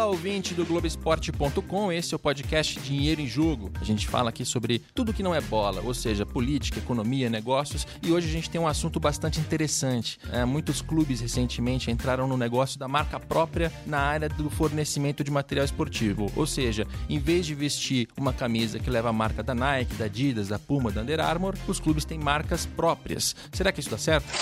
Olá, 0.00 0.08
ouvinte 0.08 0.54
do 0.54 0.64
Globoesporte.com. 0.64 1.92
Esse 1.92 2.14
é 2.14 2.16
o 2.16 2.18
podcast 2.18 2.80
Dinheiro 2.80 3.20
em 3.20 3.26
Jogo. 3.26 3.70
A 3.78 3.84
gente 3.84 4.08
fala 4.08 4.30
aqui 4.30 4.46
sobre 4.46 4.78
tudo 4.94 5.12
que 5.12 5.22
não 5.22 5.34
é 5.34 5.42
bola, 5.42 5.82
ou 5.82 5.92
seja, 5.92 6.24
política, 6.24 6.78
economia, 6.78 7.28
negócios. 7.28 7.86
E 8.02 8.10
hoje 8.10 8.26
a 8.26 8.32
gente 8.32 8.48
tem 8.48 8.58
um 8.58 8.66
assunto 8.66 8.98
bastante 8.98 9.38
interessante. 9.38 10.18
É, 10.32 10.42
muitos 10.46 10.80
clubes 10.80 11.20
recentemente 11.20 11.90
entraram 11.90 12.26
no 12.26 12.38
negócio 12.38 12.78
da 12.78 12.88
marca 12.88 13.20
própria 13.20 13.70
na 13.84 13.98
área 13.98 14.30
do 14.30 14.48
fornecimento 14.48 15.22
de 15.22 15.30
material 15.30 15.66
esportivo. 15.66 16.32
Ou 16.34 16.46
seja, 16.46 16.86
em 17.06 17.18
vez 17.18 17.44
de 17.44 17.54
vestir 17.54 18.08
uma 18.16 18.32
camisa 18.32 18.78
que 18.78 18.88
leva 18.88 19.10
a 19.10 19.12
marca 19.12 19.42
da 19.42 19.54
Nike, 19.54 19.96
da 19.96 20.06
Adidas, 20.06 20.48
da 20.48 20.58
Puma, 20.58 20.90
da 20.90 21.02
Under 21.02 21.20
Armour, 21.20 21.54
os 21.68 21.78
clubes 21.78 22.06
têm 22.06 22.18
marcas 22.18 22.64
próprias. 22.64 23.36
Será 23.52 23.70
que 23.70 23.80
isso 23.80 23.90
dá 23.90 23.98
certo? 23.98 24.32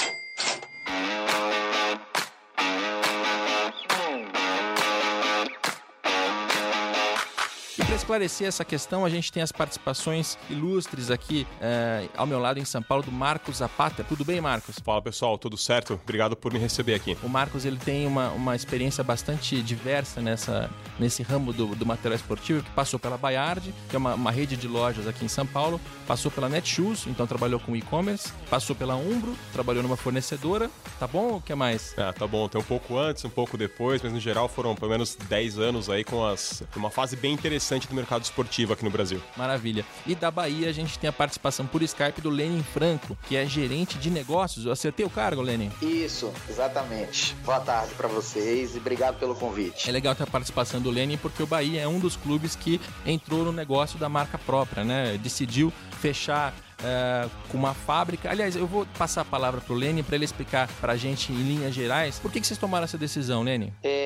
Esclarecer 7.99 8.47
essa 8.47 8.65
questão, 8.65 9.05
a 9.05 9.11
gente 9.11 9.31
tem 9.33 9.43
as 9.43 9.53
participações 9.53 10.39
ilustres 10.49 11.11
aqui 11.11 11.47
é, 11.61 12.09
ao 12.17 12.27
meu 12.27 12.39
lado 12.39 12.59
em 12.59 12.65
São 12.65 12.83
Paulo 12.83 13.03
do 13.03 13.13
Marcos 13.13 13.57
Zapata. 13.57 14.05
Tudo 14.05 14.25
bem, 14.25 14.41
Marcos? 14.41 14.79
Fala 14.79 15.03
pessoal, 15.03 15.37
tudo 15.37 15.57
certo? 15.57 15.95
Obrigado 15.95 16.37
por 16.37 16.53
me 16.53 16.59
receber 16.59 16.95
aqui. 16.95 17.17
O 17.23 17.29
Marcos 17.29 17.65
ele 17.65 17.77
tem 17.77 18.07
uma, 18.07 18.31
uma 18.31 18.55
experiência 18.55 19.03
bastante 19.03 19.61
diversa 19.63 20.21
nessa, 20.21 20.71
nesse 20.99 21.23
ramo 21.23 21.53
do, 21.53 21.75
do 21.75 21.85
material 21.85 22.17
esportivo, 22.17 22.63
que 22.63 22.71
passou 22.71 22.99
pela 22.99 23.19
Bayard, 23.19 23.75
que 23.91 23.97
é 23.97 23.99
uma, 23.99 24.15
uma 24.15 24.31
rede 24.31 24.57
de 24.57 24.69
lojas 24.69 25.07
aqui 25.07 25.25
em 25.25 25.29
São 25.29 25.47
Paulo, 25.47 25.81
passou 26.07 26.31
pela 26.31 26.49
Netshoes, 26.49 27.07
então 27.07 27.27
trabalhou 27.27 27.59
com 27.59 27.75
e-commerce, 27.75 28.33
passou 28.49 28.77
pela 28.77 28.95
Umbro, 28.95 29.35
trabalhou 29.53 29.83
numa 29.83 29.97
fornecedora, 29.97 30.71
tá 30.99 31.07
bom? 31.07 31.37
O 31.37 31.41
que 31.41 31.55
mais? 31.55 31.97
É, 31.99 32.13
tá 32.13 32.27
bom. 32.27 32.49
Tem 32.49 32.61
um 32.61 32.65
pouco 32.65 32.97
antes, 32.97 33.25
um 33.25 33.31
pouco 33.31 33.59
depois, 33.59 34.01
mas 34.03 34.13
no 34.13 34.21
geral 34.21 34.49
foram 34.49 34.75
pelo 34.75 34.91
menos 34.91 35.17
10 35.29 35.59
anos 35.59 35.91
aí 35.91 36.05
com 36.05 36.25
as, 36.25 36.63
uma 36.77 36.91
fase 36.91 37.17
bem 37.17 37.33
interessante 37.33 37.88
do 37.89 37.95
mercado 37.95 38.23
esportivo 38.23 38.73
aqui 38.73 38.85
no 38.85 38.91
Brasil. 38.91 39.21
Maravilha. 39.37 39.85
E 40.07 40.15
da 40.15 40.31
Bahia 40.31 40.69
a 40.69 40.73
gente 40.73 40.99
tem 40.99 41.09
a 41.09 41.13
participação 41.13 41.67
por 41.67 41.83
Skype 41.83 42.21
do 42.21 42.31
Lenin 42.31 42.63
Franco, 42.63 43.17
que 43.29 43.37
é 43.37 43.47
gerente 43.47 43.99
de 43.99 44.11
negócios. 44.11 44.65
Eu 44.65 44.73
acertei 44.73 45.05
o 45.05 45.11
cargo, 45.11 45.41
Lenin? 45.41 45.71
Isso, 45.83 46.33
exatamente. 46.49 47.35
Boa 47.45 47.61
tarde 47.61 47.95
para 47.95 48.09
vocês 48.09 48.75
e 48.75 48.79
obrigado 48.79 49.19
pelo 49.19 49.35
convite. 49.35 49.89
É 49.89 49.93
legal 49.93 50.15
ter 50.15 50.25
a 50.25 50.27
participação 50.27 50.81
do 50.81 50.91
Lenin 50.91 51.17
porque 51.17 51.43
o 51.43 51.47
Bahia 51.47 51.83
é 51.83 51.89
um 51.89 51.99
dos 51.99 52.17
clubes 52.17 52.55
que 52.55 52.81
entrou 53.05 53.45
no 53.45 53.53
negócio 53.53 53.99
da 53.99 54.09
marca 54.09 54.39
própria, 54.39 54.85
né? 54.85 55.19
Decidiu 55.23 55.73
fechar 56.01 56.55
é, 56.83 57.29
com 57.49 57.59
uma 57.59 57.75
fábrica. 57.75 58.31
Aliás, 58.31 58.55
eu 58.57 58.67
vou 58.67 58.87
passar 58.99 59.23
a 59.23 59.25
palavra 59.25 59.61
para 59.61 59.73
o 59.73 59.77
Lene 59.77 60.03
para 60.03 60.15
ele 60.15 60.25
explicar 60.25 60.69
para 60.81 60.93
a 60.93 60.97
gente 60.97 61.33
em 61.33 61.37
linhas 61.37 61.75
gerais 61.75 62.19
por 62.19 62.31
que, 62.31 62.41
que 62.41 62.47
vocês 62.47 62.59
tomaram 62.59 62.85
essa 62.85 62.99
decisão, 62.99 63.43
Lene. 63.43 63.73
É, 63.83 63.98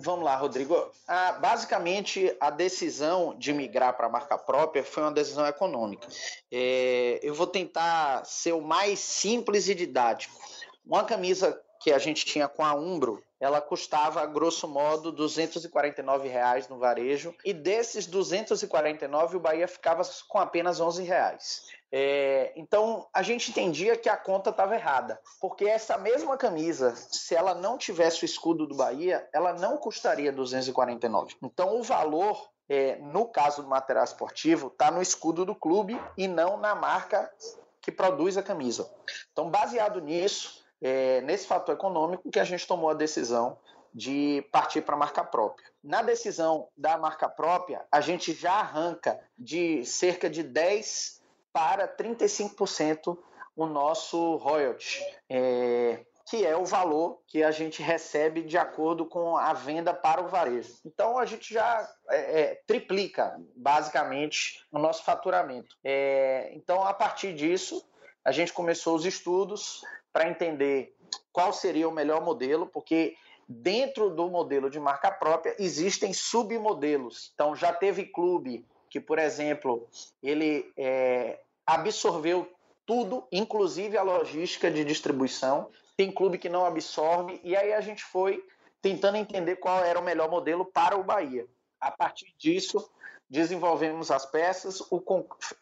vamos 0.00 0.24
lá, 0.24 0.36
Rodrigo. 0.36 0.90
Ah, 1.06 1.32
basicamente, 1.32 2.34
a 2.40 2.50
decisão 2.50 3.34
de 3.38 3.52
migrar 3.52 3.96
para 3.96 4.06
a 4.06 4.10
marca 4.10 4.36
própria 4.36 4.82
foi 4.82 5.02
uma 5.02 5.12
decisão 5.12 5.46
econômica. 5.46 6.08
É, 6.50 7.20
eu 7.22 7.34
vou 7.34 7.46
tentar 7.46 8.24
ser 8.24 8.52
o 8.52 8.60
mais 8.60 8.98
simples 8.98 9.68
e 9.68 9.74
didático. 9.74 10.34
Uma 10.84 11.04
camisa 11.04 11.60
que 11.80 11.92
a 11.92 11.98
gente 11.98 12.24
tinha 12.24 12.46
com 12.46 12.64
a 12.64 12.74
Umbro, 12.74 13.22
ela 13.38 13.60
custava, 13.60 14.24
grosso 14.26 14.68
modo, 14.68 15.10
249 15.10 16.28
reais 16.28 16.68
no 16.68 16.78
varejo, 16.78 17.34
e 17.42 17.54
desses 17.54 18.06
249 18.06 19.36
o 19.36 19.40
Bahia 19.40 19.66
ficava 19.66 20.02
com 20.28 20.38
apenas 20.38 20.78
11 20.78 21.02
reais. 21.02 21.62
É, 21.92 22.52
então 22.54 23.08
a 23.12 23.22
gente 23.22 23.50
entendia 23.50 23.96
que 23.96 24.08
a 24.08 24.16
conta 24.16 24.50
estava 24.50 24.74
errada, 24.76 25.20
porque 25.40 25.64
essa 25.64 25.98
mesma 25.98 26.36
camisa, 26.36 26.94
se 26.94 27.34
ela 27.34 27.54
não 27.54 27.76
tivesse 27.76 28.22
o 28.22 28.24
escudo 28.24 28.66
do 28.66 28.76
Bahia, 28.76 29.28
ela 29.32 29.52
não 29.54 29.76
custaria 29.76 30.32
249. 30.32 31.36
Então 31.42 31.78
o 31.78 31.82
valor, 31.82 32.48
é, 32.68 32.96
no 32.96 33.26
caso 33.26 33.62
do 33.62 33.68
material 33.68 34.04
esportivo, 34.04 34.68
está 34.68 34.90
no 34.90 35.02
escudo 35.02 35.44
do 35.44 35.54
clube 35.54 36.00
e 36.16 36.28
não 36.28 36.56
na 36.56 36.74
marca 36.74 37.28
que 37.80 37.90
produz 37.90 38.36
a 38.36 38.42
camisa. 38.42 38.88
Então, 39.32 39.50
baseado 39.50 40.00
nisso, 40.00 40.64
é, 40.80 41.20
nesse 41.22 41.46
fator 41.46 41.74
econômico, 41.74 42.30
que 42.30 42.38
a 42.38 42.44
gente 42.44 42.66
tomou 42.66 42.90
a 42.90 42.94
decisão 42.94 43.58
de 43.92 44.46
partir 44.52 44.82
para 44.82 44.94
a 44.94 44.98
marca 44.98 45.24
própria. 45.24 45.68
Na 45.82 46.02
decisão 46.02 46.68
da 46.76 46.96
marca 46.96 47.28
própria, 47.28 47.84
a 47.90 48.00
gente 48.00 48.32
já 48.32 48.52
arranca 48.52 49.18
de 49.36 49.84
cerca 49.84 50.30
de 50.30 50.42
10 50.42 51.19
para 51.52 51.88
35% 51.88 53.16
o 53.56 53.66
nosso 53.66 54.36
royalty, 54.36 55.00
é, 55.28 56.04
que 56.28 56.46
é 56.46 56.56
o 56.56 56.64
valor 56.64 57.20
que 57.26 57.42
a 57.42 57.50
gente 57.50 57.82
recebe 57.82 58.42
de 58.42 58.56
acordo 58.56 59.04
com 59.04 59.36
a 59.36 59.52
venda 59.52 59.92
para 59.92 60.22
o 60.22 60.28
varejo. 60.28 60.74
Então 60.84 61.18
a 61.18 61.26
gente 61.26 61.52
já 61.52 61.88
é, 62.08 62.40
é, 62.40 62.62
triplica 62.66 63.36
basicamente 63.56 64.64
o 64.70 64.78
nosso 64.78 65.04
faturamento. 65.04 65.76
É, 65.82 66.50
então 66.54 66.84
a 66.84 66.94
partir 66.94 67.34
disso 67.34 67.84
a 68.24 68.30
gente 68.30 68.52
começou 68.52 68.94
os 68.94 69.04
estudos 69.04 69.84
para 70.12 70.28
entender 70.28 70.94
qual 71.32 71.52
seria 71.52 71.88
o 71.88 71.92
melhor 71.92 72.22
modelo, 72.22 72.66
porque 72.66 73.16
dentro 73.48 74.10
do 74.10 74.30
modelo 74.30 74.70
de 74.70 74.78
marca 74.78 75.10
própria 75.10 75.56
existem 75.58 76.12
submodelos. 76.12 77.32
Então 77.34 77.56
já 77.56 77.72
teve 77.72 78.04
clube 78.04 78.64
que, 78.90 79.00
por 79.00 79.18
exemplo, 79.18 79.88
ele 80.20 80.70
é, 80.76 81.40
absorveu 81.64 82.52
tudo, 82.84 83.24
inclusive 83.30 83.96
a 83.96 84.02
logística 84.02 84.68
de 84.68 84.84
distribuição. 84.84 85.70
Tem 85.96 86.10
clube 86.10 86.38
que 86.38 86.48
não 86.48 86.66
absorve, 86.66 87.40
e 87.44 87.56
aí 87.56 87.72
a 87.72 87.80
gente 87.80 88.02
foi 88.02 88.44
tentando 88.82 89.16
entender 89.16 89.56
qual 89.56 89.84
era 89.84 90.00
o 90.00 90.04
melhor 90.04 90.28
modelo 90.28 90.64
para 90.64 90.98
o 90.98 91.04
Bahia. 91.04 91.46
A 91.80 91.90
partir 91.90 92.34
disso, 92.36 92.90
desenvolvemos 93.30 94.10
as 94.10 94.26
peças, 94.26 94.80
o, 94.90 95.00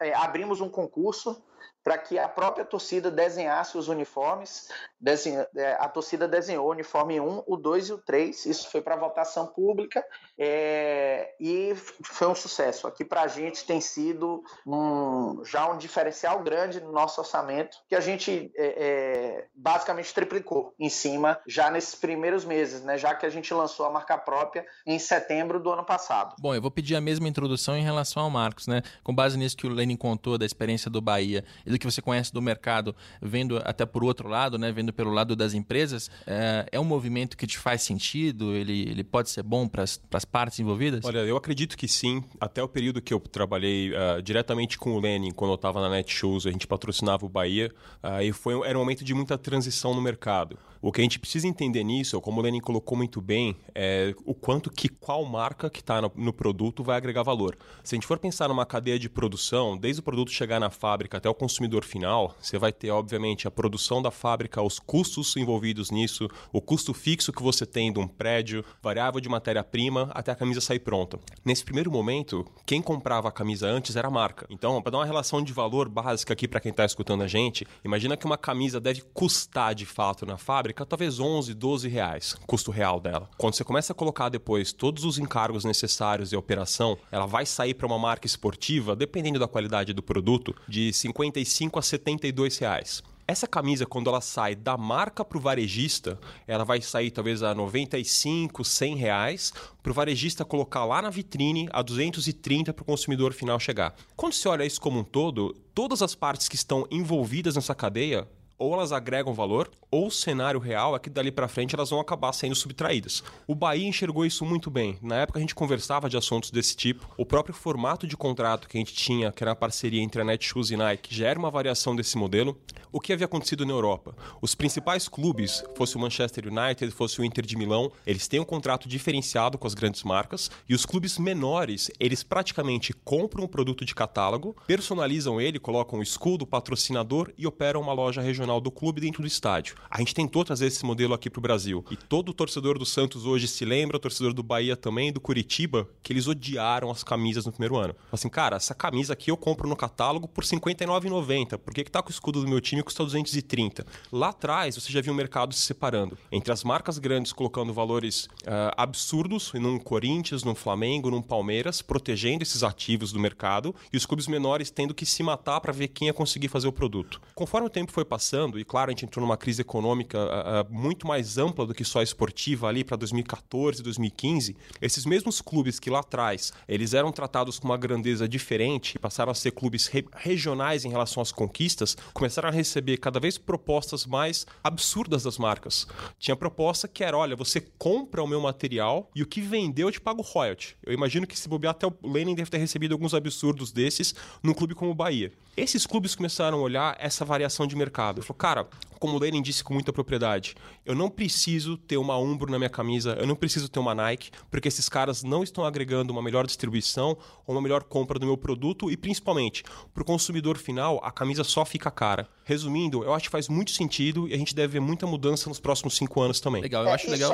é, 0.01 0.13
abrimos 0.13 0.59
um 0.59 0.69
concurso 0.69 1.41
para 1.83 1.97
que 1.97 2.19
a 2.19 2.27
própria 2.27 2.65
torcida 2.65 3.09
desenhasse 3.09 3.77
os 3.77 3.87
uniformes. 3.87 4.67
Desenha, 4.99 5.47
é, 5.55 5.73
a 5.79 5.87
torcida 5.87 6.27
desenhou 6.27 6.67
o 6.67 6.71
uniforme 6.71 7.19
1, 7.19 7.43
o 7.47 7.57
2 7.57 7.89
e 7.89 7.93
o 7.93 7.97
3. 7.97 8.45
Isso 8.45 8.69
foi 8.69 8.81
para 8.81 8.95
votação 8.95 9.47
pública 9.47 10.03
é, 10.37 11.33
e 11.39 11.73
foi 12.03 12.27
um 12.27 12.35
sucesso. 12.35 12.85
Aqui 12.85 13.05
para 13.05 13.21
a 13.21 13.27
gente 13.27 13.65
tem 13.65 13.79
sido 13.79 14.43
um, 14.67 15.43
já 15.45 15.69
um 15.71 15.77
diferencial 15.77 16.43
grande 16.43 16.81
no 16.81 16.91
nosso 16.91 17.21
orçamento, 17.21 17.77
que 17.87 17.95
a 17.95 18.01
gente 18.01 18.51
é, 18.55 18.67
é, 18.67 19.47
basicamente 19.55 20.13
triplicou 20.13 20.73
em 20.77 20.89
cima 20.89 21.39
já 21.47 21.71
nesses 21.71 21.95
primeiros 21.95 22.43
meses, 22.43 22.83
né? 22.83 22.97
já 22.97 23.15
que 23.15 23.25
a 23.25 23.29
gente 23.29 23.53
lançou 23.53 23.85
a 23.85 23.89
marca 23.89 24.17
própria 24.17 24.65
em 24.85 24.99
setembro 24.99 25.59
do 25.59 25.71
ano 25.71 25.85
passado. 25.85 26.35
Bom, 26.39 26.53
eu 26.53 26.61
vou 26.61 26.71
pedir 26.71 26.95
a 26.95 27.01
mesma 27.01 27.27
introdução 27.27 27.58
em 27.75 27.83
relação 27.83 28.23
ao 28.23 28.29
Marcos, 28.29 28.67
né? 28.67 28.81
Com 29.03 29.13
base 29.13 29.37
nisso 29.37 29.55
que 29.57 29.67
o 29.67 29.69
Lenin 29.69 29.95
contou 29.95 30.37
da 30.37 30.45
experiência 30.45 30.89
do 30.89 31.01
Bahia 31.01 31.43
e 31.65 31.69
do 31.69 31.79
que 31.79 31.85
você 31.85 32.01
conhece 32.01 32.33
do 32.33 32.41
mercado, 32.41 32.95
vendo 33.21 33.57
até 33.65 33.85
por 33.85 34.03
outro 34.03 34.27
lado, 34.27 34.57
né, 34.57 34.71
vendo 34.71 34.93
pelo 34.93 35.11
lado 35.11 35.35
das 35.35 35.53
empresas, 35.53 36.09
é, 36.25 36.65
é 36.71 36.79
um 36.79 36.83
movimento 36.83 37.35
que 37.37 37.47
te 37.47 37.57
faz 37.57 37.81
sentido? 37.81 38.55
Ele, 38.55 38.81
ele 38.81 39.03
pode 39.03 39.29
ser 39.29 39.43
bom 39.43 39.67
para 39.67 39.83
as 39.83 40.25
partes 40.25 40.59
envolvidas? 40.59 41.03
Olha, 41.05 41.19
eu 41.19 41.37
acredito 41.37 41.77
que 41.77 41.87
sim. 41.87 42.23
Até 42.39 42.61
o 42.61 42.67
período 42.67 43.01
que 43.01 43.13
eu 43.13 43.19
trabalhei 43.19 43.91
uh, 43.91 44.21
diretamente 44.21 44.77
com 44.77 44.95
o 44.95 44.99
Lenin, 44.99 45.31
quando 45.31 45.51
eu 45.51 45.55
estava 45.55 45.81
na 45.81 45.89
Netshoes, 45.89 46.45
a 46.45 46.51
gente 46.51 46.67
patrocinava 46.67 47.25
o 47.25 47.29
Bahia, 47.29 47.71
uh, 48.03 48.21
e 48.21 48.31
foi, 48.31 48.67
era 48.67 48.77
um 48.77 48.81
momento 48.81 49.03
de 49.03 49.13
muita 49.13 49.37
transição 49.37 49.93
no 49.93 50.01
mercado. 50.01 50.57
O 50.81 50.93
que 50.93 51.01
a 51.01 51.03
gente 51.03 51.19
precisa 51.19 51.45
entender 51.45 51.83
nisso, 51.83 52.21
como 52.21 52.39
o 52.39 52.43
Lenin 52.43 52.61
colocou 52.61 52.97
muito 52.97 53.19
bem, 53.19 53.53
é 53.75 54.15
o 54.23 54.33
quanto 54.33 54.71
que 54.71 54.87
qual 54.87 55.25
marca 55.25 55.69
que 55.69 55.81
está 55.81 56.01
no, 56.01 56.09
no, 56.15 56.31
produto 56.31 56.81
vai 56.85 56.95
agregar 56.95 57.21
valor. 57.21 57.57
Se 57.83 57.95
a 57.95 57.97
gente 57.97 58.07
for 58.07 58.17
pensar 58.17 58.47
numa 58.47 58.65
cadeia 58.65 58.97
de 58.97 59.09
produção, 59.09 59.77
desde 59.77 59.99
o 59.99 60.03
produto 60.03 60.31
chegar 60.31 60.57
na 60.57 60.69
fábrica 60.69 61.17
até 61.17 61.29
o 61.29 61.33
consumidor 61.33 61.83
final, 61.83 62.33
você 62.39 62.57
vai 62.57 62.71
ter, 62.71 62.91
obviamente, 62.91 63.45
a 63.45 63.51
produção 63.51 64.01
da 64.01 64.09
fábrica, 64.09 64.61
os 64.61 64.79
custos 64.79 65.35
envolvidos 65.35 65.91
nisso, 65.91 66.29
o 66.53 66.61
custo 66.61 66.93
fixo 66.93 67.33
que 67.33 67.43
você 67.43 67.65
tem 67.65 67.91
de 67.91 67.99
um 67.99 68.07
prédio, 68.07 68.63
variável 68.81 69.19
de 69.19 69.27
matéria-prima, 69.27 70.09
até 70.13 70.31
a 70.31 70.35
camisa 70.35 70.61
sair 70.61 70.79
pronta. 70.79 71.19
Nesse 71.43 71.65
primeiro 71.65 71.91
momento, 71.91 72.45
quem 72.65 72.81
comprava 72.81 73.27
a 73.27 73.33
camisa 73.33 73.67
antes 73.67 73.97
era 73.97 74.07
a 74.07 74.11
marca. 74.11 74.47
Então, 74.49 74.81
para 74.81 74.93
dar 74.93 74.99
uma 74.99 75.05
relação 75.05 75.43
de 75.43 75.51
valor 75.51 75.89
básica 75.89 76.31
aqui 76.31 76.47
para 76.47 76.61
quem 76.61 76.69
está 76.69 76.85
escutando 76.85 77.21
a 77.21 77.27
gente, 77.27 77.67
imagina 77.83 78.15
que 78.15 78.25
uma 78.25 78.37
camisa 78.37 78.79
deve 78.79 79.01
custar 79.13 79.75
de 79.75 79.85
fato 79.85 80.25
na 80.25 80.37
fábrica 80.37 80.68
fábrica, 80.69 80.85
talvez 80.85 81.19
11, 81.19 81.53
12 81.53 81.87
reais, 81.87 82.35
custo 82.45 82.71
real 82.71 82.99
dela. 82.99 83.29
Quando 83.37 83.55
você 83.55 83.63
começa 83.63 83.93
a 83.93 83.95
colocar 83.95 84.29
depois 84.29 84.71
todos 84.71 85.03
os 85.03 85.17
encargos 85.17 85.65
necessários 85.65 86.31
e 86.31 86.35
operação, 86.35 86.97
ela 87.11 87.25
vai 87.25 87.45
sair 87.45 87.73
para 87.73 87.87
uma 87.87 87.97
marca 87.97 88.27
esportiva, 88.27 88.95
dependendo 88.95 89.39
da 89.39 89.47
qualidade 89.47 89.93
do 89.93 90.03
produto, 90.03 90.55
de 90.67 90.93
55 90.93 91.79
a 91.79 91.81
72 91.81 92.57
reais. 92.59 93.03
Essa 93.27 93.45
camisa, 93.45 93.85
quando 93.85 94.09
ela 94.09 94.21
sai 94.21 94.55
da 94.55 94.75
marca 94.75 95.23
para 95.23 95.37
o 95.37 95.41
varejista, 95.41 96.19
ela 96.47 96.63
vai 96.63 96.81
sair 96.81 97.11
talvez 97.11 97.43
a 97.43 97.53
95, 97.53 98.63
100 98.63 98.95
reais, 98.95 99.53
para 99.83 99.91
o 99.91 99.93
varejista 99.93 100.43
colocar 100.43 100.83
lá 100.85 101.01
na 101.01 101.11
vitrine 101.11 101.69
a 101.71 101.83
230 101.83 102.73
para 102.73 102.81
o 102.81 102.85
consumidor 102.85 103.33
final 103.33 103.59
chegar. 103.59 103.93
Quando 104.15 104.33
você 104.33 104.47
olha 104.47 104.65
isso 104.65 104.81
como 104.81 104.99
um 104.99 105.03
todo, 105.03 105.55
todas 105.75 106.01
as 106.01 106.15
partes 106.15 106.49
que 106.49 106.55
estão 106.55 106.87
envolvidas 106.89 107.55
nessa 107.55 107.75
cadeia 107.75 108.27
Ou 108.59 108.73
elas 108.73 108.91
agregam 108.91 109.33
valor, 109.33 109.71
ou 109.89 110.07
o 110.07 110.11
cenário 110.11 110.59
real 110.59 110.93
é 110.93 110.99
que 110.99 111.09
dali 111.09 111.31
para 111.31 111.47
frente 111.47 111.73
elas 111.73 111.91
vão 111.91 112.01
acabar 112.01 112.33
sendo 112.33 112.53
subtraídas. 112.53 113.23
O 113.47 113.55
Bahia 113.55 113.87
enxergou 113.87 114.25
isso 114.25 114.43
muito 114.43 114.69
bem. 114.69 114.97
Na 115.01 115.15
época 115.15 115.39
a 115.39 115.41
gente 115.41 115.55
conversava 115.55 116.09
de 116.09 116.17
assuntos 116.17 116.51
desse 116.51 116.75
tipo. 116.75 117.07
O 117.15 117.25
próprio 117.25 117.55
formato 117.55 118.05
de 118.05 118.17
contrato 118.17 118.67
que 118.67 118.77
a 118.77 118.81
gente 118.81 118.93
tinha, 118.93 119.31
que 119.31 119.41
era 119.41 119.53
a 119.53 119.55
parceria 119.55 120.01
entre 120.01 120.21
a 120.21 120.25
Netshoes 120.25 120.71
e 120.71 120.75
Nike, 120.75 121.15
já 121.15 121.29
era 121.29 121.39
uma 121.39 121.49
variação 121.49 121.95
desse 121.95 122.17
modelo. 122.17 122.59
O 122.91 122.99
que 122.99 123.13
havia 123.13 123.27
acontecido 123.27 123.65
na 123.65 123.71
Europa? 123.71 124.13
Os 124.41 124.55
principais 124.55 125.07
clubes, 125.07 125.63
fosse 125.75 125.95
o 125.95 125.99
Manchester 125.99 126.47
United, 126.47 126.91
fosse 126.91 127.21
o 127.21 127.23
Inter 127.23 127.45
de 127.45 127.55
Milão, 127.55 127.89
eles 128.05 128.27
têm 128.27 128.41
um 128.41 128.45
contrato 128.45 128.89
diferenciado 128.89 129.57
com 129.57 129.67
as 129.67 129.73
grandes 129.73 130.03
marcas 130.03 130.51
e 130.67 130.73
os 130.73 130.85
clubes 130.85 131.17
menores, 131.17 131.89
eles 131.99 132.23
praticamente 132.23 132.91
compram 132.91 133.45
um 133.45 133.47
produto 133.47 133.85
de 133.85 133.95
catálogo, 133.95 134.55
personalizam 134.67 135.39
ele, 135.39 135.59
colocam 135.59 135.99
o 135.99 136.03
escudo, 136.03 136.43
o 136.43 136.47
patrocinador 136.47 137.31
e 137.37 137.47
operam 137.47 137.79
uma 137.79 137.93
loja 137.93 138.21
regional 138.21 138.48
do 138.57 138.71
clube 138.71 139.01
dentro 139.01 139.21
do 139.21 139.27
estádio. 139.27 139.75
A 139.89 139.99
gente 139.99 140.15
tentou 140.15 140.45
trazer 140.45 140.67
esse 140.67 140.85
modelo 140.85 141.13
aqui 141.13 141.29
para 141.29 141.39
o 141.39 141.41
Brasil 141.41 141.83
e 141.91 141.97
todo 141.97 142.33
torcedor 142.33 142.79
do 142.79 142.85
Santos 142.85 143.25
hoje 143.25 143.49
se 143.49 143.65
lembra, 143.65 143.97
o 143.97 143.99
torcedor 143.99 144.33
do 144.33 144.41
Bahia 144.41 144.77
também, 144.77 145.11
do 145.11 145.19
Curitiba, 145.19 145.89
que 146.01 146.13
eles 146.13 146.25
odiaram 146.25 146.89
as 146.89 147.03
camisas 147.03 147.45
no 147.45 147.51
primeiro 147.51 147.75
ano. 147.75 147.93
Assim, 148.09 148.29
cara, 148.29 148.55
essa 148.55 148.73
camisa 148.73 149.11
aqui 149.11 149.29
eu 149.29 149.35
compro 149.35 149.67
no 149.67 149.75
catálogo 149.75 150.25
por 150.25 150.45
R$ 150.45 150.49
59,90. 150.49 151.57
Por 151.57 151.73
que, 151.73 151.83
que 151.83 151.91
tá 151.91 152.01
com 152.01 152.07
o 152.07 152.11
escudo 152.11 152.41
do 152.41 152.47
meu 152.47 152.61
time 152.61 152.79
e 152.79 152.83
custa 152.83 153.03
230? 153.03 153.85
Lá 154.11 154.29
atrás, 154.29 154.75
você 154.75 154.91
já 154.91 155.01
viu 155.01 155.11
o 155.11 155.15
mercado 155.15 155.53
se 155.53 155.61
separando 155.61 156.17
entre 156.31 156.53
as 156.53 156.63
marcas 156.63 156.97
grandes 156.97 157.33
colocando 157.33 157.73
valores 157.73 158.25
uh, 158.25 158.71
absurdos 158.77 159.51
num 159.53 159.77
Corinthians, 159.77 160.43
num 160.43 160.55
Flamengo, 160.55 161.11
num 161.11 161.21
Palmeiras, 161.21 161.81
protegendo 161.81 162.43
esses 162.43 162.63
ativos 162.63 163.11
do 163.11 163.19
mercado 163.19 163.75
e 163.91 163.97
os 163.97 164.05
clubes 164.05 164.27
menores 164.27 164.71
tendo 164.71 164.93
que 164.93 165.05
se 165.05 165.23
matar 165.23 165.59
para 165.59 165.73
ver 165.73 165.89
quem 165.89 166.07
ia 166.07 166.13
conseguir 166.13 166.47
fazer 166.47 166.67
o 166.67 166.71
produto. 166.71 167.19
Conforme 167.35 167.67
o 167.67 167.69
tempo 167.69 167.91
foi 167.91 168.05
passando, 168.05 168.29
e 168.57 168.63
claro, 168.63 168.89
a 168.89 168.93
gente 168.93 169.05
entrou 169.05 169.25
numa 169.25 169.35
crise 169.35 169.61
econômica 169.61 170.17
uh, 170.17 170.69
uh, 170.69 170.73
muito 170.73 171.05
mais 171.05 171.37
ampla 171.37 171.65
do 171.65 171.73
que 171.73 171.83
só 171.83 172.01
esportiva 172.01 172.67
ali 172.67 172.83
para 172.83 172.95
2014, 172.95 173.83
2015, 173.83 174.55
esses 174.81 175.05
mesmos 175.05 175.41
clubes 175.41 175.79
que 175.79 175.89
lá 175.89 175.99
atrás 175.99 176.53
eles 176.67 176.93
eram 176.93 177.11
tratados 177.11 177.59
com 177.59 177.67
uma 177.67 177.77
grandeza 177.77 178.27
diferente 178.27 178.95
e 178.95 178.99
passaram 178.99 179.31
a 179.31 179.35
ser 179.35 179.51
clubes 179.51 179.87
re 179.87 180.05
regionais 180.15 180.85
em 180.85 180.89
relação 180.89 181.21
às 181.21 181.31
conquistas, 181.31 181.97
começaram 182.13 182.47
a 182.47 182.51
receber 182.51 182.97
cada 182.97 183.19
vez 183.19 183.37
propostas 183.37 184.05
mais 184.05 184.47
absurdas 184.63 185.23
das 185.23 185.37
marcas. 185.37 185.87
Tinha 186.17 186.35
proposta 186.35 186.87
que 186.87 187.03
era, 187.03 187.17
olha, 187.17 187.35
você 187.35 187.59
compra 187.77 188.23
o 188.23 188.27
meu 188.27 188.39
material 188.39 189.09
e 189.13 189.21
o 189.21 189.25
que 189.25 189.41
vendeu 189.41 189.89
eu 189.89 189.91
te 189.91 189.99
pago 189.99 190.21
royalty. 190.21 190.77
Eu 190.83 190.93
imagino 190.93 191.25
que 191.25 191.37
se 191.37 191.49
bobear 191.49 191.71
até 191.71 191.87
o 191.87 191.93
Lenin 192.03 192.35
deve 192.35 192.49
ter 192.49 192.57
recebido 192.57 192.93
alguns 192.93 193.13
absurdos 193.13 193.71
desses 193.71 194.13
num 194.41 194.53
clube 194.53 194.75
como 194.75 194.91
o 194.91 194.95
Bahia. 194.95 195.31
Esses 195.57 195.85
clubes 195.85 196.15
começaram 196.15 196.59
a 196.59 196.61
olhar 196.61 196.95
essa 196.99 197.25
variação 197.25 197.67
de 197.67 197.75
mercado. 197.75 198.21
Falou, 198.29 198.37
cara, 198.37 198.67
como 198.99 199.15
o 199.15 199.19
Lenin 199.19 199.41
disse 199.41 199.63
com 199.63 199.73
muita 199.73 199.91
propriedade, 199.91 200.55
eu 200.85 200.93
não 200.93 201.09
preciso 201.09 201.77
ter 201.77 201.97
uma 201.97 202.17
Umbro 202.17 202.51
na 202.51 202.59
minha 202.59 202.69
camisa, 202.69 203.15
eu 203.19 203.25
não 203.25 203.35
preciso 203.35 203.69
ter 203.69 203.79
uma 203.79 203.95
Nike, 203.95 204.29
porque 204.51 204.67
esses 204.67 204.87
caras 204.87 205.23
não 205.23 205.41
estão 205.41 205.63
agregando 205.63 206.13
uma 206.13 206.21
melhor 206.21 206.45
distribuição 206.45 207.17
ou 207.47 207.55
uma 207.55 207.61
melhor 207.61 207.83
compra 207.83 208.19
do 208.19 208.25
meu 208.25 208.37
produto 208.37 208.91
e 208.91 208.97
principalmente 208.97 209.63
para 209.93 210.03
o 210.03 210.05
consumidor 210.05 210.57
final 210.57 210.99
a 211.03 211.11
camisa 211.11 211.43
só 211.43 211.65
fica 211.65 211.89
cara. 211.89 212.27
Resumindo, 212.43 213.03
eu 213.03 213.13
acho 213.13 213.25
que 213.25 213.31
faz 213.31 213.47
muito 213.47 213.71
sentido 213.71 214.27
e 214.27 214.33
a 214.33 214.37
gente 214.37 214.53
deve 214.53 214.73
ver 214.73 214.79
muita 214.79 215.07
mudança 215.07 215.49
nos 215.49 215.59
próximos 215.59 215.95
cinco 215.95 216.21
anos 216.21 216.39
também. 216.39 216.61
Legal, 216.61 216.83
eu 216.83 216.89
é, 216.89 216.93
acho 216.93 217.09
legal. 217.09 217.31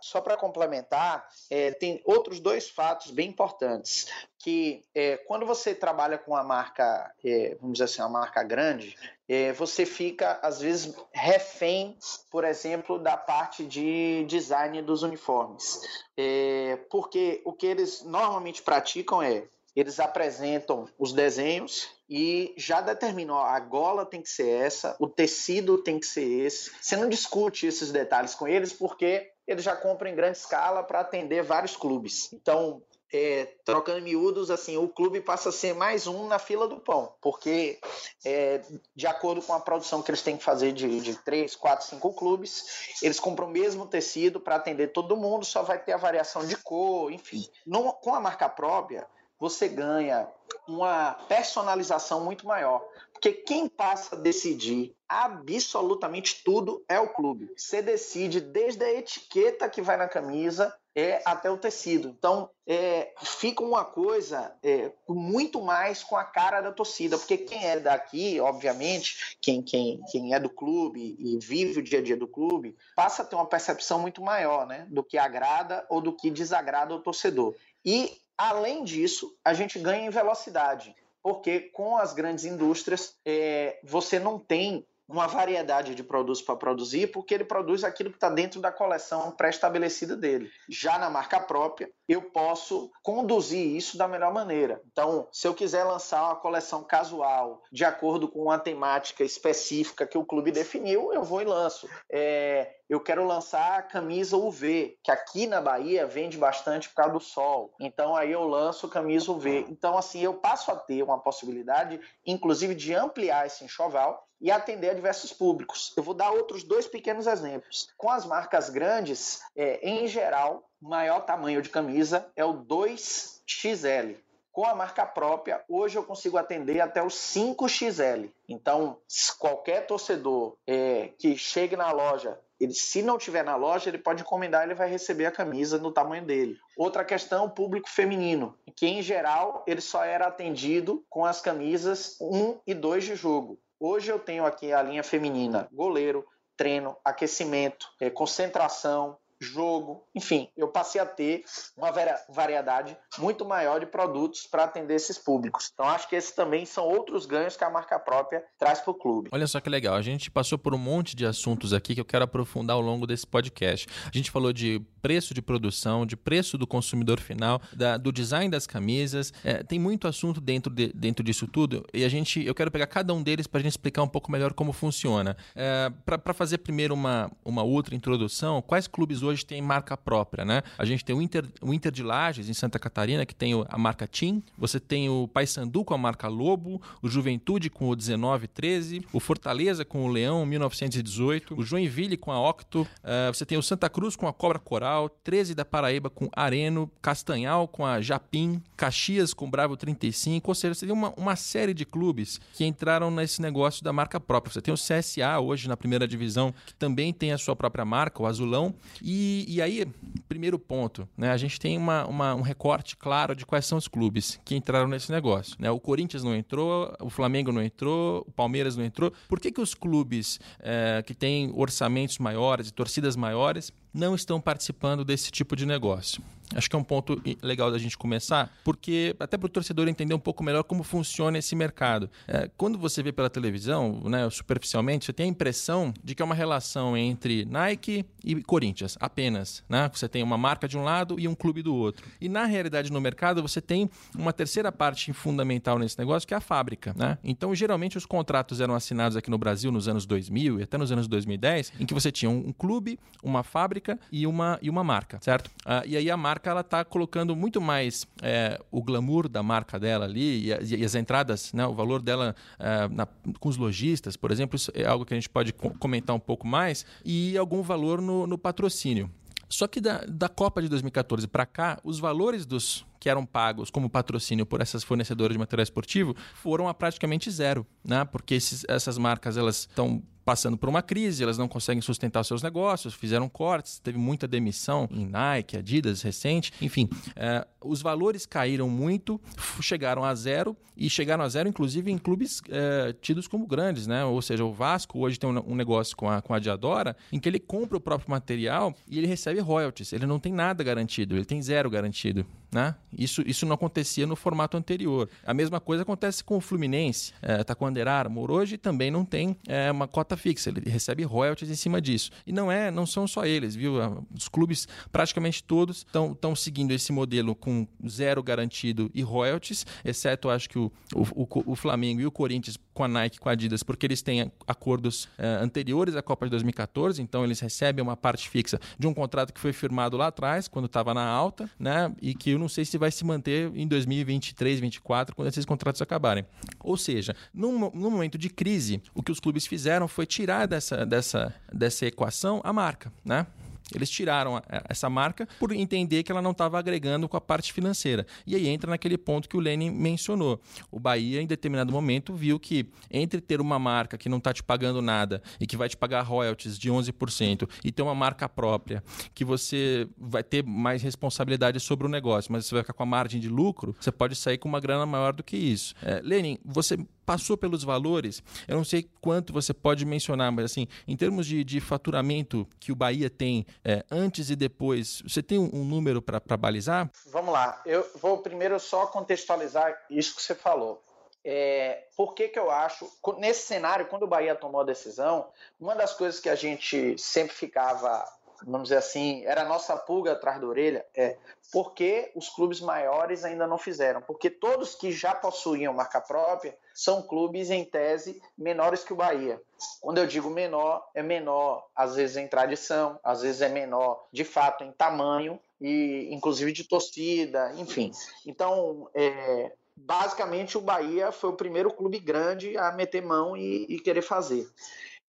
Só 0.00 0.20
para 0.20 0.36
complementar, 0.36 1.26
é, 1.50 1.72
tem 1.72 2.00
outros 2.04 2.40
dois 2.40 2.68
fatos 2.68 3.10
bem 3.10 3.28
importantes 3.28 4.06
que 4.42 4.82
é, 4.94 5.18
quando 5.18 5.44
você 5.44 5.74
trabalha 5.74 6.16
com 6.16 6.32
uma 6.32 6.42
marca, 6.42 7.12
é, 7.22 7.56
vamos 7.60 7.74
dizer 7.74 7.84
assim, 7.84 8.00
uma 8.00 8.08
marca 8.08 8.42
grande, 8.42 8.96
é, 9.28 9.52
você 9.52 9.84
fica 9.84 10.40
às 10.42 10.60
vezes 10.60 10.94
refém, 11.12 11.96
por 12.30 12.42
exemplo, 12.42 12.98
da 12.98 13.18
parte 13.18 13.64
de 13.64 14.24
design 14.26 14.80
dos 14.80 15.02
uniformes, 15.02 15.80
é, 16.16 16.78
porque 16.90 17.42
o 17.44 17.52
que 17.52 17.66
eles 17.66 18.02
normalmente 18.02 18.62
praticam 18.62 19.22
é 19.22 19.44
eles 19.76 20.00
apresentam 20.00 20.88
os 20.98 21.12
desenhos 21.12 21.88
e 22.08 22.52
já 22.56 22.80
determinam, 22.80 23.38
a 23.38 23.58
gola 23.60 24.04
tem 24.04 24.20
que 24.20 24.28
ser 24.28 24.48
essa, 24.48 24.96
o 24.98 25.06
tecido 25.06 25.78
tem 25.78 25.98
que 26.00 26.06
ser 26.06 26.24
esse. 26.24 26.72
Você 26.80 26.96
não 26.96 27.08
discute 27.08 27.66
esses 27.66 27.92
detalhes 27.92 28.34
com 28.34 28.48
eles 28.48 28.72
porque 28.72 29.30
eles 29.46 29.64
já 29.64 29.76
compram 29.76 30.10
em 30.10 30.14
grande 30.14 30.38
escala 30.38 30.82
para 30.82 31.00
atender 31.00 31.42
vários 31.42 31.76
clubes. 31.76 32.32
Então, 32.32 32.82
é, 33.12 33.56
trocando 33.64 34.02
miúdos, 34.02 34.50
assim, 34.50 34.76
o 34.76 34.88
clube 34.88 35.20
passa 35.20 35.48
a 35.48 35.52
ser 35.52 35.74
mais 35.74 36.06
um 36.06 36.26
na 36.28 36.38
fila 36.38 36.68
do 36.68 36.78
pão, 36.78 37.12
porque 37.20 37.80
é, 38.24 38.62
de 38.94 39.06
acordo 39.06 39.42
com 39.42 39.52
a 39.52 39.60
produção 39.60 40.02
que 40.02 40.10
eles 40.10 40.22
têm 40.22 40.36
que 40.36 40.44
fazer 40.44 40.72
de, 40.72 41.00
de 41.00 41.16
3, 41.16 41.56
4, 41.56 41.86
5 41.86 42.12
clubes, 42.14 42.96
eles 43.02 43.18
compram 43.18 43.48
o 43.48 43.50
mesmo 43.50 43.86
tecido 43.86 44.40
para 44.40 44.56
atender 44.56 44.92
todo 44.92 45.16
mundo, 45.16 45.44
só 45.44 45.62
vai 45.62 45.82
ter 45.82 45.92
a 45.92 45.96
variação 45.96 46.46
de 46.46 46.56
cor, 46.56 47.12
enfim. 47.12 47.48
No, 47.66 47.92
com 47.94 48.14
a 48.14 48.20
marca 48.20 48.48
própria, 48.48 49.06
você 49.38 49.68
ganha 49.68 50.28
uma 50.68 51.14
personalização 51.28 52.22
muito 52.22 52.46
maior. 52.46 52.84
Porque 53.12 53.32
quem 53.32 53.68
passa 53.68 54.14
a 54.14 54.18
decidir 54.18 54.94
absolutamente 55.08 56.42
tudo 56.44 56.84
é 56.88 57.00
o 57.00 57.12
clube. 57.12 57.50
Você 57.56 57.82
decide 57.82 58.40
desde 58.40 58.84
a 58.84 58.92
etiqueta 58.92 59.68
que 59.68 59.82
vai 59.82 59.96
na 59.96 60.08
camisa 60.08 60.74
é, 60.94 61.22
até 61.24 61.50
o 61.50 61.56
tecido. 61.56 62.08
Então, 62.08 62.50
é, 62.66 63.12
fica 63.22 63.62
uma 63.62 63.84
coisa 63.84 64.54
é, 64.62 64.92
muito 65.08 65.60
mais 65.62 66.02
com 66.02 66.16
a 66.16 66.24
cara 66.24 66.60
da 66.60 66.72
torcida, 66.72 67.18
porque 67.18 67.38
quem 67.38 67.64
é 67.64 67.78
daqui, 67.78 68.40
obviamente, 68.40 69.36
quem, 69.40 69.62
quem, 69.62 70.00
quem 70.10 70.34
é 70.34 70.40
do 70.40 70.50
clube 70.50 71.16
e 71.18 71.38
vive 71.38 71.80
o 71.80 71.82
dia 71.82 72.00
a 72.00 72.02
dia 72.02 72.16
do 72.16 72.28
clube, 72.28 72.76
passa 72.96 73.22
a 73.22 73.24
ter 73.24 73.36
uma 73.36 73.46
percepção 73.46 73.98
muito 73.98 74.20
maior 74.22 74.66
né, 74.66 74.86
do 74.90 75.02
que 75.02 75.18
agrada 75.18 75.84
ou 75.88 76.00
do 76.00 76.12
que 76.12 76.30
desagrada 76.30 76.94
o 76.94 77.00
torcedor. 77.00 77.54
E, 77.84 78.18
além 78.36 78.84
disso, 78.84 79.36
a 79.44 79.54
gente 79.54 79.78
ganha 79.78 80.06
em 80.06 80.10
velocidade 80.10 80.94
porque 81.22 81.60
com 81.60 81.98
as 81.98 82.12
grandes 82.14 82.44
indústrias 82.44 83.14
é, 83.24 83.78
você 83.84 84.18
não 84.18 84.38
tem 84.38 84.86
uma 85.10 85.26
variedade 85.26 85.94
de 85.94 86.02
produtos 86.02 86.40
para 86.40 86.56
produzir, 86.56 87.08
porque 87.08 87.34
ele 87.34 87.44
produz 87.44 87.82
aquilo 87.82 88.10
que 88.10 88.16
está 88.16 88.30
dentro 88.30 88.60
da 88.60 88.70
coleção 88.70 89.32
pré-estabelecida 89.32 90.16
dele. 90.16 90.50
Já 90.68 90.98
na 90.98 91.10
marca 91.10 91.40
própria, 91.40 91.90
eu 92.10 92.22
posso 92.22 92.90
conduzir 93.04 93.76
isso 93.76 93.96
da 93.96 94.08
melhor 94.08 94.34
maneira. 94.34 94.82
Então, 94.90 95.28
se 95.30 95.46
eu 95.46 95.54
quiser 95.54 95.84
lançar 95.84 96.24
uma 96.24 96.34
coleção 96.34 96.82
casual, 96.82 97.62
de 97.70 97.84
acordo 97.84 98.26
com 98.26 98.42
uma 98.42 98.58
temática 98.58 99.22
específica 99.22 100.04
que 100.04 100.18
o 100.18 100.24
clube 100.24 100.50
definiu, 100.50 101.12
eu 101.12 101.22
vou 101.22 101.40
e 101.40 101.44
lanço. 101.44 101.88
É, 102.10 102.74
eu 102.88 102.98
quero 102.98 103.24
lançar 103.24 103.78
a 103.78 103.82
camisa 103.82 104.36
UV, 104.36 104.98
que 105.04 105.12
aqui 105.12 105.46
na 105.46 105.60
Bahia 105.60 106.04
vende 106.04 106.36
bastante 106.36 106.88
por 106.88 106.96
causa 106.96 107.12
do 107.12 107.20
sol. 107.20 107.72
Então 107.78 108.16
aí 108.16 108.32
eu 108.32 108.42
lanço 108.42 108.88
camisa 108.88 109.30
UV. 109.30 109.66
Então 109.68 109.96
assim, 109.96 110.20
eu 110.20 110.34
passo 110.34 110.72
a 110.72 110.76
ter 110.76 111.04
uma 111.04 111.20
possibilidade, 111.20 112.00
inclusive, 112.26 112.74
de 112.74 112.92
ampliar 112.92 113.46
esse 113.46 113.64
enxoval 113.64 114.26
e 114.40 114.50
atender 114.50 114.90
a 114.90 114.94
diversos 114.94 115.32
públicos. 115.32 115.92
Eu 115.96 116.02
vou 116.02 116.14
dar 116.14 116.32
outros 116.32 116.64
dois 116.64 116.88
pequenos 116.88 117.26
exemplos. 117.26 117.88
Com 117.96 118.10
as 118.10 118.24
marcas 118.24 118.70
grandes, 118.70 119.40
é, 119.54 119.78
em 119.88 120.08
geral, 120.08 120.64
maior 120.80 121.20
tamanho 121.20 121.62
de 121.62 121.68
camisa 121.68 122.30
é 122.36 122.44
o 122.44 122.54
2XL. 122.54 124.16
Com 124.52 124.64
a 124.64 124.74
marca 124.74 125.06
própria, 125.06 125.64
hoje 125.68 125.96
eu 125.96 126.02
consigo 126.02 126.36
atender 126.36 126.80
até 126.80 127.02
os 127.02 127.14
5XL. 127.14 128.30
Então, 128.48 128.98
qualquer 129.38 129.86
torcedor 129.86 130.56
é, 130.66 131.10
que 131.18 131.36
chegue 131.36 131.76
na 131.76 131.92
loja 131.92 132.38
ele, 132.60 132.74
se 132.74 133.02
não 133.02 133.16
tiver 133.16 133.42
na 133.42 133.56
loja, 133.56 133.88
ele 133.88 133.96
pode 133.96 134.20
encomendar, 134.20 134.64
ele 134.64 134.74
vai 134.74 134.88
receber 134.88 135.24
a 135.24 135.30
camisa 135.30 135.78
no 135.78 135.90
tamanho 135.90 136.26
dele. 136.26 136.58
Outra 136.76 137.02
questão, 137.02 137.48
público 137.48 137.88
feminino, 137.88 138.54
que 138.76 138.86
em 138.86 139.00
geral 139.00 139.64
ele 139.66 139.80
só 139.80 140.04
era 140.04 140.26
atendido 140.26 141.02
com 141.08 141.24
as 141.24 141.40
camisas 141.40 142.18
1 142.20 142.60
e 142.66 142.74
2 142.74 143.04
de 143.04 143.14
jogo. 143.16 143.58
Hoje 143.80 144.12
eu 144.12 144.18
tenho 144.18 144.44
aqui 144.44 144.74
a 144.74 144.82
linha 144.82 145.02
feminina, 145.02 145.66
goleiro, 145.72 146.26
treino, 146.54 146.94
aquecimento, 147.02 147.88
é, 147.98 148.10
concentração, 148.10 149.16
jogo, 149.40 150.04
enfim, 150.14 150.48
eu 150.56 150.68
passei 150.68 151.00
a 151.00 151.06
ter 151.06 151.44
uma 151.76 151.90
variedade 152.28 152.96
muito 153.18 153.44
maior 153.44 153.80
de 153.80 153.86
produtos 153.86 154.46
para 154.46 154.64
atender 154.64 154.94
esses 154.94 155.16
públicos. 155.16 155.70
Então 155.72 155.86
acho 155.88 156.08
que 156.08 156.14
esses 156.14 156.32
também 156.32 156.66
são 156.66 156.84
outros 156.84 157.24
ganhos 157.26 157.56
que 157.56 157.64
a 157.64 157.70
marca 157.70 157.98
própria 157.98 158.44
traz 158.58 158.80
para 158.80 158.90
o 158.90 158.94
clube. 158.94 159.30
Olha 159.32 159.46
só 159.46 159.60
que 159.60 159.70
legal, 159.70 159.94
a 159.94 160.02
gente 160.02 160.30
passou 160.30 160.58
por 160.58 160.74
um 160.74 160.78
monte 160.78 161.16
de 161.16 161.24
assuntos 161.24 161.72
aqui 161.72 161.94
que 161.94 162.00
eu 162.00 162.04
quero 162.04 162.24
aprofundar 162.24 162.76
ao 162.76 162.82
longo 162.82 163.06
desse 163.06 163.26
podcast. 163.26 163.86
A 164.04 164.16
gente 164.16 164.30
falou 164.30 164.52
de 164.52 164.80
preço 165.00 165.32
de 165.32 165.40
produção, 165.40 166.04
de 166.04 166.16
preço 166.16 166.58
do 166.58 166.66
consumidor 166.66 167.18
final, 167.20 167.60
da, 167.72 167.96
do 167.96 168.12
design 168.12 168.50
das 168.50 168.66
camisas. 168.66 169.32
É, 169.42 169.62
tem 169.62 169.78
muito 169.78 170.06
assunto 170.06 170.40
dentro, 170.40 170.72
de, 170.72 170.92
dentro 170.92 171.24
disso 171.24 171.46
tudo 171.46 171.84
e 171.94 172.04
a 172.04 172.08
gente, 172.08 172.44
eu 172.44 172.54
quero 172.54 172.70
pegar 172.70 172.86
cada 172.86 173.14
um 173.14 173.22
deles 173.22 173.46
para 173.46 173.60
a 173.60 173.62
gente 173.62 173.72
explicar 173.72 174.02
um 174.02 174.08
pouco 174.08 174.30
melhor 174.30 174.52
como 174.52 174.72
funciona. 174.72 175.36
É, 175.54 175.90
para 176.04 176.34
fazer 176.34 176.58
primeiro 176.58 176.92
uma, 176.92 177.30
uma 177.44 177.62
outra 177.62 177.94
introdução, 177.94 178.60
quais 178.60 178.86
clubes 178.86 179.22
hoje 179.22 179.29
hoje 179.30 179.44
têm 179.44 179.62
marca 179.62 179.96
própria, 179.96 180.44
né? 180.44 180.62
A 180.76 180.84
gente 180.84 181.04
tem 181.04 181.14
o 181.14 181.22
Inter, 181.22 181.46
o 181.62 181.72
Inter 181.72 181.90
de 181.90 182.02
Lages, 182.02 182.48
em 182.48 182.54
Santa 182.54 182.78
Catarina, 182.78 183.24
que 183.24 183.34
tem 183.34 183.52
a 183.68 183.78
marca 183.78 184.06
TIM. 184.06 184.42
Você 184.58 184.78
tem 184.78 185.08
o 185.08 185.28
Paysandu 185.28 185.84
com 185.84 185.94
a 185.94 185.98
marca 185.98 186.28
Lobo, 186.28 186.80
o 187.02 187.08
Juventude 187.08 187.70
com 187.70 187.86
o 187.86 187.96
1913, 187.96 189.06
o 189.12 189.20
Fortaleza 189.20 189.84
com 189.84 190.04
o 190.04 190.08
Leão 190.08 190.44
1918, 190.44 191.58
o 191.58 191.62
Joinville 191.62 192.16
com 192.16 192.32
a 192.32 192.48
Octo, 192.48 192.82
uh, 192.82 193.32
você 193.32 193.46
tem 193.46 193.56
o 193.56 193.62
Santa 193.62 193.88
Cruz 193.88 194.16
com 194.16 194.26
a 194.26 194.32
Cobra 194.32 194.58
Coral, 194.58 195.08
13 195.08 195.54
da 195.54 195.64
Paraíba 195.64 196.10
com 196.10 196.28
Areno, 196.32 196.90
Castanhal 197.00 197.68
com 197.68 197.84
a 197.84 198.00
Japim, 198.00 198.62
Caxias 198.76 199.34
com 199.34 199.50
Bravo 199.50 199.76
35, 199.76 200.50
ou 200.50 200.54
seja, 200.54 200.74
você 200.74 200.86
tem 200.86 200.94
uma, 200.94 201.12
uma 201.16 201.36
série 201.36 201.74
de 201.74 201.84
clubes 201.84 202.40
que 202.54 202.64
entraram 202.64 203.10
nesse 203.10 203.42
negócio 203.42 203.84
da 203.84 203.92
marca 203.92 204.18
própria. 204.18 204.52
Você 204.52 204.60
tem 204.60 204.72
o 204.72 204.76
CSA 204.76 205.38
hoje 205.40 205.68
na 205.68 205.76
primeira 205.76 206.06
divisão, 206.06 206.54
que 206.66 206.74
também 206.74 207.12
tem 207.12 207.32
a 207.32 207.38
sua 207.38 207.54
própria 207.54 207.84
marca, 207.84 208.22
o 208.22 208.26
Azulão. 208.26 208.74
E, 209.02 209.19
e 209.48 209.62
aí, 209.62 209.86
primeiro 210.28 210.58
ponto, 210.58 211.08
né? 211.16 211.30
A 211.30 211.36
gente 211.36 211.58
tem 211.58 211.76
uma, 211.76 212.06
uma, 212.06 212.34
um 212.34 212.40
recorte 212.40 212.96
claro 212.96 213.34
de 213.34 213.44
quais 213.44 213.66
são 213.66 213.76
os 213.76 213.88
clubes 213.88 214.40
que 214.44 214.54
entraram 214.54 214.88
nesse 214.88 215.10
negócio. 215.10 215.56
Né? 215.58 215.70
O 215.70 215.80
Corinthians 215.80 216.22
não 216.22 216.34
entrou, 216.34 216.94
o 217.00 217.10
Flamengo 217.10 217.52
não 217.52 217.62
entrou, 217.62 218.24
o 218.26 218.32
Palmeiras 218.32 218.76
não 218.76 218.84
entrou. 218.84 219.12
Por 219.28 219.40
que, 219.40 219.50
que 219.50 219.60
os 219.60 219.74
clubes 219.74 220.38
é, 220.60 221.02
que 221.04 221.14
têm 221.14 221.50
orçamentos 221.54 222.18
maiores 222.18 222.68
e 222.68 222.72
torcidas 222.72 223.16
maiores 223.16 223.72
não 223.92 224.14
estão 224.14 224.40
participando 224.40 225.04
desse 225.04 225.30
tipo 225.30 225.54
de 225.56 225.66
negócio. 225.66 226.22
Acho 226.54 226.68
que 226.68 226.74
é 226.74 226.78
um 226.78 226.84
ponto 226.84 227.20
legal 227.42 227.70
da 227.70 227.78
gente 227.78 227.96
começar, 227.96 228.52
porque 228.64 229.14
até 229.20 229.36
para 229.38 229.46
o 229.46 229.48
torcedor 229.48 229.86
entender 229.88 230.14
um 230.14 230.18
pouco 230.18 230.42
melhor 230.42 230.64
como 230.64 230.82
funciona 230.82 231.38
esse 231.38 231.54
mercado. 231.54 232.10
É, 232.26 232.50
quando 232.56 232.76
você 232.76 233.02
vê 233.02 233.12
pela 233.12 233.30
televisão, 233.30 234.00
né, 234.04 234.28
superficialmente, 234.30 235.06
você 235.06 235.12
tem 235.12 235.26
a 235.26 235.28
impressão 235.28 235.94
de 236.02 236.14
que 236.14 236.22
é 236.22 236.24
uma 236.24 236.34
relação 236.34 236.96
entre 236.96 237.44
Nike 237.44 238.04
e 238.24 238.42
Corinthians, 238.42 238.96
apenas. 239.00 239.62
Né? 239.68 239.88
Você 239.94 240.08
tem 240.08 240.22
uma 240.22 240.36
marca 240.36 240.66
de 240.66 240.76
um 240.76 240.82
lado 240.82 241.20
e 241.20 241.28
um 241.28 241.34
clube 241.36 241.62
do 241.62 241.74
outro. 241.74 242.04
E 242.20 242.28
na 242.28 242.44
realidade, 242.46 242.90
no 242.90 243.00
mercado, 243.00 243.40
você 243.42 243.60
tem 243.60 243.88
uma 244.16 244.32
terceira 244.32 244.72
parte 244.72 245.12
fundamental 245.12 245.78
nesse 245.78 245.98
negócio, 245.98 246.26
que 246.26 246.34
é 246.34 246.36
a 246.36 246.40
fábrica. 246.40 246.92
Né? 246.96 247.16
Então, 247.22 247.54
geralmente, 247.54 247.96
os 247.96 248.06
contratos 248.06 248.60
eram 248.60 248.74
assinados 248.74 249.16
aqui 249.16 249.30
no 249.30 249.38
Brasil 249.38 249.70
nos 249.70 249.86
anos 249.86 250.04
2000 250.04 250.58
e 250.58 250.62
até 250.64 250.76
nos 250.76 250.90
anos 250.90 251.06
2010, 251.06 251.74
em 251.78 251.86
que 251.86 251.94
você 251.94 252.10
tinha 252.10 252.30
um 252.30 252.52
clube, 252.52 252.98
uma 253.22 253.44
fábrica 253.44 253.79
fábrica 253.80 253.98
e 254.12 254.26
uma, 254.26 254.58
e 254.60 254.68
uma 254.68 254.84
marca, 254.84 255.18
certo? 255.22 255.48
Uh, 255.66 255.86
e 255.86 255.96
aí 255.96 256.10
a 256.10 256.16
marca 256.16 256.50
ela 256.50 256.60
está 256.60 256.84
colocando 256.84 257.34
muito 257.34 257.60
mais 257.60 258.06
é, 258.22 258.60
o 258.70 258.82
glamour 258.82 259.28
da 259.28 259.42
marca 259.42 259.78
dela 259.78 260.04
ali 260.04 260.48
e, 260.48 260.76
e 260.76 260.84
as 260.84 260.94
entradas, 260.94 261.52
né, 261.52 261.66
o 261.66 261.74
valor 261.74 262.02
dela 262.02 262.36
uh, 262.58 262.94
na, 262.94 263.06
com 263.38 263.48
os 263.48 263.56
lojistas, 263.56 264.16
por 264.16 264.30
exemplo, 264.30 264.56
isso 264.56 264.70
é 264.74 264.86
algo 264.86 265.04
que 265.04 265.14
a 265.14 265.16
gente 265.16 265.28
pode 265.28 265.52
comentar 265.52 266.14
um 266.14 266.20
pouco 266.20 266.46
mais 266.46 266.84
e 267.04 267.36
algum 267.36 267.62
valor 267.62 268.00
no, 268.00 268.26
no 268.26 268.36
patrocínio. 268.36 269.10
Só 269.48 269.66
que 269.66 269.80
da, 269.80 270.04
da 270.06 270.28
Copa 270.28 270.62
de 270.62 270.68
2014 270.68 271.26
para 271.26 271.44
cá, 271.44 271.80
os 271.82 271.98
valores 271.98 272.46
dos 272.46 272.86
que 273.00 273.08
eram 273.08 273.26
pagos 273.26 273.68
como 273.68 273.90
patrocínio 273.90 274.46
por 274.46 274.60
essas 274.60 274.84
fornecedoras 274.84 275.34
de 275.34 275.38
material 275.38 275.64
esportivo 275.64 276.14
foram 276.34 276.68
a 276.68 276.74
praticamente 276.74 277.30
zero, 277.30 277.66
né? 277.82 278.04
Porque 278.04 278.34
esses, 278.34 278.64
essas 278.68 278.96
marcas 278.96 279.36
elas 279.36 279.60
estão 279.60 280.02
passando 280.30 280.56
por 280.56 280.68
uma 280.68 280.80
crise, 280.80 281.24
elas 281.24 281.36
não 281.36 281.48
conseguem 281.48 281.82
sustentar 281.82 282.22
seus 282.22 282.40
negócios, 282.40 282.94
fizeram 282.94 283.28
cortes, 283.28 283.80
teve 283.80 283.98
muita 283.98 284.28
demissão 284.28 284.88
em 284.92 285.04
Nike, 285.04 285.56
Adidas 285.56 286.02
recente, 286.02 286.52
enfim, 286.62 286.88
é, 287.16 287.44
os 287.60 287.82
valores 287.82 288.26
caíram 288.26 288.68
muito, 288.68 289.20
chegaram 289.60 290.04
a 290.04 290.14
zero 290.14 290.56
e 290.76 290.88
chegaram 290.88 291.24
a 291.24 291.28
zero 291.28 291.48
inclusive 291.48 291.90
em 291.90 291.98
clubes 291.98 292.40
é, 292.48 292.94
tidos 293.00 293.26
como 293.26 293.44
grandes, 293.44 293.88
né? 293.88 294.04
Ou 294.04 294.22
seja, 294.22 294.44
o 294.44 294.52
Vasco 294.52 295.00
hoje 295.00 295.18
tem 295.18 295.28
um, 295.28 295.56
negócio 295.56 295.96
com 295.96 296.08
a, 296.08 296.22
com 296.22 296.32
a 296.32 296.38
Diadora 296.38 296.96
em 297.10 297.18
que 297.18 297.28
ele 297.28 297.40
compra 297.40 297.76
o 297.76 297.80
próprio 297.80 298.08
material 298.08 298.72
e 298.88 298.98
ele 298.98 299.08
recebe 299.08 299.40
royalties, 299.40 299.92
ele 299.92 300.06
não 300.06 300.20
tem 300.20 300.32
nada 300.32 300.62
garantido, 300.62 301.16
ele 301.16 301.24
tem 301.24 301.42
zero 301.42 301.68
garantido. 301.68 302.24
Né? 302.52 302.74
Isso, 302.92 303.22
isso 303.24 303.46
não 303.46 303.54
acontecia 303.54 304.06
no 304.06 304.16
formato 304.16 304.56
anterior. 304.56 305.08
A 305.24 305.32
mesma 305.32 305.60
coisa 305.60 305.82
acontece 305.82 306.24
com 306.24 306.36
o 306.36 306.40
Fluminense, 306.40 307.12
é, 307.22 307.44
Taquanderar, 307.44 308.06
Armor. 308.06 308.30
Hoje 308.30 308.58
também 308.58 308.90
não 308.90 309.04
tem 309.04 309.36
é, 309.46 309.70
uma 309.70 309.86
cota 309.86 310.16
fixa, 310.16 310.50
ele 310.50 310.68
recebe 310.68 311.04
royalties 311.04 311.48
em 311.48 311.54
cima 311.54 311.80
disso. 311.80 312.10
E 312.26 312.32
não 312.32 312.50
é, 312.50 312.70
não 312.70 312.86
são 312.86 313.06
só 313.06 313.24
eles, 313.24 313.54
viu? 313.54 313.74
Os 314.12 314.28
clubes, 314.28 314.66
praticamente 314.90 315.44
todos, 315.44 315.86
estão 315.86 316.34
seguindo 316.34 316.72
esse 316.72 316.92
modelo 316.92 317.36
com 317.36 317.68
zero 317.88 318.22
garantido 318.22 318.90
e 318.92 319.02
royalties, 319.02 319.64
exceto 319.84 320.28
acho 320.28 320.48
que 320.48 320.58
o, 320.58 320.72
o, 320.94 321.52
o 321.52 321.54
Flamengo 321.54 322.00
e 322.00 322.06
o 322.06 322.10
Corinthians 322.10 322.58
com 322.80 322.84
a 322.84 322.88
Nike, 322.88 323.20
com 323.20 323.28
a 323.28 323.32
Adidas, 323.32 323.62
porque 323.62 323.86
eles 323.86 324.00
têm 324.00 324.32
acordos 324.46 325.08
é, 325.18 325.26
anteriores 325.26 325.96
à 325.96 326.02
Copa 326.02 326.26
de 326.26 326.30
2014, 326.30 327.02
então 327.02 327.24
eles 327.24 327.38
recebem 327.38 327.82
uma 327.82 327.96
parte 327.96 328.28
fixa 328.28 328.58
de 328.78 328.86
um 328.86 328.94
contrato 328.94 329.32
que 329.32 329.40
foi 329.40 329.52
firmado 329.52 329.96
lá 329.96 330.06
atrás, 330.06 330.48
quando 330.48 330.64
estava 330.64 330.94
na 330.94 331.04
alta, 331.04 331.50
né? 331.58 331.92
E 332.00 332.14
que 332.14 332.34
não 332.40 332.48
sei 332.48 332.64
se 332.64 332.76
vai 332.76 332.90
se 332.90 333.04
manter 333.04 333.52
em 333.54 333.68
2023, 333.68 334.54
2024, 334.54 335.14
quando 335.14 335.28
esses 335.28 335.44
contratos 335.44 335.80
acabarem. 335.80 336.26
Ou 336.58 336.76
seja, 336.76 337.14
num 337.32 337.70
momento 337.72 338.18
de 338.18 338.28
crise, 338.28 338.82
o 338.94 339.02
que 339.02 339.12
os 339.12 339.20
clubes 339.20 339.46
fizeram 339.46 339.86
foi 339.86 340.06
tirar 340.06 340.46
dessa, 340.46 340.84
dessa, 340.84 341.34
dessa 341.52 341.86
equação 341.86 342.40
a 342.42 342.52
marca, 342.52 342.92
né? 343.04 343.26
Eles 343.74 343.90
tiraram 343.90 344.40
essa 344.68 344.88
marca 344.88 345.28
por 345.38 345.52
entender 345.52 346.02
que 346.02 346.12
ela 346.12 346.22
não 346.22 346.32
estava 346.32 346.58
agregando 346.58 347.08
com 347.08 347.16
a 347.16 347.20
parte 347.20 347.52
financeira. 347.52 348.06
E 348.26 348.34
aí 348.34 348.48
entra 348.48 348.70
naquele 348.70 348.98
ponto 348.98 349.28
que 349.28 349.36
o 349.36 349.40
Lenin 349.40 349.70
mencionou. 349.70 350.40
O 350.70 350.78
Bahia, 350.78 351.20
em 351.20 351.26
determinado 351.26 351.72
momento, 351.72 352.14
viu 352.14 352.38
que 352.38 352.66
entre 352.90 353.20
ter 353.20 353.40
uma 353.40 353.58
marca 353.58 353.96
que 353.96 354.08
não 354.08 354.18
está 354.18 354.32
te 354.32 354.42
pagando 354.42 354.82
nada 354.82 355.22
e 355.40 355.46
que 355.46 355.56
vai 355.56 355.68
te 355.68 355.76
pagar 355.76 356.02
royalties 356.02 356.58
de 356.58 356.70
11% 356.70 357.48
e 357.64 357.72
ter 357.72 357.82
uma 357.82 357.94
marca 357.94 358.28
própria 358.28 358.82
que 359.14 359.24
você 359.24 359.88
vai 359.98 360.22
ter 360.22 360.44
mais 360.44 360.82
responsabilidade 360.82 361.60
sobre 361.60 361.86
o 361.86 361.90
negócio, 361.90 362.32
mas 362.32 362.46
você 362.46 362.54
vai 362.54 362.62
ficar 362.62 362.72
com 362.72 362.82
a 362.82 362.86
margem 362.86 363.20
de 363.20 363.28
lucro, 363.28 363.74
você 363.78 363.92
pode 363.92 364.14
sair 364.16 364.38
com 364.38 364.48
uma 364.48 364.60
grana 364.60 364.86
maior 364.86 365.12
do 365.12 365.22
que 365.22 365.36
isso. 365.36 365.74
É, 365.82 366.00
Lenin, 366.02 366.38
você 366.44 366.78
passou 367.10 367.36
pelos 367.36 367.64
valores, 367.64 368.22
eu 368.46 368.56
não 368.56 368.64
sei 368.64 368.88
quanto 369.00 369.32
você 369.32 369.52
pode 369.52 369.84
mencionar, 369.84 370.30
mas 370.30 370.44
assim, 370.44 370.68
em 370.86 370.96
termos 370.96 371.26
de, 371.26 371.42
de 371.42 371.60
faturamento 371.60 372.46
que 372.60 372.70
o 372.70 372.76
Bahia 372.76 373.10
tem 373.10 373.44
é, 373.64 373.84
antes 373.90 374.30
e 374.30 374.36
depois, 374.36 375.02
você 375.02 375.20
tem 375.20 375.36
um, 375.36 375.50
um 375.52 375.64
número 375.64 376.00
para 376.00 376.36
balizar? 376.36 376.88
Vamos 377.06 377.32
lá, 377.32 377.60
eu 377.66 377.84
vou 378.00 378.18
primeiro 378.18 378.60
só 378.60 378.86
contextualizar 378.86 379.76
isso 379.90 380.14
que 380.14 380.22
você 380.22 380.36
falou. 380.36 380.80
É, 381.24 381.82
por 381.96 382.14
que, 382.14 382.28
que 382.28 382.38
eu 382.38 382.48
acho, 382.48 382.88
nesse 383.18 383.44
cenário, 383.44 383.86
quando 383.86 384.04
o 384.04 384.08
Bahia 384.08 384.36
tomou 384.36 384.60
a 384.60 384.64
decisão, 384.64 385.26
uma 385.58 385.74
das 385.74 385.92
coisas 385.92 386.20
que 386.20 386.28
a 386.28 386.36
gente 386.36 386.96
sempre 386.96 387.34
ficava 387.34 388.04
vamos 388.44 388.68
dizer 388.68 388.78
assim, 388.78 389.24
era 389.24 389.42
a 389.42 389.48
nossa 389.48 389.76
pulga 389.76 390.12
atrás 390.12 390.40
da 390.40 390.46
orelha, 390.46 390.84
é 390.94 391.16
por 391.52 391.72
que 391.72 392.10
os 392.14 392.28
clubes 392.28 392.60
maiores 392.60 393.24
ainda 393.24 393.46
não 393.46 393.58
fizeram? 393.58 394.00
Porque 394.00 394.30
todos 394.30 394.74
que 394.74 394.92
já 394.92 395.14
possuíam 395.14 395.74
marca 395.74 396.00
própria 396.00 396.56
são 396.74 397.02
clubes, 397.02 397.50
em 397.50 397.64
tese, 397.64 398.22
menores 398.38 398.84
que 398.84 398.92
o 398.92 398.96
Bahia. 398.96 399.40
Quando 399.80 399.98
eu 399.98 400.06
digo 400.06 400.30
menor, 400.30 400.88
é 400.94 401.02
menor, 401.02 401.66
às 401.74 401.96
vezes 401.96 402.16
em 402.16 402.28
tradição, 402.28 402.98
às 403.02 403.22
vezes 403.22 403.42
é 403.42 403.48
menor, 403.48 404.06
de 404.12 404.24
fato, 404.24 404.64
em 404.64 404.72
tamanho, 404.72 405.38
e 405.60 406.08
inclusive 406.12 406.52
de 406.52 406.64
torcida, 406.64 407.52
enfim. 407.56 407.90
Então, 408.24 408.88
é, 408.94 409.52
basicamente, 409.76 410.56
o 410.56 410.60
Bahia 410.60 411.12
foi 411.12 411.30
o 411.30 411.36
primeiro 411.36 411.70
clube 411.72 411.98
grande 411.98 412.56
a 412.56 412.72
meter 412.72 413.02
mão 413.02 413.36
e, 413.36 413.66
e 413.68 413.78
querer 413.80 414.02
fazer. 414.02 414.48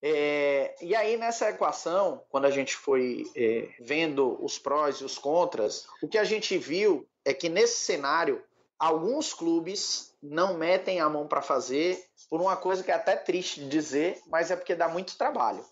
É, 0.03 0.75
e 0.81 0.95
aí, 0.95 1.15
nessa 1.15 1.49
equação, 1.49 2.23
quando 2.29 2.45
a 2.45 2.49
gente 2.49 2.75
foi 2.75 3.25
é, 3.35 3.69
vendo 3.79 4.43
os 4.43 4.57
prós 4.57 4.97
e 4.97 5.03
os 5.05 5.17
contras, 5.17 5.85
o 6.01 6.07
que 6.07 6.17
a 6.17 6.23
gente 6.23 6.57
viu 6.57 7.07
é 7.23 7.33
que 7.33 7.47
nesse 7.47 7.85
cenário, 7.85 8.43
alguns 8.79 9.31
clubes 9.31 10.15
não 10.21 10.57
metem 10.57 10.99
a 10.99 11.07
mão 11.07 11.27
para 11.27 11.41
fazer 11.41 12.03
por 12.27 12.41
uma 12.41 12.57
coisa 12.57 12.83
que 12.83 12.89
é 12.89 12.95
até 12.95 13.15
triste 13.15 13.59
de 13.59 13.69
dizer, 13.69 14.19
mas 14.27 14.49
é 14.49 14.55
porque 14.55 14.73
dá 14.73 14.87
muito 14.87 15.17
trabalho. 15.17 15.63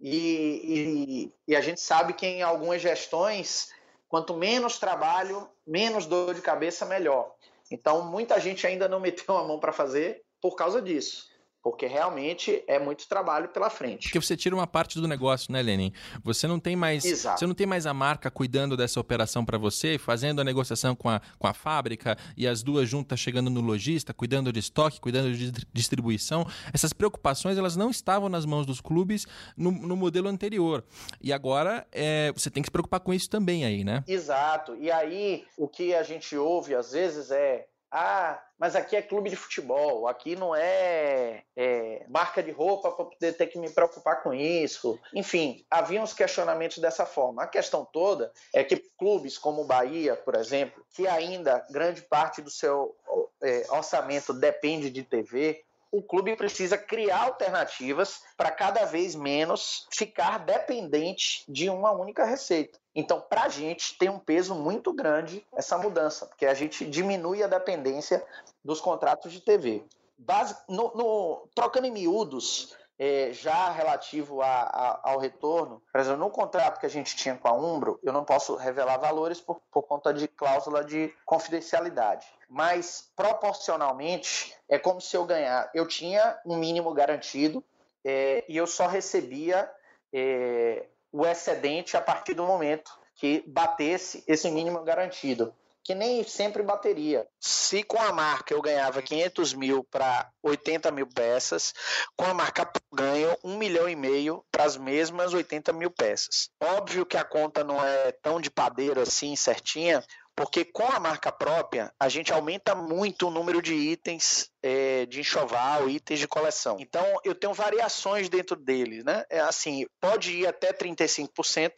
E, 0.00 1.32
e, 1.46 1.52
e 1.52 1.56
a 1.56 1.60
gente 1.62 1.80
sabe 1.80 2.12
que 2.12 2.26
em 2.26 2.42
algumas 2.42 2.82
gestões, 2.82 3.72
quanto 4.06 4.34
menos 4.34 4.78
trabalho, 4.78 5.48
menos 5.66 6.04
dor 6.04 6.34
de 6.34 6.42
cabeça, 6.42 6.84
melhor. 6.84 7.34
Então, 7.70 8.04
muita 8.04 8.38
gente 8.38 8.66
ainda 8.66 8.86
não 8.86 9.00
meteu 9.00 9.36
a 9.36 9.44
mão 9.44 9.58
para 9.58 9.72
fazer 9.72 10.22
por 10.40 10.54
causa 10.56 10.80
disso 10.82 11.27
porque 11.68 11.86
realmente 11.86 12.64
é 12.66 12.78
muito 12.78 13.06
trabalho 13.06 13.50
pela 13.50 13.68
frente. 13.68 14.04
Porque 14.04 14.18
você 14.18 14.34
tira 14.34 14.54
uma 14.54 14.66
parte 14.66 14.98
do 14.98 15.06
negócio, 15.06 15.52
né, 15.52 15.60
Lenin? 15.60 15.92
Você 16.24 16.46
não 16.46 16.58
tem 16.58 16.74
mais, 16.74 17.04
Exato. 17.04 17.38
você 17.38 17.46
não 17.46 17.52
tem 17.52 17.66
mais 17.66 17.84
a 17.84 17.92
marca 17.92 18.30
cuidando 18.30 18.74
dessa 18.74 18.98
operação 18.98 19.44
para 19.44 19.58
você, 19.58 19.98
fazendo 19.98 20.40
a 20.40 20.44
negociação 20.44 20.96
com 20.96 21.10
a, 21.10 21.20
com 21.38 21.46
a 21.46 21.52
fábrica 21.52 22.16
e 22.38 22.48
as 22.48 22.62
duas 22.62 22.88
juntas 22.88 23.20
chegando 23.20 23.50
no 23.50 23.60
lojista, 23.60 24.14
cuidando 24.14 24.50
de 24.50 24.60
estoque, 24.60 24.98
cuidando 24.98 25.30
de 25.30 25.52
distribuição. 25.70 26.46
Essas 26.72 26.94
preocupações 26.94 27.58
elas 27.58 27.76
não 27.76 27.90
estavam 27.90 28.30
nas 28.30 28.46
mãos 28.46 28.64
dos 28.64 28.80
clubes 28.80 29.26
no, 29.54 29.70
no 29.70 29.94
modelo 29.94 30.26
anterior. 30.26 30.82
E 31.20 31.34
agora 31.34 31.86
é, 31.92 32.32
você 32.32 32.50
tem 32.50 32.62
que 32.62 32.68
se 32.68 32.72
preocupar 32.72 33.00
com 33.00 33.12
isso 33.12 33.28
também 33.28 33.66
aí, 33.66 33.84
né? 33.84 34.02
Exato. 34.08 34.74
E 34.76 34.90
aí 34.90 35.44
o 35.54 35.68
que 35.68 35.94
a 35.94 36.02
gente 36.02 36.34
ouve 36.34 36.74
às 36.74 36.92
vezes 36.92 37.30
é 37.30 37.66
Ah, 37.90 38.42
mas 38.58 38.76
aqui 38.76 38.96
é 38.96 39.02
clube 39.02 39.30
de 39.30 39.36
futebol, 39.36 40.06
aqui 40.06 40.36
não 40.36 40.54
é, 40.54 41.42
é 41.56 42.04
marca 42.08 42.42
de 42.42 42.50
roupa 42.50 42.90
para 42.92 43.06
poder 43.06 43.32
ter 43.32 43.46
que 43.46 43.58
me 43.58 43.70
preocupar 43.70 44.22
com 44.22 44.34
isso. 44.34 44.98
Enfim, 45.14 45.64
havia 45.70 46.02
uns 46.02 46.12
questionamentos 46.12 46.78
dessa 46.78 47.06
forma. 47.06 47.42
A 47.42 47.46
questão 47.46 47.86
toda 47.90 48.30
é 48.52 48.62
que 48.62 48.76
clubes 48.98 49.38
como 49.38 49.62
o 49.62 49.66
Bahia, 49.66 50.16
por 50.16 50.34
exemplo, 50.34 50.84
que 50.94 51.06
ainda 51.06 51.64
grande 51.70 52.02
parte 52.02 52.42
do 52.42 52.50
seu 52.50 52.94
é, 53.42 53.66
orçamento 53.70 54.34
depende 54.34 54.90
de 54.90 55.02
TV, 55.02 55.64
o 55.90 56.02
clube 56.02 56.36
precisa 56.36 56.76
criar 56.76 57.22
alternativas 57.22 58.20
para 58.36 58.50
cada 58.50 58.84
vez 58.84 59.14
menos 59.14 59.86
ficar 59.90 60.38
dependente 60.38 61.44
de 61.48 61.70
uma 61.70 61.92
única 61.92 62.24
receita. 62.24 62.78
Então, 62.98 63.20
para 63.20 63.44
a 63.44 63.48
gente 63.48 63.96
tem 63.96 64.08
um 64.08 64.18
peso 64.18 64.56
muito 64.56 64.92
grande 64.92 65.46
essa 65.54 65.78
mudança, 65.78 66.26
porque 66.26 66.44
a 66.44 66.52
gente 66.52 66.84
diminui 66.84 67.44
a 67.44 67.46
dependência 67.46 68.26
dos 68.64 68.80
contratos 68.80 69.30
de 69.32 69.40
TV. 69.40 69.84
Base, 70.18 70.56
no, 70.68 70.92
no, 70.96 71.48
trocando 71.54 71.86
em 71.86 71.92
miúdos, 71.92 72.76
é, 72.98 73.32
já 73.32 73.70
relativo 73.70 74.42
a, 74.42 74.48
a, 74.48 75.10
ao 75.12 75.20
retorno, 75.20 75.80
por 75.92 76.00
exemplo, 76.00 76.18
no 76.18 76.28
contrato 76.28 76.80
que 76.80 76.86
a 76.86 76.90
gente 76.90 77.14
tinha 77.14 77.36
com 77.36 77.46
a 77.46 77.52
Umbro, 77.52 78.00
eu 78.02 78.12
não 78.12 78.24
posso 78.24 78.56
revelar 78.56 78.96
valores 78.96 79.40
por, 79.40 79.60
por 79.70 79.82
conta 79.84 80.12
de 80.12 80.26
cláusula 80.26 80.82
de 80.82 81.14
confidencialidade. 81.24 82.26
Mas 82.48 83.12
proporcionalmente 83.14 84.56
é 84.68 84.76
como 84.76 85.00
se 85.00 85.16
eu 85.16 85.24
ganhar. 85.24 85.70
Eu 85.72 85.86
tinha 85.86 86.36
um 86.44 86.56
mínimo 86.56 86.92
garantido 86.92 87.62
é, 88.04 88.44
e 88.48 88.56
eu 88.56 88.66
só 88.66 88.88
recebia 88.88 89.70
é, 90.12 90.88
o 91.18 91.26
excedente 91.26 91.96
a 91.96 92.00
partir 92.00 92.32
do 92.32 92.46
momento 92.46 92.92
que 93.16 93.42
batesse 93.44 94.22
esse 94.28 94.48
mínimo 94.48 94.84
garantido 94.84 95.52
que 95.82 95.94
nem 95.94 96.22
sempre 96.22 96.62
bateria. 96.62 97.26
Se 97.40 97.82
com 97.82 97.98
a 97.98 98.12
marca 98.12 98.52
eu 98.52 98.60
ganhava 98.60 99.00
500 99.00 99.54
mil 99.54 99.82
para 99.82 100.30
80 100.42 100.90
mil 100.90 101.06
peças, 101.06 101.72
com 102.14 102.26
a 102.26 102.34
marca 102.34 102.70
ganho 102.92 103.34
1 103.42 103.56
milhão 103.56 103.88
e 103.88 103.96
meio 103.96 104.44
para 104.52 104.64
as 104.64 104.76
mesmas 104.76 105.32
80 105.32 105.72
mil 105.72 105.90
peças. 105.90 106.50
Óbvio 106.60 107.06
que 107.06 107.16
a 107.16 107.24
conta 107.24 107.64
não 107.64 107.82
é 107.82 108.12
tão 108.12 108.38
de 108.38 108.50
padeiro 108.50 109.00
assim, 109.00 109.34
certinha, 109.34 110.04
porque 110.38 110.64
com 110.64 110.86
a 110.86 111.00
marca 111.00 111.32
própria 111.32 111.92
a 111.98 112.08
gente 112.08 112.32
aumenta 112.32 112.72
muito 112.72 113.26
o 113.26 113.30
número 113.30 113.60
de 113.60 113.74
itens 113.74 114.48
é, 114.62 115.04
de 115.04 115.18
enxoval, 115.18 115.90
itens 115.90 116.20
de 116.20 116.28
coleção. 116.28 116.76
Então 116.78 117.04
eu 117.24 117.34
tenho 117.34 117.52
variações 117.52 118.28
dentro 118.28 118.54
dele, 118.54 119.02
né? 119.02 119.24
É 119.28 119.40
assim, 119.40 119.84
pode 120.00 120.30
ir 120.30 120.46
até 120.46 120.72
35%, 120.72 121.72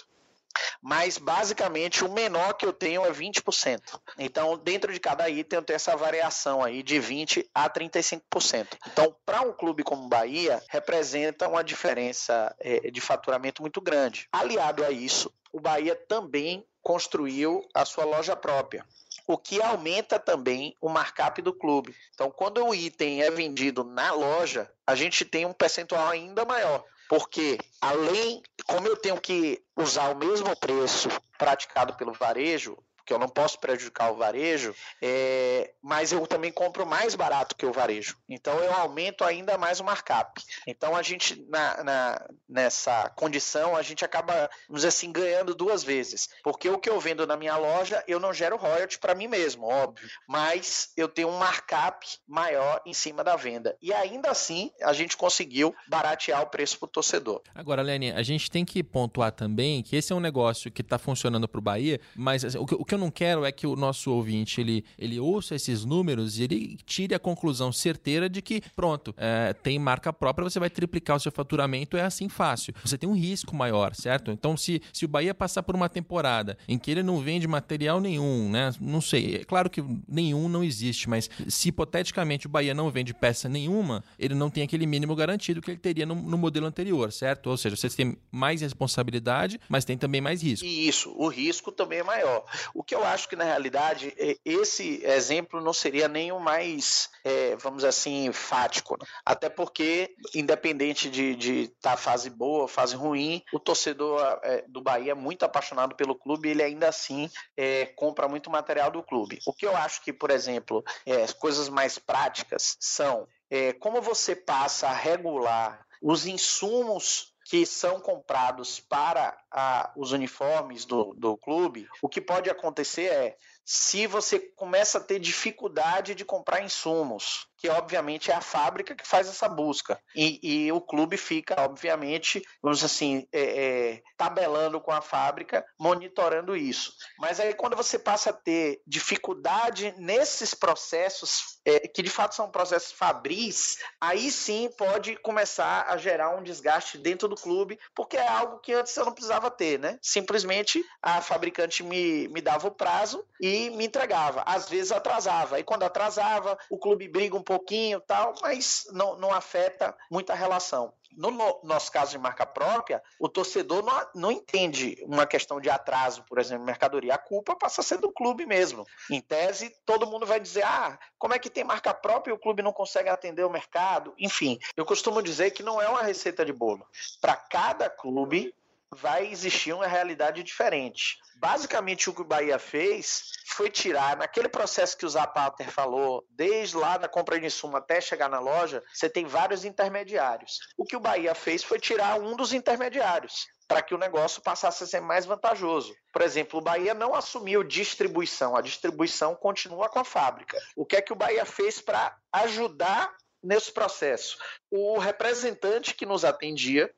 mas 0.83 1.17
basicamente 1.17 2.05
o 2.05 2.13
menor 2.13 2.53
que 2.53 2.67
eu 2.67 2.73
tenho 2.75 3.03
é 3.07 3.11
20%. 3.11 3.81
Então, 4.19 4.59
dentro 4.59 4.93
de 4.93 5.01
cada 5.01 5.27
item 5.31 5.59
eu 5.59 5.65
tenho 5.65 5.77
essa 5.77 5.97
variação 5.97 6.63
aí 6.63 6.83
de 6.83 6.99
20 6.99 7.49
a 7.55 7.71
35%. 7.71 8.67
Então, 8.93 9.17
para 9.25 9.41
um 9.41 9.55
clube 9.55 9.83
como 9.83 10.07
Bahia, 10.07 10.63
representa 10.69 11.49
uma 11.49 11.65
diferença 11.65 12.55
é, 12.61 12.91
de 12.91 13.01
faturamento 13.01 13.63
muito 13.63 13.81
grande. 13.81 14.29
Aliado 14.31 14.85
a 14.85 14.91
isso, 14.91 15.33
o 15.51 15.61
Bahia 15.61 15.97
também 15.97 16.67
construiu 16.83 17.67
a 17.75 17.85
sua 17.85 18.05
loja 18.05 18.35
própria 18.37 18.85
o 19.33 19.39
que 19.39 19.63
aumenta 19.63 20.19
também 20.19 20.77
o 20.81 20.89
markup 20.89 21.41
do 21.41 21.53
clube. 21.53 21.95
Então, 22.15 22.31
quando 22.31 22.65
o 22.67 22.75
item 22.75 23.23
é 23.23 23.31
vendido 23.31 23.85
na 23.85 24.13
loja, 24.13 24.69
a 24.85 24.97
gente 24.97 25.25
tem 25.25 25.47
um 25.47 25.53
percentual 25.53 26.09
ainda 26.09 26.45
maior. 26.45 26.85
Porque, 27.09 27.59
além, 27.81 28.43
como 28.67 28.87
eu 28.87 28.97
tenho 28.97 29.21
que 29.21 29.63
usar 29.77 30.11
o 30.11 30.17
mesmo 30.17 30.55
preço 30.57 31.09
praticado 31.39 31.95
pelo 31.95 32.13
varejo, 32.13 32.77
que 33.11 33.15
eu 33.15 33.19
não 33.19 33.29
posso 33.29 33.59
prejudicar 33.59 34.13
o 34.13 34.17
varejo, 34.17 34.73
é, 35.03 35.73
mas 35.83 36.13
eu 36.13 36.25
também 36.29 36.53
compro 36.53 36.87
mais 36.87 37.17
barato 37.17 37.57
que 37.57 37.67
o 37.67 37.73
varejo. 37.73 38.17
Então 38.29 38.57
eu 38.61 38.73
aumento 38.73 39.25
ainda 39.25 39.59
mais 39.59 39.81
o 39.81 39.85
markup. 39.85 40.41
Então 40.65 40.95
a 40.95 41.03
gente, 41.03 41.45
na, 41.49 41.83
na, 41.83 42.29
nessa 42.49 43.11
condição, 43.17 43.75
a 43.75 43.83
gente 43.83 44.05
acaba, 44.05 44.49
vamos 44.69 44.83
dizer 44.83 44.89
assim, 44.89 45.11
ganhando 45.11 45.57
duas 45.57 45.83
vezes. 45.83 46.29
Porque 46.45 46.69
o 46.69 46.79
que 46.79 46.89
eu 46.89 47.01
vendo 47.01 47.27
na 47.27 47.37
minha 47.37 47.57
loja, 47.57 48.01
eu 48.07 48.21
não 48.21 48.33
gero 48.33 48.57
royalty 48.57 48.97
para 48.97 49.13
mim 49.13 49.27
mesmo, 49.27 49.67
óbvio. 49.67 50.09
Mas 50.29 50.93
eu 50.97 51.09
tenho 51.09 51.31
um 51.31 51.39
markup 51.39 52.07
maior 52.29 52.81
em 52.87 52.95
cima 52.95 53.25
da 53.25 53.35
venda. 53.35 53.77
E 53.83 53.93
ainda 53.93 54.31
assim, 54.31 54.71
a 54.81 54.93
gente 54.93 55.17
conseguiu 55.17 55.75
baratear 55.89 56.43
o 56.43 56.47
preço 56.47 56.79
para 56.79 56.87
o 56.87 56.89
torcedor. 56.89 57.43
Agora, 57.57 57.83
Lene, 57.83 58.13
a 58.13 58.23
gente 58.23 58.49
tem 58.49 58.65
que 58.65 58.85
pontuar 58.85 59.33
também 59.33 59.83
que 59.83 59.97
esse 59.97 60.13
é 60.13 60.15
um 60.15 60.21
negócio 60.21 60.71
que 60.71 60.81
está 60.81 60.97
funcionando 60.97 61.49
para 61.49 61.59
o 61.59 61.63
Bahia, 61.63 62.01
mas 62.15 62.45
o 62.55 62.65
que, 62.65 62.75
o 62.77 62.85
que 62.85 62.95
eu 62.95 63.00
não 63.01 63.11
quero 63.11 63.45
é 63.45 63.51
que 63.51 63.67
o 63.67 63.75
nosso 63.75 64.13
ouvinte 64.13 64.61
ele, 64.61 64.85
ele 64.99 65.19
ouça 65.19 65.55
esses 65.55 65.85
números 65.85 66.39
e 66.39 66.45
ele 66.45 66.79
tire 66.85 67.15
a 67.15 67.19
conclusão 67.19 67.73
certeira 67.73 68.29
de 68.29 68.41
que, 68.41 68.63
pronto, 68.77 69.15
é, 69.17 69.53
tem 69.53 69.79
marca 69.79 70.13
própria, 70.13 70.49
você 70.49 70.61
vai 70.61 70.71
triplicar 70.71 71.17
o 71.17 71.21
seu 71.21 71.33
faturamento, 71.33 71.97
é 71.97 72.03
assim 72.03 72.29
fácil. 72.29 72.75
Você 72.85 72.97
tem 72.97 73.09
um 73.09 73.15
risco 73.15 73.57
maior, 73.57 73.95
certo? 73.95 74.31
Então, 74.31 74.57
se, 74.57 74.81
se 74.93 75.05
o 75.05 75.09
Bahia 75.09 75.35
passar 75.35 75.63
por 75.63 75.75
uma 75.75 75.89
temporada 75.89 76.57
em 76.69 76.79
que 76.79 76.91
ele 76.91 77.03
não 77.03 77.19
vende 77.21 77.49
material 77.49 78.01
nenhum, 78.01 78.51
né? 78.51 78.73
Não 78.81 79.01
sei, 79.01 79.37
é 79.37 79.45
claro 79.45 79.71
que 79.71 79.83
nenhum 80.07 80.49
não 80.49 80.63
existe, 80.63 81.09
mas 81.09 81.29
se 81.49 81.69
hipoteticamente 81.69 82.47
o 82.47 82.51
Bahia 82.51 82.75
não 82.75 82.91
vende 82.91 83.15
peça 83.15 83.49
nenhuma, 83.49 84.05
ele 84.19 84.35
não 84.35 84.51
tem 84.51 84.63
aquele 84.63 84.87
mínimo 84.87 85.15
garantido 85.15 85.61
que 85.61 85.71
ele 85.71 85.79
teria 85.79 86.07
no, 86.07 86.15
no 86.15 86.39
modelo 86.39 86.67
anterior, 86.67 87.13
certo? 87.13 87.49
Ou 87.49 87.57
seja, 87.57 87.77
você 87.77 87.89
tem 87.89 88.17
mais 88.31 88.61
responsabilidade, 88.61 89.61
mas 89.69 89.85
tem 89.85 89.97
também 89.97 90.21
mais 90.21 90.43
risco. 90.43 90.67
Isso, 90.67 91.15
o 91.17 91.29
risco 91.29 91.73
também 91.73 92.01
é 92.01 92.03
maior. 92.03 92.45
O 92.75 92.83
que 92.91 92.95
eu 92.97 93.05
acho 93.05 93.29
que 93.29 93.37
na 93.37 93.45
realidade 93.45 94.13
esse 94.45 95.01
exemplo 95.05 95.61
não 95.61 95.73
seria 95.73 96.09
nem 96.09 96.33
o 96.33 96.41
mais, 96.41 97.09
é, 97.23 97.55
vamos 97.55 97.85
assim, 97.85 98.33
fático. 98.33 98.97
Né? 98.99 99.07
Até 99.25 99.49
porque, 99.49 100.17
independente 100.35 101.09
de 101.09 101.61
estar 101.61 101.93
tá 101.93 101.97
fase 101.97 102.29
boa, 102.29 102.67
fase 102.67 102.97
ruim, 102.97 103.45
o 103.53 103.61
torcedor 103.61 104.41
é, 104.43 104.65
do 104.67 104.81
Bahia 104.81 105.13
é 105.13 105.15
muito 105.15 105.45
apaixonado 105.45 105.95
pelo 105.95 106.17
clube 106.17 106.49
e 106.49 106.51
ele 106.51 106.65
ainda 106.65 106.89
assim 106.89 107.31
é, 107.57 107.87
compra 107.87 108.27
muito 108.27 108.51
material 108.51 108.91
do 108.91 109.05
clube. 109.05 109.39
O 109.47 109.53
que 109.53 109.67
eu 109.67 109.77
acho 109.77 110.03
que, 110.03 110.13
por 110.13 110.33
exemplo, 110.33 110.83
é, 111.07 111.29
coisas 111.35 111.69
mais 111.69 111.97
práticas 111.97 112.77
são 112.81 113.29
é, 113.49 113.73
como 113.73 114.03
você 114.03 114.35
passa 114.35 114.89
a 114.89 114.93
regular 114.93 115.87
os 116.03 116.27
insumos 116.27 117.30
que 117.51 117.67
são 117.67 117.99
comprados 117.99 118.79
para 118.79 119.37
a, 119.51 119.91
os 119.97 120.13
uniformes 120.13 120.85
do, 120.85 121.13
do 121.15 121.37
clube, 121.37 121.89
o 122.01 122.09
que 122.09 122.21
pode 122.21 122.49
acontecer 122.49 123.07
é 123.07 123.37
se 123.65 124.07
você 124.07 124.39
começa 124.39 124.99
a 124.99 125.01
ter 125.01 125.19
dificuldade 125.19 126.15
de 126.15 126.25
comprar 126.25 126.63
insumos, 126.63 127.49
que 127.61 127.69
obviamente 127.69 128.31
é 128.31 128.35
a 128.35 128.41
fábrica 128.41 128.95
que 128.95 129.07
faz 129.07 129.29
essa 129.29 129.47
busca. 129.47 130.01
E, 130.17 130.41
e 130.43 130.73
o 130.73 130.81
clube 130.81 131.19
fica, 131.19 131.55
obviamente, 131.61 132.43
vamos 132.63 132.83
assim, 132.83 133.29
é, 133.31 133.41
é, 133.41 134.03
tabelando 134.17 134.81
com 134.81 134.91
a 134.91 135.03
fábrica, 135.03 135.63
monitorando 135.79 136.57
isso. 136.57 136.95
Mas 137.19 137.39
aí 137.39 137.53
quando 137.53 137.77
você 137.77 137.99
passa 137.99 138.31
a 138.31 138.33
ter 138.33 138.81
dificuldade 138.87 139.95
nesses 139.99 140.55
processos, 140.55 141.61
é, 141.67 141.81
que 141.81 142.03
de 142.03 142.09
fato 142.09 142.35
são 142.35 142.51
processos 142.51 142.93
fabris, 142.93 143.77
aí 144.01 144.31
sim 144.31 144.71
pode 144.79 145.17
começar 145.17 145.85
a 145.87 145.99
gerar 145.99 146.31
um 146.31 146.43
desgaste 146.43 146.97
dentro 146.97 147.29
do 147.29 147.37
clube, 147.37 147.79
porque 147.95 148.17
é 148.17 148.27
algo 148.27 148.59
que 148.61 148.73
antes 148.73 148.97
eu 148.97 149.05
não 149.05 149.13
precisava 149.13 149.51
ter, 149.51 149.79
né? 149.79 149.99
Simplesmente 150.01 150.83
a 151.03 151.21
fabricante 151.21 151.83
me, 151.83 152.27
me 152.29 152.41
dava 152.41 152.69
o 152.69 152.75
prazo 152.75 153.23
e 153.39 153.69
me 153.71 153.85
entregava. 153.85 154.43
Às 154.47 154.67
vezes 154.67 154.93
atrasava. 154.93 155.61
E 155.61 155.65
quando 155.65 155.83
atrasava, 155.83 156.59
o 156.71 156.79
clube 156.79 157.07
briga 157.07 157.37
um 157.37 157.43
pouquinho 157.51 158.01
tal, 158.01 158.33
mas 158.41 158.87
não, 158.93 159.19
não 159.19 159.35
afeta 159.35 159.97
muita 160.09 160.35
relação. 160.35 160.95
No, 161.17 161.33
no, 161.33 161.61
nosso 161.65 161.91
caso 161.91 162.13
de 162.13 162.19
marca 162.19 162.47
própria, 162.47 163.03
o 163.19 163.29
torcedor 163.29 163.83
não, 163.83 164.07
não 164.15 164.31
entende 164.31 164.97
uma 165.05 165.27
questão 165.27 165.61
de 165.61 165.69
atraso, 165.69 166.23
por 166.29 166.39
exemplo, 166.39 166.65
mercadoria. 166.65 167.15
A 167.15 167.19
culpa 167.19 167.57
passa 167.57 167.81
a 167.81 167.85
ser 167.85 167.99
do 167.99 168.13
clube 168.13 168.47
mesmo. 168.47 168.87
Em 169.11 169.21
tese, 169.21 169.75
todo 169.85 170.07
mundo 170.07 170.25
vai 170.25 170.39
dizer: 170.39 170.63
ah, 170.63 170.97
como 171.19 171.35
é 171.35 171.41
que 171.41 171.51
tem 171.51 171.65
marca 171.65 171.93
própria 171.93 172.31
e 172.31 172.35
o 172.35 172.39
clube 172.39 172.63
não 172.63 172.73
consegue 172.73 173.09
atender 173.09 173.45
o 173.45 173.51
mercado? 173.51 174.15
Enfim, 174.17 174.57
eu 174.77 174.87
costumo 174.87 175.21
dizer 175.21 175.51
que 175.51 175.65
não 175.65 175.83
é 175.83 175.89
uma 175.89 176.05
receita 176.05 176.45
de 176.45 176.53
bolo. 176.53 176.87
Para 177.21 177.35
cada 177.35 177.91
clube, 177.91 178.55
vai 178.95 179.27
existir 179.27 179.73
uma 179.73 179.89
realidade 179.89 180.43
diferente. 180.45 181.19
Basicamente, 181.37 182.11
o 182.11 182.15
que 182.15 182.21
o 182.21 182.25
Bahia 182.25 182.59
fez 182.59 183.33
foi 183.61 183.69
tirar, 183.69 184.17
naquele 184.17 184.49
processo 184.49 184.97
que 184.97 185.05
o 185.05 185.09
Zapata 185.11 185.63
falou, 185.65 186.25
desde 186.31 186.75
lá 186.79 186.97
da 186.97 187.07
compra 187.07 187.39
de 187.39 187.45
insumo 187.45 187.77
até 187.77 188.01
chegar 188.01 188.27
na 188.27 188.41
loja, 188.41 188.83
você 188.91 189.07
tem 189.07 189.27
vários 189.27 189.67
intermediários. 189.67 190.61
O 190.79 190.85
que 190.87 190.97
o 190.97 191.01
Bahia 191.01 191.35
fez 191.35 191.63
foi 191.63 191.79
tirar 191.79 192.19
um 192.19 192.35
dos 192.35 192.55
intermediários 192.55 193.49
para 193.69 193.83
que 193.83 193.95
o 193.95 193.99
negócio 193.99 194.41
passasse 194.41 194.83
a 194.83 194.87
ser 194.87 195.01
mais 195.01 195.27
vantajoso. 195.27 195.95
Por 196.11 196.23
exemplo, 196.23 196.59
o 196.59 196.63
Bahia 196.63 196.95
não 196.95 197.15
assumiu 197.15 197.63
distribuição, 197.63 198.57
a 198.57 198.63
distribuição 198.63 199.35
continua 199.35 199.91
com 199.91 199.99
a 199.99 200.05
fábrica. 200.05 200.57
O 200.75 200.87
que 200.87 200.97
é 200.97 201.03
que 201.03 201.13
o 201.13 201.17
Bahia 201.17 201.45
fez 201.45 201.83
para 201.83 202.17
ajudar 202.33 203.15
nesse 203.43 203.71
processo? 203.71 204.39
O 204.71 204.99
representante 204.99 205.93
que 205.93 206.07
nos 206.07 206.25
atendia, 206.25 206.91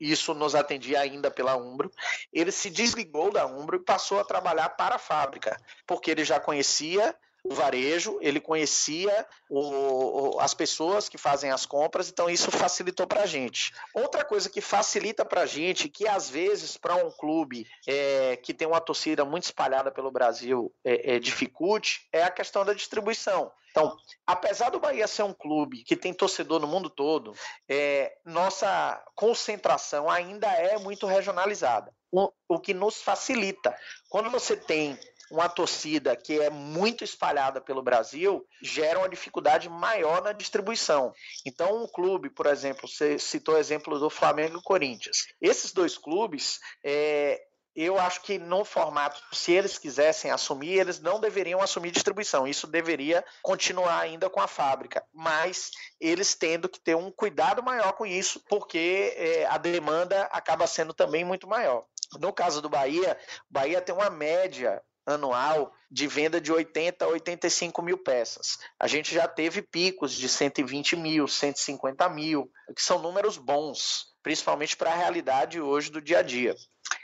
isso 0.00 0.34
nos 0.34 0.54
atendia 0.54 1.00
ainda 1.00 1.30
pela 1.30 1.56
Umbro. 1.56 1.90
Ele 2.32 2.52
se 2.52 2.70
desligou 2.70 3.30
da 3.32 3.46
Umbro 3.46 3.76
e 3.76 3.84
passou 3.84 4.18
a 4.20 4.24
trabalhar 4.24 4.70
para 4.70 4.96
a 4.96 4.98
fábrica, 4.98 5.56
porque 5.86 6.10
ele 6.10 6.24
já 6.24 6.40
conhecia 6.40 7.14
o 7.44 7.54
varejo, 7.54 8.18
ele 8.20 8.40
conhecia 8.40 9.26
o, 9.50 10.36
o, 10.36 10.40
as 10.40 10.54
pessoas 10.54 11.08
que 11.08 11.18
fazem 11.18 11.50
as 11.50 11.66
compras, 11.66 12.08
então 12.08 12.30
isso 12.30 12.50
facilitou 12.50 13.06
para 13.06 13.22
a 13.22 13.26
gente. 13.26 13.72
Outra 13.94 14.24
coisa 14.24 14.48
que 14.48 14.60
facilita 14.60 15.24
para 15.24 15.42
a 15.42 15.46
gente, 15.46 15.88
que 15.88 16.06
às 16.06 16.30
vezes 16.30 16.76
para 16.76 16.94
um 16.94 17.10
clube 17.10 17.66
é, 17.86 18.36
que 18.36 18.54
tem 18.54 18.68
uma 18.68 18.80
torcida 18.80 19.24
muito 19.24 19.44
espalhada 19.44 19.90
pelo 19.90 20.10
Brasil 20.10 20.72
é, 20.84 21.16
é, 21.16 21.18
dificulte, 21.18 22.06
é 22.12 22.22
a 22.22 22.30
questão 22.30 22.64
da 22.64 22.72
distribuição. 22.72 23.50
Então, 23.72 23.96
apesar 24.26 24.68
do 24.68 24.78
Bahia 24.78 25.08
ser 25.08 25.22
um 25.22 25.32
clube 25.32 25.82
que 25.82 25.96
tem 25.96 26.12
torcedor 26.12 26.60
no 26.60 26.66
mundo 26.66 26.90
todo, 26.90 27.34
é, 27.66 28.14
nossa 28.24 29.02
concentração 29.14 30.10
ainda 30.10 30.46
é 30.46 30.78
muito 30.78 31.06
regionalizada, 31.06 31.90
o, 32.10 32.30
o 32.46 32.60
que 32.60 32.74
nos 32.74 33.00
facilita. 33.00 33.74
Quando 34.10 34.30
você 34.30 34.54
tem 34.54 34.98
uma 35.32 35.48
torcida 35.48 36.14
que 36.14 36.38
é 36.38 36.50
muito 36.50 37.02
espalhada 37.02 37.58
pelo 37.58 37.82
Brasil 37.82 38.46
gera 38.60 38.98
uma 38.98 39.08
dificuldade 39.08 39.68
maior 39.68 40.22
na 40.22 40.32
distribuição. 40.32 41.12
Então, 41.46 41.82
um 41.82 41.88
clube, 41.88 42.28
por 42.28 42.46
exemplo, 42.46 42.86
você 42.86 43.18
citou 43.18 43.54
o 43.54 43.58
exemplo 43.58 43.98
do 43.98 44.10
Flamengo 44.10 44.58
e 44.58 44.62
Corinthians. 44.62 45.28
Esses 45.40 45.72
dois 45.72 45.96
clubes, 45.96 46.60
é, 46.84 47.42
eu 47.74 47.98
acho 47.98 48.20
que 48.20 48.38
no 48.38 48.62
formato, 48.62 49.22
se 49.32 49.52
eles 49.52 49.78
quisessem 49.78 50.30
assumir, 50.30 50.78
eles 50.78 51.00
não 51.00 51.18
deveriam 51.18 51.62
assumir 51.62 51.90
distribuição. 51.90 52.46
Isso 52.46 52.66
deveria 52.66 53.24
continuar 53.42 54.00
ainda 54.00 54.28
com 54.28 54.40
a 54.40 54.46
fábrica, 54.46 55.02
mas 55.14 55.70
eles 55.98 56.34
tendo 56.34 56.68
que 56.68 56.78
ter 56.78 56.94
um 56.94 57.10
cuidado 57.10 57.62
maior 57.62 57.94
com 57.94 58.04
isso, 58.04 58.38
porque 58.50 59.14
é, 59.16 59.46
a 59.46 59.56
demanda 59.56 60.24
acaba 60.24 60.66
sendo 60.66 60.92
também 60.92 61.24
muito 61.24 61.48
maior. 61.48 61.86
No 62.20 62.34
caso 62.34 62.60
do 62.60 62.68
Bahia, 62.68 63.16
o 63.48 63.54
Bahia 63.54 63.80
tem 63.80 63.94
uma 63.94 64.10
média 64.10 64.82
anual 65.06 65.72
de 65.90 66.06
venda 66.06 66.40
de 66.40 66.52
80 66.52 67.04
a 67.04 67.08
85 67.08 67.82
mil 67.82 67.98
peças. 67.98 68.58
A 68.78 68.86
gente 68.86 69.14
já 69.14 69.28
teve 69.28 69.62
picos 69.62 70.12
de 70.12 70.28
120 70.28 70.96
mil, 70.96 71.28
150 71.28 72.08
mil, 72.08 72.50
que 72.74 72.82
são 72.82 72.98
números 72.98 73.36
bons, 73.36 74.06
principalmente 74.22 74.76
para 74.76 74.92
a 74.92 74.96
realidade 74.96 75.60
hoje 75.60 75.90
do 75.90 76.00
dia 76.00 76.20
a 76.20 76.22
dia. 76.22 76.54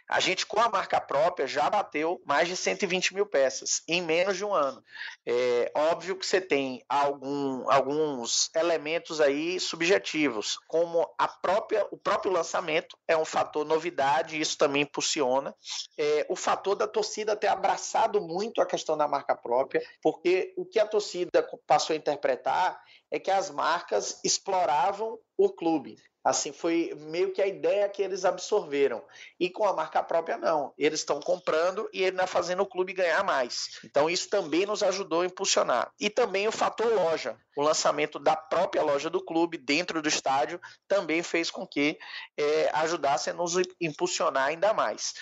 A 0.08 0.20
gente, 0.20 0.46
com 0.46 0.58
a 0.58 0.70
marca 0.70 0.98
própria, 1.00 1.46
já 1.46 1.68
bateu 1.68 2.20
mais 2.24 2.48
de 2.48 2.56
120 2.56 3.14
mil 3.14 3.26
peças 3.26 3.82
em 3.86 4.00
menos 4.00 4.38
de 4.38 4.44
um 4.44 4.54
ano. 4.54 4.82
É 5.26 5.70
óbvio 5.74 6.16
que 6.16 6.24
você 6.24 6.40
tem 6.40 6.82
algum, 6.88 7.70
alguns 7.70 8.50
elementos 8.54 9.20
aí 9.20 9.60
subjetivos, 9.60 10.58
como 10.66 11.06
a 11.18 11.28
própria, 11.28 11.86
o 11.90 11.98
próprio 11.98 12.32
lançamento 12.32 12.96
é 13.06 13.16
um 13.16 13.24
fator 13.24 13.66
novidade, 13.66 14.40
isso 14.40 14.56
também 14.56 14.82
impulsiona. 14.82 15.54
É, 15.98 16.26
o 16.30 16.36
fator 16.36 16.74
da 16.74 16.88
torcida 16.88 17.36
ter 17.36 17.48
abraçado 17.48 18.20
muito 18.20 18.62
a 18.62 18.66
questão 18.66 18.96
da 18.96 19.06
marca 19.06 19.36
própria, 19.36 19.82
porque 20.02 20.54
o 20.56 20.64
que 20.64 20.78
a 20.78 20.86
torcida 20.86 21.46
passou 21.66 21.92
a 21.92 21.96
interpretar 21.98 22.80
é 23.10 23.18
que 23.18 23.30
as 23.30 23.50
marcas 23.50 24.20
exploravam 24.24 25.18
o 25.36 25.50
clube. 25.50 25.96
Assim, 26.28 26.52
foi 26.52 26.92
meio 26.94 27.32
que 27.32 27.40
a 27.40 27.46
ideia 27.46 27.88
que 27.88 28.02
eles 28.02 28.24
absorveram. 28.26 29.02
E 29.40 29.48
com 29.48 29.64
a 29.64 29.72
marca 29.72 30.02
própria, 30.02 30.36
não. 30.36 30.74
Eles 30.76 31.00
estão 31.00 31.20
comprando 31.20 31.88
e 31.90 32.02
ele 32.02 32.10
está 32.10 32.26
fazendo 32.26 32.62
o 32.62 32.66
clube 32.66 32.92
ganhar 32.92 33.24
mais. 33.24 33.80
Então, 33.82 34.10
isso 34.10 34.28
também 34.28 34.66
nos 34.66 34.82
ajudou 34.82 35.22
a 35.22 35.26
impulsionar. 35.26 35.90
E 35.98 36.10
também 36.10 36.46
o 36.46 36.52
fator 36.52 36.92
loja. 36.92 37.34
O 37.56 37.62
lançamento 37.62 38.18
da 38.18 38.36
própria 38.36 38.82
loja 38.82 39.08
do 39.08 39.24
clube 39.24 39.56
dentro 39.56 40.02
do 40.02 40.08
estádio 40.08 40.60
também 40.86 41.22
fez 41.22 41.50
com 41.50 41.66
que 41.66 41.98
é, 42.36 42.70
ajudasse 42.74 43.30
a 43.30 43.34
nos 43.34 43.54
impulsionar 43.80 44.48
ainda 44.48 44.74
mais. 44.74 45.14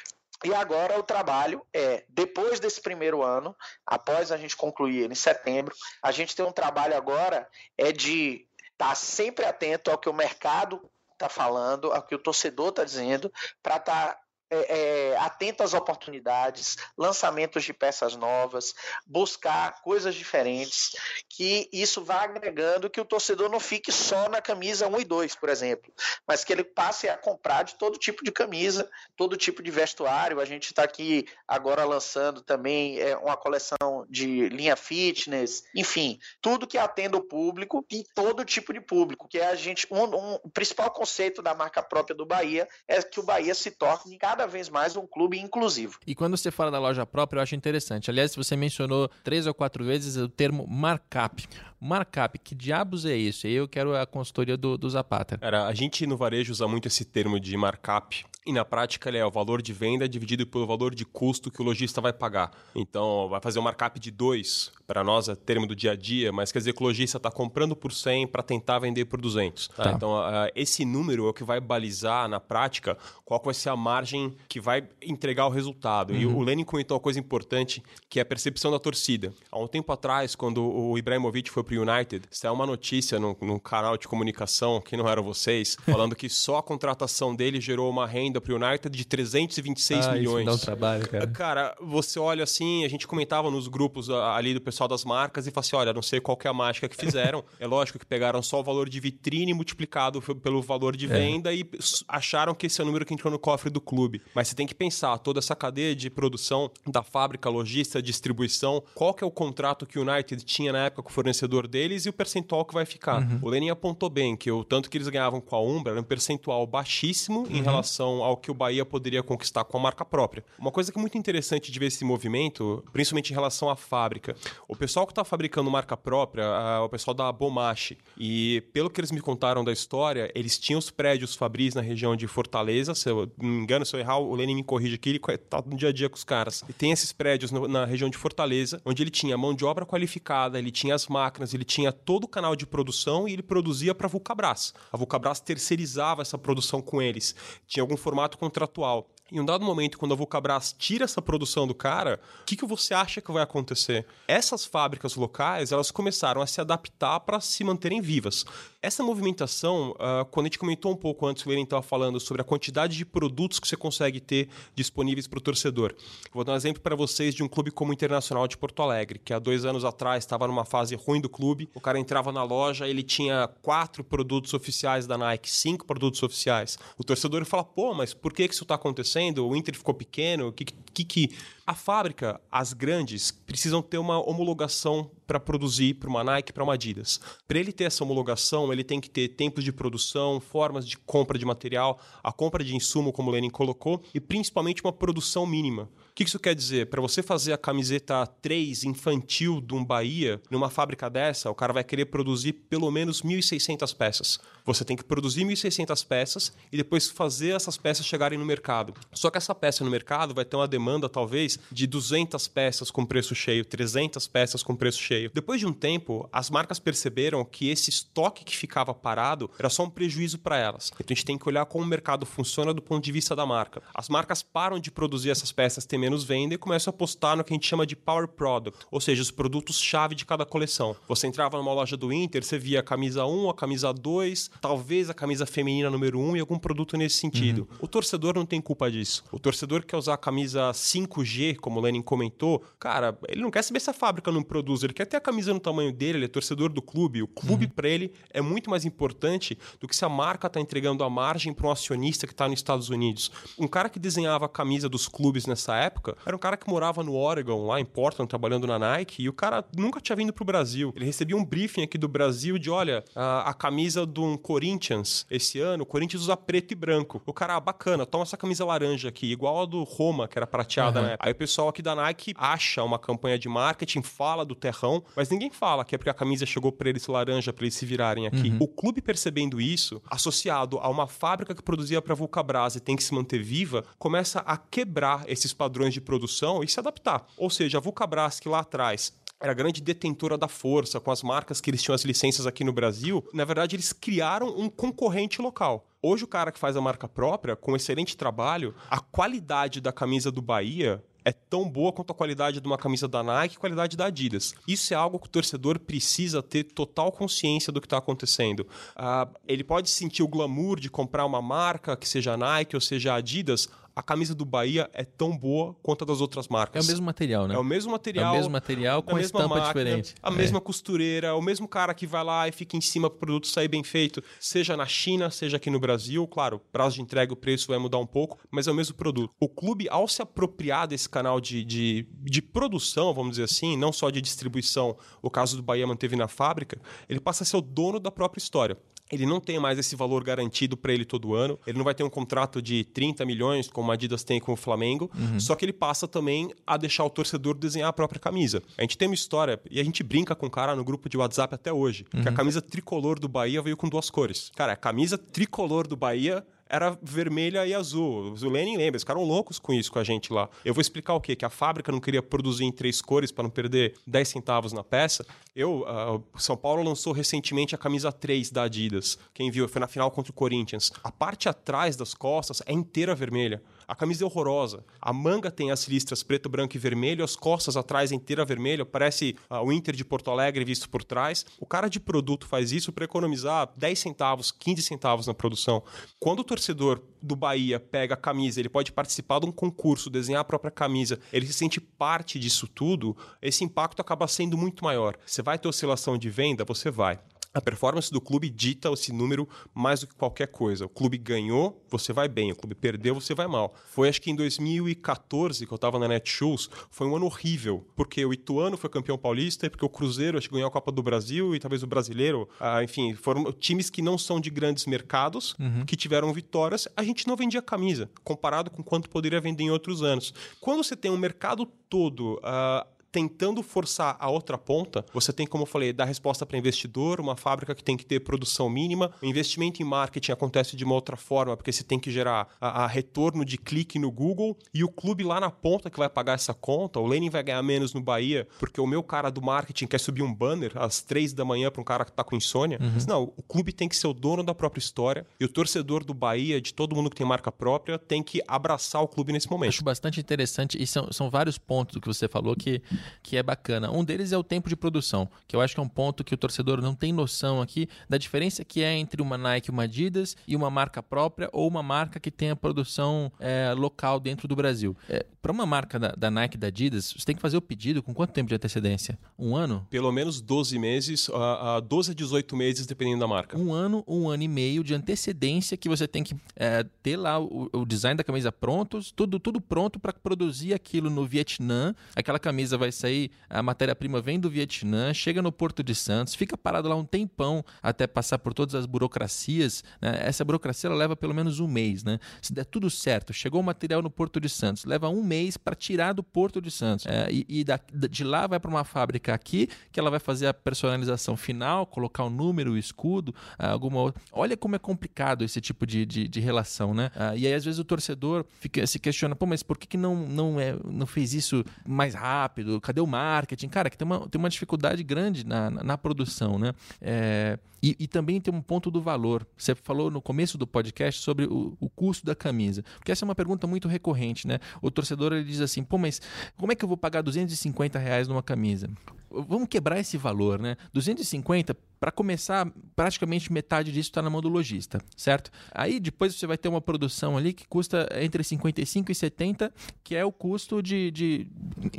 E 0.44 0.54
agora 0.54 0.98
o 0.98 1.02
trabalho 1.02 1.66
é, 1.72 2.04
depois 2.08 2.60
desse 2.60 2.80
primeiro 2.80 3.22
ano, 3.22 3.56
após 3.86 4.30
a 4.30 4.36
gente 4.36 4.56
concluir 4.56 5.04
ele 5.04 5.12
em 5.12 5.16
setembro, 5.16 5.74
a 6.02 6.12
gente 6.12 6.36
tem 6.36 6.44
um 6.44 6.52
trabalho 6.52 6.96
agora 6.96 7.48
é 7.76 7.92
de 7.92 8.46
estar 8.72 8.88
tá 8.90 8.94
sempre 8.94 9.44
atento 9.44 9.90
ao 9.90 9.98
que 9.98 10.08
o 10.08 10.14
mercado 10.14 10.80
está 11.12 11.28
falando, 11.28 11.92
ao 11.92 12.02
que 12.02 12.14
o 12.14 12.18
torcedor 12.18 12.68
está 12.68 12.84
dizendo, 12.84 13.32
para 13.62 13.76
estar 13.76 14.14
tá 14.14 14.20
é, 14.50 15.10
é, 15.10 15.16
atento 15.18 15.62
às 15.62 15.74
oportunidades, 15.74 16.76
lançamentos 16.96 17.64
de 17.64 17.72
peças 17.72 18.16
novas, 18.16 18.74
buscar 19.06 19.82
coisas 19.82 20.14
diferentes, 20.14 20.96
que 21.28 21.68
isso 21.72 22.04
vá 22.04 22.22
agregando 22.22 22.90
que 22.90 23.00
o 23.00 23.04
torcedor 23.04 23.50
não 23.50 23.60
fique 23.60 23.90
só 23.90 24.28
na 24.28 24.40
camisa 24.40 24.86
1 24.88 25.00
e 25.00 25.04
2, 25.04 25.34
por 25.36 25.48
exemplo, 25.48 25.92
mas 26.26 26.44
que 26.44 26.52
ele 26.52 26.64
passe 26.64 27.08
a 27.08 27.16
comprar 27.16 27.62
de 27.62 27.74
todo 27.76 27.98
tipo 27.98 28.24
de 28.24 28.30
camisa, 28.30 28.88
todo 29.16 29.36
tipo 29.36 29.62
de 29.62 29.70
vestuário. 29.70 30.40
A 30.40 30.44
gente 30.44 30.66
está 30.66 30.82
aqui 30.84 31.26
agora 31.46 31.84
lançando 31.84 32.42
também 32.42 32.98
é, 33.00 33.16
uma 33.16 33.36
coleção 33.36 34.06
de 34.08 34.48
linha 34.48 34.76
fitness, 34.76 35.64
enfim, 35.74 36.18
tudo 36.40 36.66
que 36.66 36.78
atenda 36.78 37.16
o 37.16 37.22
público 37.22 37.84
e 37.90 38.04
todo 38.14 38.44
tipo 38.44 38.72
de 38.72 38.80
público, 38.80 39.28
que 39.28 39.38
é 39.38 39.46
a 39.46 39.54
gente 39.54 39.86
um, 39.90 40.04
um, 40.04 40.34
o 40.42 40.50
principal 40.50 40.90
conceito 40.90 41.42
da 41.42 41.54
marca 41.54 41.82
própria 41.82 42.14
do 42.14 42.26
Bahia 42.26 42.68
é 42.86 43.02
que 43.02 43.20
o 43.20 43.22
Bahia 43.22 43.54
se 43.54 43.70
torne 43.70 44.18
cada 44.18 44.35
cada 44.36 44.46
vez 44.46 44.68
mais 44.68 44.94
um 44.96 45.06
clube 45.06 45.38
inclusivo. 45.40 45.98
E 46.06 46.14
quando 46.14 46.36
você 46.36 46.50
fala 46.50 46.70
da 46.70 46.78
loja 46.78 47.06
própria, 47.06 47.38
eu 47.38 47.42
acho 47.42 47.54
interessante. 47.54 48.10
Aliás, 48.10 48.36
você 48.36 48.54
mencionou 48.54 49.08
três 49.24 49.46
ou 49.46 49.54
quatro 49.54 49.82
vezes 49.82 50.18
o 50.18 50.28
termo 50.28 50.66
markup. 50.68 51.48
Markup, 51.80 52.38
que 52.40 52.54
diabos 52.54 53.06
é 53.06 53.16
isso? 53.16 53.46
Eu 53.46 53.66
quero 53.66 53.96
a 53.96 54.04
consultoria 54.04 54.54
do, 54.54 54.76
do 54.76 54.90
Zapata. 54.90 55.38
Era, 55.40 55.66
a 55.66 55.72
gente 55.72 56.06
no 56.06 56.18
varejo 56.18 56.52
usa 56.52 56.68
muito 56.68 56.86
esse 56.86 57.02
termo 57.02 57.40
de 57.40 57.56
markup 57.56 58.26
e 58.46 58.52
na 58.52 58.64
prática 58.64 59.08
ele 59.08 59.18
é 59.18 59.26
o 59.26 59.30
valor 59.30 59.60
de 59.60 59.72
venda 59.72 60.08
dividido 60.08 60.46
pelo 60.46 60.66
valor 60.66 60.94
de 60.94 61.04
custo 61.04 61.50
que 61.50 61.60
o 61.60 61.64
lojista 61.64 62.00
vai 62.00 62.12
pagar. 62.12 62.52
Então 62.74 63.28
vai 63.28 63.40
fazer 63.40 63.58
um 63.58 63.62
markup 63.62 63.98
de 63.98 64.10
2, 64.10 64.72
para 64.86 65.02
nós 65.02 65.28
é 65.28 65.34
termo 65.34 65.66
do 65.66 65.74
dia 65.74 65.92
a 65.92 65.96
dia, 65.96 66.32
mas 66.32 66.52
quer 66.52 66.60
dizer 66.60 66.72
que 66.72 66.82
o 66.82 66.86
lojista 66.86 67.16
está 67.16 67.30
comprando 67.30 67.74
por 67.74 67.92
100 67.92 68.28
para 68.28 68.42
tentar 68.42 68.78
vender 68.78 69.04
por 69.06 69.20
200. 69.20 69.68
Tá? 69.68 69.82
Tá. 69.82 69.92
Então 69.92 70.12
uh, 70.12 70.50
esse 70.54 70.84
número 70.84 71.26
é 71.26 71.30
o 71.30 71.34
que 71.34 71.44
vai 71.44 71.60
balizar 71.60 72.28
na 72.28 72.38
prática 72.38 72.96
qual 73.24 73.42
vai 73.44 73.54
ser 73.54 73.70
a 73.70 73.76
margem 73.76 74.36
que 74.48 74.60
vai 74.60 74.88
entregar 75.02 75.46
o 75.46 75.50
resultado. 75.50 76.12
Uhum. 76.12 76.20
E 76.20 76.26
o 76.26 76.40
Lenin 76.40 76.64
comentou 76.64 76.96
uma 76.96 77.02
coisa 77.02 77.18
importante 77.18 77.82
que 78.08 78.20
é 78.20 78.22
a 78.22 78.24
percepção 78.24 78.70
da 78.70 78.78
torcida. 78.78 79.32
Há 79.50 79.58
um 79.58 79.66
tempo 79.66 79.92
atrás, 79.92 80.34
quando 80.34 80.64
o 80.64 80.96
Ibrahimovic 80.96 81.50
foi 81.50 81.64
para 81.64 81.76
o 81.76 81.82
United, 81.82 82.26
saiu 82.30 82.54
uma 82.54 82.66
notícia 82.66 83.18
no, 83.18 83.36
no 83.40 83.58
canal 83.58 83.96
de 83.96 84.06
comunicação, 84.06 84.80
que 84.80 84.96
não 84.96 85.08
eram 85.08 85.22
vocês, 85.22 85.76
falando 85.84 86.14
que 86.14 86.28
só 86.28 86.58
a 86.58 86.62
contratação 86.62 87.34
dele 87.34 87.60
gerou 87.60 87.90
uma 87.90 88.06
renda 88.06 88.35
para 88.40 88.52
o 88.52 88.56
United 88.56 88.96
de 88.96 89.04
326 89.04 90.06
ah, 90.06 90.12
milhões. 90.12 90.46
Isso 90.46 90.46
dá 90.46 90.54
um 90.54 90.76
trabalho, 90.76 91.08
cara. 91.08 91.26
Cara, 91.28 91.76
você 91.80 92.18
olha 92.18 92.44
assim, 92.44 92.84
a 92.84 92.88
gente 92.88 93.06
comentava 93.06 93.50
nos 93.50 93.68
grupos 93.68 94.10
ali 94.10 94.54
do 94.54 94.60
pessoal 94.60 94.88
das 94.88 95.04
marcas 95.04 95.46
e 95.46 95.50
fala 95.50 95.60
assim: 95.60 95.76
olha, 95.76 95.92
não 95.92 96.02
sei 96.02 96.20
qual 96.20 96.38
é 96.44 96.48
a 96.48 96.52
mágica 96.52 96.88
que 96.88 96.96
fizeram. 96.96 97.44
é 97.58 97.66
lógico 97.66 97.98
que 97.98 98.06
pegaram 98.06 98.42
só 98.42 98.60
o 98.60 98.62
valor 98.62 98.88
de 98.88 99.00
vitrine 99.00 99.52
multiplicado 99.52 100.20
pelo 100.20 100.62
valor 100.62 100.96
de 100.96 101.06
é. 101.06 101.08
venda 101.08 101.52
é. 101.52 101.58
e 101.58 101.70
acharam 102.08 102.54
que 102.54 102.66
esse 102.66 102.80
é 102.80 102.84
o 102.84 102.86
número 102.86 103.04
que 103.04 103.14
entrou 103.14 103.30
no 103.30 103.38
cofre 103.38 103.70
do 103.70 103.80
clube. 103.80 104.22
Mas 104.34 104.48
você 104.48 104.54
tem 104.54 104.66
que 104.66 104.74
pensar 104.74 105.18
toda 105.18 105.38
essa 105.38 105.54
cadeia 105.54 105.94
de 105.94 106.10
produção 106.10 106.70
da 106.86 107.02
fábrica, 107.02 107.48
logística, 107.48 108.02
distribuição, 108.02 108.82
qual 108.94 109.14
que 109.14 109.24
é 109.24 109.26
o 109.26 109.30
contrato 109.30 109.86
que 109.86 109.98
o 109.98 110.02
United 110.02 110.44
tinha 110.44 110.72
na 110.72 110.86
época 110.86 111.02
com 111.02 111.10
o 111.10 111.12
fornecedor 111.12 111.66
deles 111.66 112.06
e 112.06 112.08
o 112.08 112.12
percentual 112.12 112.64
que 112.64 112.74
vai 112.74 112.84
ficar. 112.84 113.20
Uhum. 113.20 113.38
O 113.42 113.48
Lenin 113.48 113.70
apontou 113.70 114.08
bem 114.08 114.36
que 114.36 114.50
o 114.50 114.64
tanto 114.64 114.90
que 114.90 114.96
eles 114.96 115.08
ganhavam 115.08 115.40
com 115.40 115.56
a 115.56 115.60
Umbra 115.60 115.92
era 115.92 116.00
um 116.00 116.04
percentual 116.04 116.66
baixíssimo 116.66 117.40
uhum. 117.40 117.46
em 117.50 117.62
relação 117.62 118.22
ao 118.26 118.36
que 118.36 118.50
o 118.50 118.54
Bahia 118.54 118.84
poderia 118.84 119.22
conquistar 119.22 119.64
com 119.64 119.76
a 119.78 119.80
marca 119.80 120.04
própria. 120.04 120.44
Uma 120.58 120.70
coisa 120.70 120.92
que 120.92 120.98
é 120.98 121.00
muito 121.00 121.16
interessante 121.16 121.70
de 121.70 121.78
ver 121.78 121.86
esse 121.86 122.04
movimento, 122.04 122.84
principalmente 122.92 123.30
em 123.30 123.34
relação 123.34 123.70
à 123.70 123.76
fábrica, 123.76 124.36
o 124.68 124.76
pessoal 124.76 125.06
que 125.06 125.12
está 125.12 125.24
fabricando 125.24 125.70
marca 125.70 125.96
própria, 125.96 126.44
o 126.82 126.88
pessoal 126.88 127.14
da 127.14 127.30
Bomache, 127.32 127.96
e 128.16 128.62
pelo 128.72 128.90
que 128.90 129.00
eles 129.00 129.12
me 129.12 129.20
contaram 129.20 129.64
da 129.64 129.72
história, 129.72 130.30
eles 130.34 130.58
tinham 130.58 130.78
os 130.78 130.90
prédios 130.90 131.34
Fabris 131.34 131.74
na 131.74 131.80
região 131.80 132.16
de 132.16 132.26
Fortaleza, 132.26 132.94
se 132.94 133.08
eu 133.08 133.30
não 133.40 133.48
me 133.48 133.62
engano, 133.62 133.86
se 133.86 133.94
eu 133.94 134.00
errar, 134.00 134.18
o 134.18 134.34
Lenin 134.34 134.56
me 134.56 134.64
corrige 134.64 134.96
aqui, 134.96 135.10
ele 135.10 135.20
está 135.28 135.62
no 135.64 135.76
dia 135.76 135.88
a 135.88 135.92
dia 135.92 136.08
com 136.08 136.16
os 136.16 136.24
caras. 136.24 136.64
E 136.68 136.72
tem 136.72 136.92
esses 136.92 137.12
prédios 137.12 137.50
no, 137.50 137.68
na 137.68 137.84
região 137.84 138.10
de 138.10 138.18
Fortaleza, 138.18 138.80
onde 138.84 139.02
ele 139.02 139.10
tinha 139.10 139.36
mão 139.38 139.54
de 139.54 139.64
obra 139.64 139.86
qualificada, 139.86 140.58
ele 140.58 140.70
tinha 140.70 140.94
as 140.94 141.06
máquinas, 141.06 141.54
ele 141.54 141.64
tinha 141.64 141.92
todo 141.92 142.24
o 142.24 142.28
canal 142.28 142.56
de 142.56 142.66
produção 142.66 143.28
e 143.28 143.32
ele 143.32 143.42
produzia 143.42 143.94
para 143.94 144.06
a 144.06 144.10
Vulcabras. 144.10 144.74
A 144.92 144.96
Vulcabras 144.96 145.40
terceirizava 145.40 146.22
essa 146.22 146.36
produção 146.36 146.82
com 146.82 147.00
eles. 147.00 147.34
Tinha 147.66 147.82
algum 147.82 147.96
formato 147.96 148.15
formato 148.16 148.38
contratual. 148.38 149.06
Em 149.30 149.40
um 149.40 149.44
dado 149.44 149.64
momento, 149.64 149.98
quando 149.98 150.12
a 150.12 150.16
Vulcabras 150.16 150.72
tira 150.72 151.04
essa 151.04 151.20
produção 151.20 151.66
do 151.66 151.74
cara, 151.74 152.20
o 152.42 152.44
que, 152.44 152.56
que 152.56 152.64
você 152.64 152.94
acha 152.94 153.20
que 153.20 153.32
vai 153.32 153.42
acontecer? 153.42 154.06
Essas 154.26 154.64
fábricas 154.64 155.16
locais, 155.16 155.72
elas 155.72 155.90
começaram 155.90 156.40
a 156.40 156.46
se 156.46 156.60
adaptar 156.60 157.20
para 157.20 157.40
se 157.40 157.64
manterem 157.64 158.00
vivas. 158.00 158.44
Essa 158.86 159.02
movimentação, 159.02 159.96
uh, 159.98 160.24
quando 160.30 160.46
a 160.46 160.48
gente 160.48 160.60
comentou 160.60 160.92
um 160.92 160.96
pouco 160.96 161.26
antes, 161.26 161.44
o 161.44 161.48
Lenin 161.48 161.64
estava 161.64 161.82
falando 161.82 162.20
sobre 162.20 162.40
a 162.40 162.44
quantidade 162.44 162.96
de 162.96 163.04
produtos 163.04 163.58
que 163.58 163.66
você 163.66 163.76
consegue 163.76 164.20
ter 164.20 164.48
disponíveis 164.76 165.26
para 165.26 165.38
o 165.38 165.40
torcedor. 165.40 165.92
Vou 166.32 166.44
dar 166.44 166.52
um 166.52 166.54
exemplo 166.54 166.80
para 166.80 166.94
vocês 166.94 167.34
de 167.34 167.42
um 167.42 167.48
clube 167.48 167.72
como 167.72 167.90
o 167.90 167.92
Internacional 167.92 168.46
de 168.46 168.56
Porto 168.56 168.80
Alegre, 168.82 169.18
que 169.18 169.32
há 169.32 169.40
dois 169.40 169.64
anos 169.64 169.84
atrás 169.84 170.22
estava 170.22 170.46
numa 170.46 170.64
fase 170.64 170.94
ruim 170.94 171.20
do 171.20 171.28
clube. 171.28 171.68
O 171.74 171.80
cara 171.80 171.98
entrava 171.98 172.30
na 172.30 172.44
loja, 172.44 172.86
ele 172.86 173.02
tinha 173.02 173.48
quatro 173.60 174.04
produtos 174.04 174.54
oficiais 174.54 175.04
da 175.04 175.18
Nike, 175.18 175.50
cinco 175.50 175.84
produtos 175.84 176.22
oficiais. 176.22 176.78
O 176.96 177.02
torcedor 177.02 177.44
fala, 177.44 177.64
pô, 177.64 177.92
mas 177.92 178.14
por 178.14 178.32
que, 178.32 178.46
que 178.46 178.54
isso 178.54 178.62
está 178.62 178.76
acontecendo? 178.76 179.16
acontecendo? 179.16 179.46
O 179.46 179.56
Inter 179.56 179.76
ficou 179.76 179.94
pequeno? 179.94 180.48
O 180.48 180.52
que, 180.52 180.64
que, 180.64 181.04
que 181.04 181.30
a 181.66 181.74
fábrica, 181.74 182.40
as 182.50 182.72
grandes, 182.72 183.32
precisam 183.32 183.82
ter 183.82 183.98
uma 183.98 184.20
homologação 184.20 185.10
para 185.26 185.40
produzir 185.40 185.94
para 185.94 186.08
uma 186.08 186.22
Nike, 186.22 186.52
para 186.52 186.62
uma 186.62 186.74
Adidas. 186.74 187.20
Para 187.48 187.58
ele 187.58 187.72
ter 187.72 187.84
essa 187.84 188.04
homologação, 188.04 188.72
ele 188.72 188.84
tem 188.84 189.00
que 189.00 189.10
ter 189.10 189.28
tempos 189.30 189.64
de 189.64 189.72
produção, 189.72 190.40
formas 190.40 190.86
de 190.86 190.96
compra 190.96 191.36
de 191.36 191.44
material, 191.44 191.98
a 192.22 192.30
compra 192.30 192.62
de 192.62 192.76
insumo, 192.76 193.12
como 193.12 193.30
o 193.30 193.32
Lenin 193.32 193.50
colocou, 193.50 194.00
e 194.14 194.20
principalmente 194.20 194.80
uma 194.84 194.92
produção 194.92 195.44
mínima. 195.44 195.90
Que 196.16 196.24
isso 196.24 196.38
quer 196.38 196.54
dizer? 196.54 196.86
Para 196.86 197.02
você 197.02 197.22
fazer 197.22 197.52
a 197.52 197.58
camiseta 197.58 198.26
3 198.26 198.84
infantil 198.84 199.60
de 199.60 199.74
um 199.74 199.84
Bahia, 199.84 200.40
numa 200.50 200.70
fábrica 200.70 201.10
dessa, 201.10 201.50
o 201.50 201.54
cara 201.54 201.74
vai 201.74 201.84
querer 201.84 202.06
produzir 202.06 202.54
pelo 202.54 202.90
menos 202.90 203.20
1.600 203.20 203.94
peças. 203.94 204.40
Você 204.64 204.82
tem 204.82 204.96
que 204.96 205.04
produzir 205.04 205.44
1.600 205.44 206.06
peças 206.06 206.54
e 206.72 206.76
depois 206.78 207.10
fazer 207.10 207.50
essas 207.50 207.76
peças 207.76 208.06
chegarem 208.06 208.38
no 208.38 208.46
mercado. 208.46 208.94
Só 209.12 209.30
que 209.30 209.36
essa 209.36 209.54
peça 209.54 209.84
no 209.84 209.90
mercado 209.90 210.32
vai 210.32 210.46
ter 210.46 210.56
uma 210.56 210.66
demanda, 210.66 211.06
talvez, 211.06 211.58
de 211.70 211.86
200 211.86 212.48
peças 212.48 212.90
com 212.90 213.04
preço 213.04 213.34
cheio, 213.34 213.62
300 213.62 214.26
peças 214.26 214.62
com 214.62 214.74
preço 214.74 214.98
cheio. 214.98 215.30
Depois 215.34 215.60
de 215.60 215.66
um 215.66 215.72
tempo, 215.72 216.26
as 216.32 216.48
marcas 216.48 216.78
perceberam 216.78 217.44
que 217.44 217.68
esse 217.68 217.90
estoque 217.90 218.42
que 218.42 218.56
ficava 218.56 218.94
parado 218.94 219.50
era 219.58 219.68
só 219.68 219.84
um 219.84 219.90
prejuízo 219.90 220.38
para 220.38 220.56
elas. 220.56 220.90
Então 220.94 221.04
a 221.10 221.14
gente 221.14 221.26
tem 221.26 221.36
que 221.36 221.46
olhar 221.46 221.66
como 221.66 221.84
o 221.84 221.86
mercado 221.86 222.24
funciona 222.24 222.72
do 222.72 222.80
ponto 222.80 223.04
de 223.04 223.12
vista 223.12 223.36
da 223.36 223.44
marca. 223.44 223.82
As 223.94 224.08
marcas 224.08 224.42
param 224.42 224.80
de 224.80 224.90
produzir 224.90 225.28
essas 225.28 225.52
peças, 225.52 225.84
ter 225.84 226.05
menos 226.06 226.22
venda 226.22 226.54
e 226.54 226.58
começam 226.58 226.92
a 226.92 226.94
apostar 226.94 227.36
no 227.36 227.42
que 227.42 227.52
a 227.52 227.56
gente 227.56 227.66
chama 227.66 227.84
de 227.84 227.96
power 227.96 228.28
product, 228.28 228.86
ou 228.92 229.00
seja, 229.00 229.20
os 229.20 229.32
produtos-chave 229.32 230.14
de 230.14 230.24
cada 230.24 230.46
coleção. 230.46 230.94
Você 231.08 231.26
entrava 231.26 231.58
numa 231.58 231.72
loja 231.72 231.96
do 231.96 232.12
Inter, 232.12 232.44
você 232.44 232.56
via 232.56 232.78
a 232.78 232.82
camisa 232.82 233.26
1, 233.26 233.50
a 233.50 233.54
camisa 233.54 233.92
2, 233.92 234.50
talvez 234.60 235.10
a 235.10 235.14
camisa 235.14 235.44
feminina 235.44 235.90
número 235.90 236.20
1 236.20 236.36
e 236.36 236.40
algum 236.40 236.58
produto 236.58 236.96
nesse 236.96 237.16
sentido. 237.16 237.68
Uhum. 237.68 237.78
O 237.80 237.88
torcedor 237.88 238.36
não 238.36 238.46
tem 238.46 238.60
culpa 238.60 238.88
disso. 238.88 239.24
O 239.32 239.38
torcedor 239.38 239.84
quer 239.84 239.96
usar 239.96 240.14
a 240.14 240.18
camisa 240.18 240.70
5G 240.70 241.56
como 241.56 241.80
o 241.80 241.82
Lenin 241.82 242.02
comentou, 242.02 242.62
cara, 242.78 243.18
ele 243.28 243.40
não 243.40 243.50
quer 243.50 243.62
saber 243.62 243.80
se 243.80 243.90
a 243.90 243.92
fábrica 243.92 244.30
não 244.30 244.44
produz, 244.44 244.84
ele 244.84 244.92
quer 244.92 245.06
ter 245.06 245.16
a 245.16 245.20
camisa 245.20 245.52
no 245.52 245.58
tamanho 245.58 245.92
dele, 245.92 246.18
ele 246.18 246.24
é 246.26 246.28
torcedor 246.28 246.72
do 246.72 246.80
clube. 246.80 247.20
O 247.22 247.26
clube, 247.26 247.64
uhum. 247.64 247.70
para 247.72 247.88
ele, 247.88 248.12
é 248.30 248.40
muito 248.40 248.70
mais 248.70 248.84
importante 248.84 249.58
do 249.80 249.88
que 249.88 249.96
se 249.96 250.04
a 250.04 250.08
marca 250.08 250.46
está 250.46 250.60
entregando 250.60 251.02
a 251.02 251.10
margem 251.10 251.52
para 251.52 251.66
um 251.66 251.70
acionista 251.70 252.28
que 252.28 252.32
está 252.32 252.48
nos 252.48 252.60
Estados 252.60 252.90
Unidos. 252.90 253.32
Um 253.58 253.66
cara 253.66 253.88
que 253.88 253.98
desenhava 253.98 254.46
a 254.46 254.48
camisa 254.48 254.88
dos 254.88 255.08
clubes 255.08 255.46
nessa 255.46 255.74
época 255.76 255.95
era 256.24 256.34
um 256.34 256.38
cara 256.38 256.56
que 256.56 256.68
morava 256.68 257.02
no 257.02 257.14
Oregon, 257.14 257.66
lá 257.66 257.80
em 257.80 257.84
Portland, 257.84 258.28
trabalhando 258.28 258.66
na 258.66 258.78
Nike, 258.78 259.22
e 259.22 259.28
o 259.28 259.32
cara 259.32 259.64
nunca 259.76 260.00
tinha 260.00 260.16
vindo 260.16 260.32
para 260.32 260.42
o 260.42 260.46
Brasil. 260.46 260.92
Ele 260.96 261.04
recebia 261.04 261.36
um 261.36 261.44
briefing 261.44 261.82
aqui 261.82 261.98
do 261.98 262.08
Brasil 262.08 262.58
de: 262.58 262.70
olha, 262.70 263.04
a, 263.14 263.50
a 263.50 263.54
camisa 263.54 264.06
de 264.06 264.20
um 264.20 264.36
Corinthians 264.36 265.26
esse 265.30 265.60
ano, 265.60 265.82
o 265.82 265.86
Corinthians 265.86 266.22
usa 266.22 266.36
preto 266.36 266.72
e 266.72 266.74
branco. 266.74 267.22
O 267.26 267.32
cara, 267.32 267.56
ah, 267.56 267.60
bacana, 267.60 268.06
toma 268.06 268.22
essa 268.22 268.36
camisa 268.36 268.64
laranja 268.64 269.08
aqui, 269.08 269.30
igual 269.30 269.62
a 269.62 269.66
do 269.66 269.82
Roma, 269.82 270.28
que 270.28 270.38
era 270.38 270.46
prateada, 270.46 271.00
uhum. 271.00 271.06
né? 271.06 271.16
Aí 271.18 271.32
o 271.32 271.34
pessoal 271.34 271.68
aqui 271.68 271.82
da 271.82 271.94
Nike 271.94 272.34
acha 272.36 272.82
uma 272.82 272.98
campanha 272.98 273.38
de 273.38 273.48
marketing, 273.48 274.02
fala 274.02 274.44
do 274.44 274.54
terrão, 274.54 275.02
mas 275.14 275.30
ninguém 275.30 275.50
fala 275.50 275.84
que 275.84 275.94
é 275.94 275.98
porque 275.98 276.10
a 276.10 276.14
camisa 276.14 276.46
chegou 276.46 276.72
para 276.72 276.88
eles 276.88 277.06
laranja 277.06 277.52
para 277.52 277.64
eles 277.64 277.74
se 277.74 277.86
virarem 277.86 278.26
aqui. 278.26 278.50
Uhum. 278.50 278.58
O 278.60 278.68
clube 278.68 279.00
percebendo 279.00 279.60
isso, 279.60 280.02
associado 280.10 280.78
a 280.78 280.88
uma 280.88 281.06
fábrica 281.06 281.54
que 281.54 281.62
produzia 281.62 282.00
para 282.02 282.14
Vulcabras 282.14 282.76
e 282.76 282.80
tem 282.80 282.96
que 282.96 283.02
se 283.02 283.14
manter 283.14 283.42
viva, 283.42 283.84
começa 283.98 284.40
a 284.40 284.56
quebrar 284.56 285.24
esses 285.28 285.52
padrões 285.86 285.94
de 285.94 286.00
produção 286.00 286.62
e 286.62 286.68
se 286.68 286.78
adaptar. 286.78 287.26
Ou 287.36 287.48
seja, 287.48 287.78
a 287.78 287.80
Vulcabras 287.80 288.40
que 288.40 288.48
lá 288.48 288.60
atrás 288.60 289.12
era 289.40 289.52
a 289.52 289.54
grande 289.54 289.82
detentora 289.82 290.38
da 290.38 290.48
força, 290.48 290.98
com 290.98 291.10
as 291.10 291.22
marcas 291.22 291.60
que 291.60 291.70
eles 291.70 291.82
tinham 291.82 291.94
as 291.94 292.04
licenças 292.04 292.46
aqui 292.46 292.64
no 292.64 292.72
Brasil, 292.72 293.22
na 293.34 293.44
verdade 293.44 293.76
eles 293.76 293.92
criaram 293.92 294.48
um 294.48 294.68
concorrente 294.68 295.42
local. 295.42 295.86
Hoje 296.02 296.24
o 296.24 296.26
cara 296.26 296.50
que 296.50 296.58
faz 296.58 296.74
a 296.76 296.80
marca 296.80 297.06
própria, 297.06 297.54
com 297.54 297.76
excelente 297.76 298.16
trabalho, 298.16 298.74
a 298.90 298.98
qualidade 298.98 299.80
da 299.80 299.92
camisa 299.92 300.30
do 300.30 300.40
Bahia 300.40 301.04
é 301.22 301.32
tão 301.32 301.68
boa 301.68 301.92
quanto 301.92 302.12
a 302.12 302.14
qualidade 302.14 302.60
de 302.60 302.66
uma 302.66 302.78
camisa 302.78 303.08
da 303.08 303.20
Nike 303.20 303.56
e 303.56 303.58
qualidade 303.58 303.96
da 303.96 304.06
Adidas. 304.06 304.54
Isso 304.66 304.94
é 304.94 304.96
algo 304.96 305.18
que 305.18 305.26
o 305.26 305.30
torcedor 305.30 305.80
precisa 305.80 306.40
ter 306.40 306.62
total 306.62 307.10
consciência 307.10 307.72
do 307.72 307.80
que 307.80 307.86
está 307.86 307.98
acontecendo. 307.98 308.60
Uh, 308.60 309.34
ele 309.46 309.64
pode 309.64 309.90
sentir 309.90 310.22
o 310.22 310.28
glamour 310.28 310.78
de 310.78 310.88
comprar 310.88 311.26
uma 311.26 311.42
marca, 311.42 311.96
que 311.96 312.08
seja 312.08 312.36
Nike 312.36 312.76
ou 312.76 312.80
seja 312.80 313.14
Adidas, 313.14 313.68
a 313.96 314.02
camisa 314.02 314.34
do 314.34 314.44
Bahia 314.44 314.90
é 314.92 315.04
tão 315.04 315.34
boa 315.34 315.74
quanto 315.82 316.04
a 316.04 316.06
das 316.06 316.20
outras 316.20 316.48
marcas. 316.48 316.84
É 316.84 316.86
o 316.86 316.90
mesmo 316.92 317.06
material, 317.06 317.48
né? 317.48 317.54
É 317.54 317.58
o 317.58 317.64
mesmo 317.64 317.90
material. 317.90 318.26
É 318.26 318.30
o 318.30 318.36
mesmo 318.36 318.52
material 318.52 319.02
com 319.02 319.16
a 319.16 319.20
estampa 319.22 319.48
máquina, 319.48 319.66
diferente. 319.68 320.14
A 320.22 320.30
é. 320.30 320.34
mesma 320.34 320.60
costureira, 320.60 321.34
o 321.34 321.40
mesmo 321.40 321.66
cara 321.66 321.94
que 321.94 322.06
vai 322.06 322.22
lá 322.22 322.46
e 322.46 322.52
fica 322.52 322.76
em 322.76 322.80
cima 322.82 323.08
para 323.08 323.16
o 323.16 323.20
produto 323.20 323.46
sair 323.46 323.68
bem 323.68 323.82
feito, 323.82 324.22
seja 324.38 324.76
na 324.76 324.84
China, 324.84 325.30
seja 325.30 325.56
aqui 325.56 325.70
no 325.70 325.80
Brasil. 325.80 326.28
Claro, 326.28 326.60
prazo 326.70 326.96
de 326.96 327.00
entrega, 327.00 327.32
o 327.32 327.36
preço 327.36 327.68
vai 327.68 327.78
mudar 327.78 327.96
um 327.96 328.06
pouco, 328.06 328.38
mas 328.50 328.68
é 328.68 328.70
o 328.70 328.74
mesmo 328.74 328.94
produto. 328.94 329.32
O 329.40 329.48
clube, 329.48 329.88
ao 329.88 330.06
se 330.06 330.20
apropriar 330.20 330.86
desse 330.86 331.08
canal 331.08 331.40
de, 331.40 331.64
de, 331.64 332.06
de 332.22 332.42
produção, 332.42 333.14
vamos 333.14 333.30
dizer 333.30 333.44
assim, 333.44 333.78
não 333.78 333.92
só 333.92 334.10
de 334.10 334.20
distribuição, 334.20 334.94
o 335.22 335.30
caso 335.30 335.56
do 335.56 335.62
Bahia 335.62 335.86
manteve 335.86 336.16
na 336.16 336.28
fábrica, 336.28 336.78
ele 337.08 337.18
passa 337.18 337.44
a 337.44 337.46
ser 337.46 337.56
o 337.56 337.62
dono 337.62 337.98
da 337.98 338.10
própria 338.10 338.40
história 338.40 338.76
ele 339.10 339.26
não 339.26 339.40
tem 339.40 339.58
mais 339.58 339.78
esse 339.78 339.94
valor 339.94 340.24
garantido 340.24 340.76
para 340.76 340.92
ele 340.92 341.04
todo 341.04 341.34
ano. 341.34 341.58
Ele 341.66 341.78
não 341.78 341.84
vai 341.84 341.94
ter 341.94 342.02
um 342.02 342.10
contrato 342.10 342.60
de 342.60 342.84
30 342.84 343.24
milhões, 343.24 343.68
como 343.68 343.90
a 343.90 343.94
Adidas 343.94 344.24
tem 344.24 344.40
com 344.40 344.52
o 344.52 344.56
Flamengo. 344.56 345.10
Uhum. 345.14 345.38
Só 345.38 345.54
que 345.54 345.64
ele 345.64 345.72
passa 345.72 346.08
também 346.08 346.52
a 346.66 346.76
deixar 346.76 347.04
o 347.04 347.10
torcedor 347.10 347.56
desenhar 347.56 347.88
a 347.88 347.92
própria 347.92 348.20
camisa. 348.20 348.62
A 348.76 348.82
gente 348.82 348.98
tem 348.98 349.08
uma 349.08 349.14
história, 349.14 349.60
e 349.70 349.80
a 349.80 349.84
gente 349.84 350.02
brinca 350.02 350.34
com 350.34 350.46
o 350.46 350.50
cara 350.50 350.74
no 350.74 350.84
grupo 350.84 351.08
de 351.08 351.16
WhatsApp 351.16 351.54
até 351.54 351.72
hoje, 351.72 352.04
uhum. 352.12 352.22
que 352.22 352.28
a 352.28 352.30
uhum. 352.30 352.36
camisa 352.36 352.60
tricolor 352.60 353.18
do 353.18 353.28
Bahia 353.28 353.62
veio 353.62 353.76
com 353.76 353.88
duas 353.88 354.10
cores. 354.10 354.50
Cara, 354.54 354.72
a 354.72 354.76
camisa 354.76 355.16
tricolor 355.16 355.86
do 355.86 355.96
Bahia 355.96 356.44
era 356.68 356.98
vermelha 357.02 357.66
e 357.66 357.74
azul. 357.74 358.34
O 358.42 358.48
Lenin 358.48 358.76
lembra, 358.76 358.96
eles 358.96 359.02
ficaram 359.02 359.24
loucos 359.24 359.58
com 359.58 359.72
isso 359.72 359.90
com 359.90 359.98
a 359.98 360.04
gente 360.04 360.32
lá. 360.32 360.48
Eu 360.64 360.74
vou 360.74 360.80
explicar 360.80 361.14
o 361.14 361.20
quê? 361.20 361.36
Que 361.36 361.44
a 361.44 361.50
fábrica 361.50 361.92
não 361.92 362.00
queria 362.00 362.22
produzir 362.22 362.64
em 362.64 362.72
três 362.72 363.00
cores 363.00 363.30
para 363.30 363.44
não 363.44 363.50
perder 363.50 363.94
10 364.06 364.28
centavos 364.28 364.72
na 364.72 364.82
peça. 364.82 365.24
Eu, 365.54 365.82
uh, 365.82 366.22
São 366.38 366.56
Paulo 366.56 366.82
lançou 366.82 367.12
recentemente 367.12 367.74
a 367.74 367.78
camisa 367.78 368.10
3 368.12 368.50
da 368.50 368.64
Adidas. 368.64 369.18
Quem 369.32 369.50
viu, 369.50 369.68
foi 369.68 369.80
na 369.80 369.88
final 369.88 370.10
contra 370.10 370.30
o 370.30 370.34
Corinthians. 370.34 370.92
A 371.02 371.12
parte 371.12 371.48
atrás 371.48 371.96
das 371.96 372.14
costas 372.14 372.62
é 372.66 372.72
inteira 372.72 373.14
vermelha. 373.14 373.62
A 373.88 373.94
camisa 373.94 374.24
é 374.24 374.26
horrorosa. 374.26 374.84
A 375.00 375.12
manga 375.12 375.50
tem 375.50 375.70
as 375.70 375.86
listras 375.86 376.22
preto, 376.22 376.48
branco 376.48 376.76
e 376.76 376.78
vermelho, 376.78 377.24
as 377.24 377.36
costas 377.36 377.76
atrás 377.76 378.10
inteira 378.10 378.44
vermelha, 378.44 378.84
parece 378.84 379.36
uh, 379.48 379.64
o 379.64 379.72
Inter 379.72 379.94
de 379.94 380.04
Porto 380.04 380.30
Alegre 380.30 380.64
visto 380.64 380.88
por 380.88 381.04
trás. 381.04 381.46
O 381.60 381.66
cara 381.66 381.88
de 381.88 382.00
produto 382.00 382.46
faz 382.46 382.72
isso 382.72 382.92
para 382.92 383.04
economizar 383.04 383.70
10 383.76 383.98
centavos, 383.98 384.50
15 384.50 384.82
centavos 384.82 385.26
na 385.26 385.34
produção. 385.34 385.82
Quando 386.18 386.40
o 386.40 386.44
torcedor 386.44 387.00
do 387.22 387.36
Bahia 387.36 387.78
pega 387.78 388.14
a 388.14 388.16
camisa, 388.16 388.58
ele 388.58 388.68
pode 388.68 388.90
participar 388.90 389.40
de 389.40 389.46
um 389.46 389.52
concurso, 389.52 390.10
desenhar 390.10 390.40
a 390.40 390.44
própria 390.44 390.70
camisa, 390.70 391.20
ele 391.32 391.46
se 391.46 391.52
sente 391.52 391.80
parte 391.80 392.38
disso 392.38 392.66
tudo, 392.66 393.16
esse 393.40 393.62
impacto 393.62 394.00
acaba 394.00 394.26
sendo 394.26 394.56
muito 394.56 394.84
maior. 394.84 395.16
Você 395.24 395.42
vai 395.42 395.58
ter 395.58 395.68
oscilação 395.68 396.18
de 396.18 396.28
venda? 396.28 396.64
Você 396.64 396.90
vai. 396.90 397.18
A 397.54 397.60
performance 397.60 398.10
do 398.10 398.20
clube 398.20 398.50
dita 398.50 398.90
esse 398.90 399.12
número 399.12 399.48
mais 399.74 400.00
do 400.00 400.06
que 400.06 400.14
qualquer 400.14 400.48
coisa. 400.48 400.86
O 400.86 400.88
clube 400.88 401.18
ganhou, 401.18 401.82
você 401.88 402.12
vai 402.12 402.28
bem. 402.28 402.52
O 402.52 402.56
clube 402.56 402.74
perdeu, 402.74 403.14
você 403.14 403.34
vai 403.34 403.46
mal. 403.46 403.74
Foi 403.90 404.08
acho 404.08 404.20
que 404.20 404.30
em 404.30 404.36
2014 404.36 405.66
que 405.66 405.72
eu 405.72 405.76
estava 405.76 405.98
na 405.98 406.08
Netshoes, 406.08 406.68
foi 406.90 407.06
um 407.06 407.16
ano 407.16 407.26
horrível, 407.26 407.86
porque 407.94 408.24
o 408.24 408.32
Ituano 408.32 408.76
foi 408.76 408.90
campeão 408.90 409.18
paulista 409.18 409.66
e 409.66 409.70
porque 409.70 409.84
o 409.84 409.88
Cruzeiro 409.88 410.38
acho 410.38 410.48
que 410.48 410.54
ganhou 410.54 410.68
a 410.68 410.70
Copa 410.70 410.92
do 410.92 411.02
Brasil 411.02 411.54
e 411.54 411.58
talvez 411.58 411.82
o 411.82 411.86
Brasileiro. 411.86 412.48
Ah, 412.60 412.82
enfim, 412.82 413.14
foram 413.14 413.52
times 413.52 413.90
que 413.90 414.02
não 414.02 414.16
são 414.18 414.40
de 414.40 414.50
grandes 414.50 414.86
mercados, 414.86 415.54
uhum. 415.58 415.84
que 415.84 415.96
tiveram 415.96 416.32
vitórias. 416.32 416.88
A 416.96 417.02
gente 417.02 417.26
não 417.26 417.36
vendia 417.36 417.62
camisa, 417.62 418.10
comparado 418.24 418.70
com 418.70 418.82
quanto 418.82 419.08
poderia 419.08 419.40
vender 419.40 419.64
em 419.64 419.70
outros 419.70 420.02
anos. 420.02 420.32
Quando 420.60 420.82
você 420.82 420.96
tem 420.96 421.10
um 421.10 421.16
mercado 421.16 421.66
todo 421.88 422.34
uh, 422.34 422.95
tentando 423.10 423.62
forçar 423.62 424.16
a 424.18 424.28
outra 424.28 424.58
ponta, 424.58 425.04
você 425.12 425.32
tem, 425.32 425.46
como 425.46 425.62
eu 425.62 425.66
falei, 425.66 425.92
dar 425.92 426.04
resposta 426.04 426.44
para 426.44 426.58
investidor, 426.58 427.20
uma 427.20 427.36
fábrica 427.36 427.74
que 427.74 427.82
tem 427.82 427.96
que 427.96 428.04
ter 428.04 428.20
produção 428.20 428.68
mínima. 428.68 429.10
O 429.22 429.26
investimento 429.26 429.82
em 429.82 429.84
marketing 429.84 430.32
acontece 430.32 430.76
de 430.76 430.84
uma 430.84 430.94
outra 430.94 431.16
forma, 431.16 431.56
porque 431.56 431.72
você 431.72 431.82
tem 431.82 431.98
que 431.98 432.10
gerar 432.10 432.48
a, 432.60 432.84
a 432.84 432.86
retorno 432.86 433.44
de 433.44 433.56
clique 433.56 433.98
no 433.98 434.10
Google 434.10 434.56
e 434.72 434.84
o 434.84 434.88
clube 434.88 435.24
lá 435.24 435.40
na 435.40 435.50
ponta 435.50 435.90
que 435.90 435.98
vai 435.98 436.08
pagar 436.08 436.34
essa 436.34 436.52
conta. 436.52 437.00
O 437.00 437.06
Lenin 437.06 437.30
vai 437.30 437.42
ganhar 437.42 437.62
menos 437.62 437.94
no 437.94 438.00
Bahia, 438.00 438.46
porque 438.58 438.80
o 438.80 438.86
meu 438.86 439.02
cara 439.02 439.30
do 439.30 439.42
marketing 439.42 439.86
quer 439.86 439.98
subir 439.98 440.22
um 440.22 440.32
banner 440.32 440.72
às 440.74 441.00
três 441.00 441.32
da 441.32 441.44
manhã 441.44 441.70
para 441.70 441.80
um 441.80 441.84
cara 441.84 442.04
que 442.04 442.10
está 442.10 442.22
com 442.22 442.36
insônia. 442.36 442.78
Uhum. 442.80 442.90
Mas 442.94 443.06
não, 443.06 443.32
o 443.36 443.42
clube 443.42 443.72
tem 443.72 443.88
que 443.88 443.96
ser 443.96 444.06
o 444.06 444.14
dono 444.14 444.42
da 444.42 444.54
própria 444.54 444.80
história 444.80 445.26
e 445.40 445.44
o 445.44 445.48
torcedor 445.48 446.04
do 446.04 446.12
Bahia, 446.12 446.60
de 446.60 446.74
todo 446.74 446.94
mundo 446.94 447.10
que 447.10 447.16
tem 447.16 447.26
marca 447.26 447.50
própria, 447.50 447.98
tem 447.98 448.22
que 448.22 448.42
abraçar 448.46 449.02
o 449.02 449.08
clube 449.08 449.32
nesse 449.32 449.50
momento. 449.50 449.70
Acho 449.70 449.84
bastante 449.84 450.20
interessante 450.20 450.80
e 450.80 450.86
são, 450.86 451.12
são 451.12 451.30
vários 451.30 451.58
pontos 451.58 451.94
do 451.94 452.00
que 452.00 452.08
você 452.08 452.28
falou 452.28 452.54
que 452.54 452.82
que 453.22 453.36
é 453.36 453.42
bacana. 453.42 453.90
Um 453.90 454.04
deles 454.04 454.32
é 454.32 454.38
o 454.38 454.44
tempo 454.44 454.68
de 454.68 454.76
produção, 454.76 455.28
que 455.46 455.54
eu 455.54 455.60
acho 455.60 455.74
que 455.74 455.80
é 455.80 455.82
um 455.82 455.88
ponto 455.88 456.24
que 456.24 456.34
o 456.34 456.36
torcedor 456.36 456.80
não 456.80 456.94
tem 456.94 457.12
noção 457.12 457.60
aqui 457.60 457.88
da 458.08 458.18
diferença 458.18 458.64
que 458.64 458.82
é 458.82 458.94
entre 458.94 459.22
uma 459.22 459.38
Nike, 459.38 459.70
uma 459.70 459.84
Adidas 459.84 460.36
e 460.46 460.56
uma 460.56 460.70
marca 460.70 461.02
própria 461.02 461.48
ou 461.52 461.68
uma 461.68 461.82
marca 461.82 462.18
que 462.18 462.30
tenha 462.30 462.56
produção 462.56 463.30
é, 463.38 463.72
local 463.76 464.18
dentro 464.18 464.48
do 464.48 464.56
Brasil. 464.56 464.96
É, 465.08 465.24
Para 465.40 465.52
uma 465.52 465.66
marca 465.66 465.98
da, 465.98 466.08
da 466.08 466.30
Nike, 466.30 466.56
da 466.56 466.66
Adidas, 466.66 467.12
você 467.16 467.24
tem 467.24 467.36
que 467.36 467.42
fazer 467.42 467.56
o 467.56 467.62
pedido 467.62 468.02
com 468.02 468.12
quanto 468.12 468.32
tempo 468.32 468.48
de 468.48 468.54
antecedência? 468.54 469.18
Um 469.38 469.54
ano? 469.54 469.86
Pelo 469.90 470.10
menos 470.10 470.40
12 470.40 470.78
meses, 470.78 471.30
a, 471.30 471.76
a 471.76 471.80
12 471.80 472.10
a 472.10 472.14
18 472.14 472.56
meses, 472.56 472.86
dependendo 472.86 473.20
da 473.20 473.28
marca. 473.28 473.58
Um 473.58 473.72
ano, 473.72 474.04
um 474.06 474.28
ano 474.28 474.42
e 474.42 474.48
meio 474.48 474.82
de 474.82 474.94
antecedência 474.94 475.76
que 475.76 475.88
você 475.88 476.08
tem 476.08 476.22
que 476.22 476.34
é, 476.56 476.84
ter 477.02 477.16
lá 477.16 477.38
o, 477.38 477.68
o, 477.72 477.86
design 477.86 478.16
da 478.16 478.24
camisa 478.24 478.50
prontos, 478.50 479.10
tudo, 479.10 479.38
tudo 479.38 479.60
pronto 479.60 479.98
para 479.98 480.12
produzir 480.12 480.74
aquilo 480.74 481.08
no 481.08 481.26
Vietnã. 481.26 481.94
Aquela 482.14 482.38
camisa 482.38 482.76
vai 482.76 482.85
sair, 482.92 483.30
a 483.48 483.62
matéria-prima 483.62 484.20
vem 484.20 484.38
do 484.38 484.50
Vietnã, 484.50 485.12
chega 485.12 485.42
no 485.42 485.52
Porto 485.52 485.82
de 485.82 485.94
Santos, 485.94 486.34
fica 486.34 486.56
parado 486.56 486.88
lá 486.88 486.94
um 486.94 487.04
tempão 487.04 487.64
até 487.82 488.06
passar 488.06 488.38
por 488.38 488.54
todas 488.54 488.74
as 488.74 488.86
burocracias. 488.86 489.84
Né? 490.00 490.18
Essa 490.22 490.44
burocracia 490.44 490.90
leva 490.90 491.16
pelo 491.16 491.34
menos 491.34 491.60
um 491.60 491.68
mês. 491.68 492.04
Né? 492.04 492.18
Se 492.40 492.52
der 492.52 492.64
tudo 492.64 492.90
certo, 492.90 493.32
chegou 493.32 493.60
o 493.60 493.64
material 493.64 494.02
no 494.02 494.10
Porto 494.10 494.40
de 494.40 494.48
Santos, 494.48 494.84
leva 494.84 495.08
um 495.08 495.22
mês 495.22 495.56
para 495.56 495.74
tirar 495.74 496.12
do 496.12 496.22
Porto 496.22 496.60
de 496.60 496.70
Santos. 496.70 497.06
É, 497.06 497.28
e, 497.30 497.46
e 497.48 497.64
da, 497.64 497.78
de 498.10 498.24
lá 498.24 498.46
vai 498.46 498.60
para 498.60 498.70
uma 498.70 498.84
fábrica 498.84 499.34
aqui, 499.34 499.68
que 499.90 500.00
ela 500.00 500.10
vai 500.10 500.20
fazer 500.20 500.46
a 500.46 500.54
personalização 500.54 501.36
final, 501.36 501.86
colocar 501.86 502.24
o 502.24 502.30
número, 502.30 502.72
o 502.72 502.78
escudo, 502.78 503.34
alguma 503.58 504.00
outra. 504.00 504.20
Olha 504.32 504.56
como 504.56 504.76
é 504.76 504.78
complicado 504.78 505.44
esse 505.44 505.60
tipo 505.60 505.86
de, 505.86 506.04
de, 506.04 506.28
de 506.28 506.40
relação, 506.40 506.94
né? 506.94 507.10
Ah, 507.14 507.36
e 507.36 507.46
aí, 507.46 507.54
às 507.54 507.64
vezes, 507.64 507.78
o 507.78 507.84
torcedor 507.84 508.44
fica, 508.60 508.86
se 508.86 508.98
questiona, 508.98 509.34
pô, 509.34 509.46
mas 509.46 509.62
por 509.62 509.78
que, 509.78 509.86
que 509.86 509.96
não, 509.96 510.26
não, 510.26 510.60
é, 510.60 510.76
não 510.84 511.06
fez 511.06 511.34
isso 511.34 511.64
mais 511.86 512.14
rápido? 512.14 512.75
Cadê 512.80 513.00
o 513.00 513.06
marketing? 513.06 513.68
Cara, 513.68 513.90
que 513.90 513.96
tem 513.96 514.06
uma, 514.06 514.28
tem 514.28 514.38
uma 514.38 514.48
dificuldade 514.48 515.02
grande 515.02 515.46
na, 515.46 515.70
na, 515.70 515.82
na 515.82 515.98
produção, 515.98 516.58
né? 516.58 516.72
É, 517.00 517.58
e, 517.82 517.94
e, 518.00 518.06
também 518.06 518.40
tem 518.40 518.52
um 518.52 518.60
ponto 518.60 518.90
do 518.90 519.00
valor. 519.00 519.46
Você 519.56 519.74
falou 519.74 520.10
no 520.10 520.20
começo 520.20 520.58
do 520.58 520.66
podcast 520.66 521.20
sobre 521.22 521.44
o, 521.44 521.76
o, 521.78 521.88
custo 521.88 522.24
da 522.26 522.34
camisa. 522.34 522.82
Porque 522.98 523.12
essa 523.12 523.24
é 523.24 523.26
uma 523.26 523.34
pergunta 523.34 523.66
muito 523.66 523.86
recorrente, 523.86 524.46
né? 524.48 524.58
O 524.82 524.90
torcedor 524.90 525.32
ele 525.32 525.44
diz 525.44 525.60
assim, 525.60 525.84
pô, 525.84 525.98
mas 525.98 526.20
como 526.56 526.72
é 526.72 526.74
que 526.74 526.84
eu 526.84 526.88
vou 526.88 526.96
pagar 526.96 527.22
250 527.22 527.98
reais 527.98 528.26
numa 528.26 528.42
camisa? 528.42 528.90
Vamos 529.30 529.68
quebrar 529.68 530.00
esse 530.00 530.16
valor, 530.16 530.58
né? 530.58 530.76
250 530.92 531.76
para 531.98 532.10
começar, 532.10 532.70
praticamente 532.94 533.52
metade 533.52 533.90
disso 533.90 534.10
está 534.10 534.20
na 534.22 534.30
mão 534.30 534.40
do 534.40 534.48
lojista, 534.48 535.00
certo? 535.16 535.50
Aí 535.72 535.98
depois 535.98 536.34
você 536.34 536.46
vai 536.46 536.58
ter 536.58 536.68
uma 536.68 536.80
produção 536.80 537.36
ali 537.36 537.52
que 537.52 537.66
custa 537.66 538.08
entre 538.20 538.44
55 538.44 539.10
e 539.10 539.14
70, 539.14 539.72
que 540.04 540.14
é 540.14 540.24
o 540.24 540.30
custo 540.30 540.82
de, 540.82 541.10
de 541.10 541.46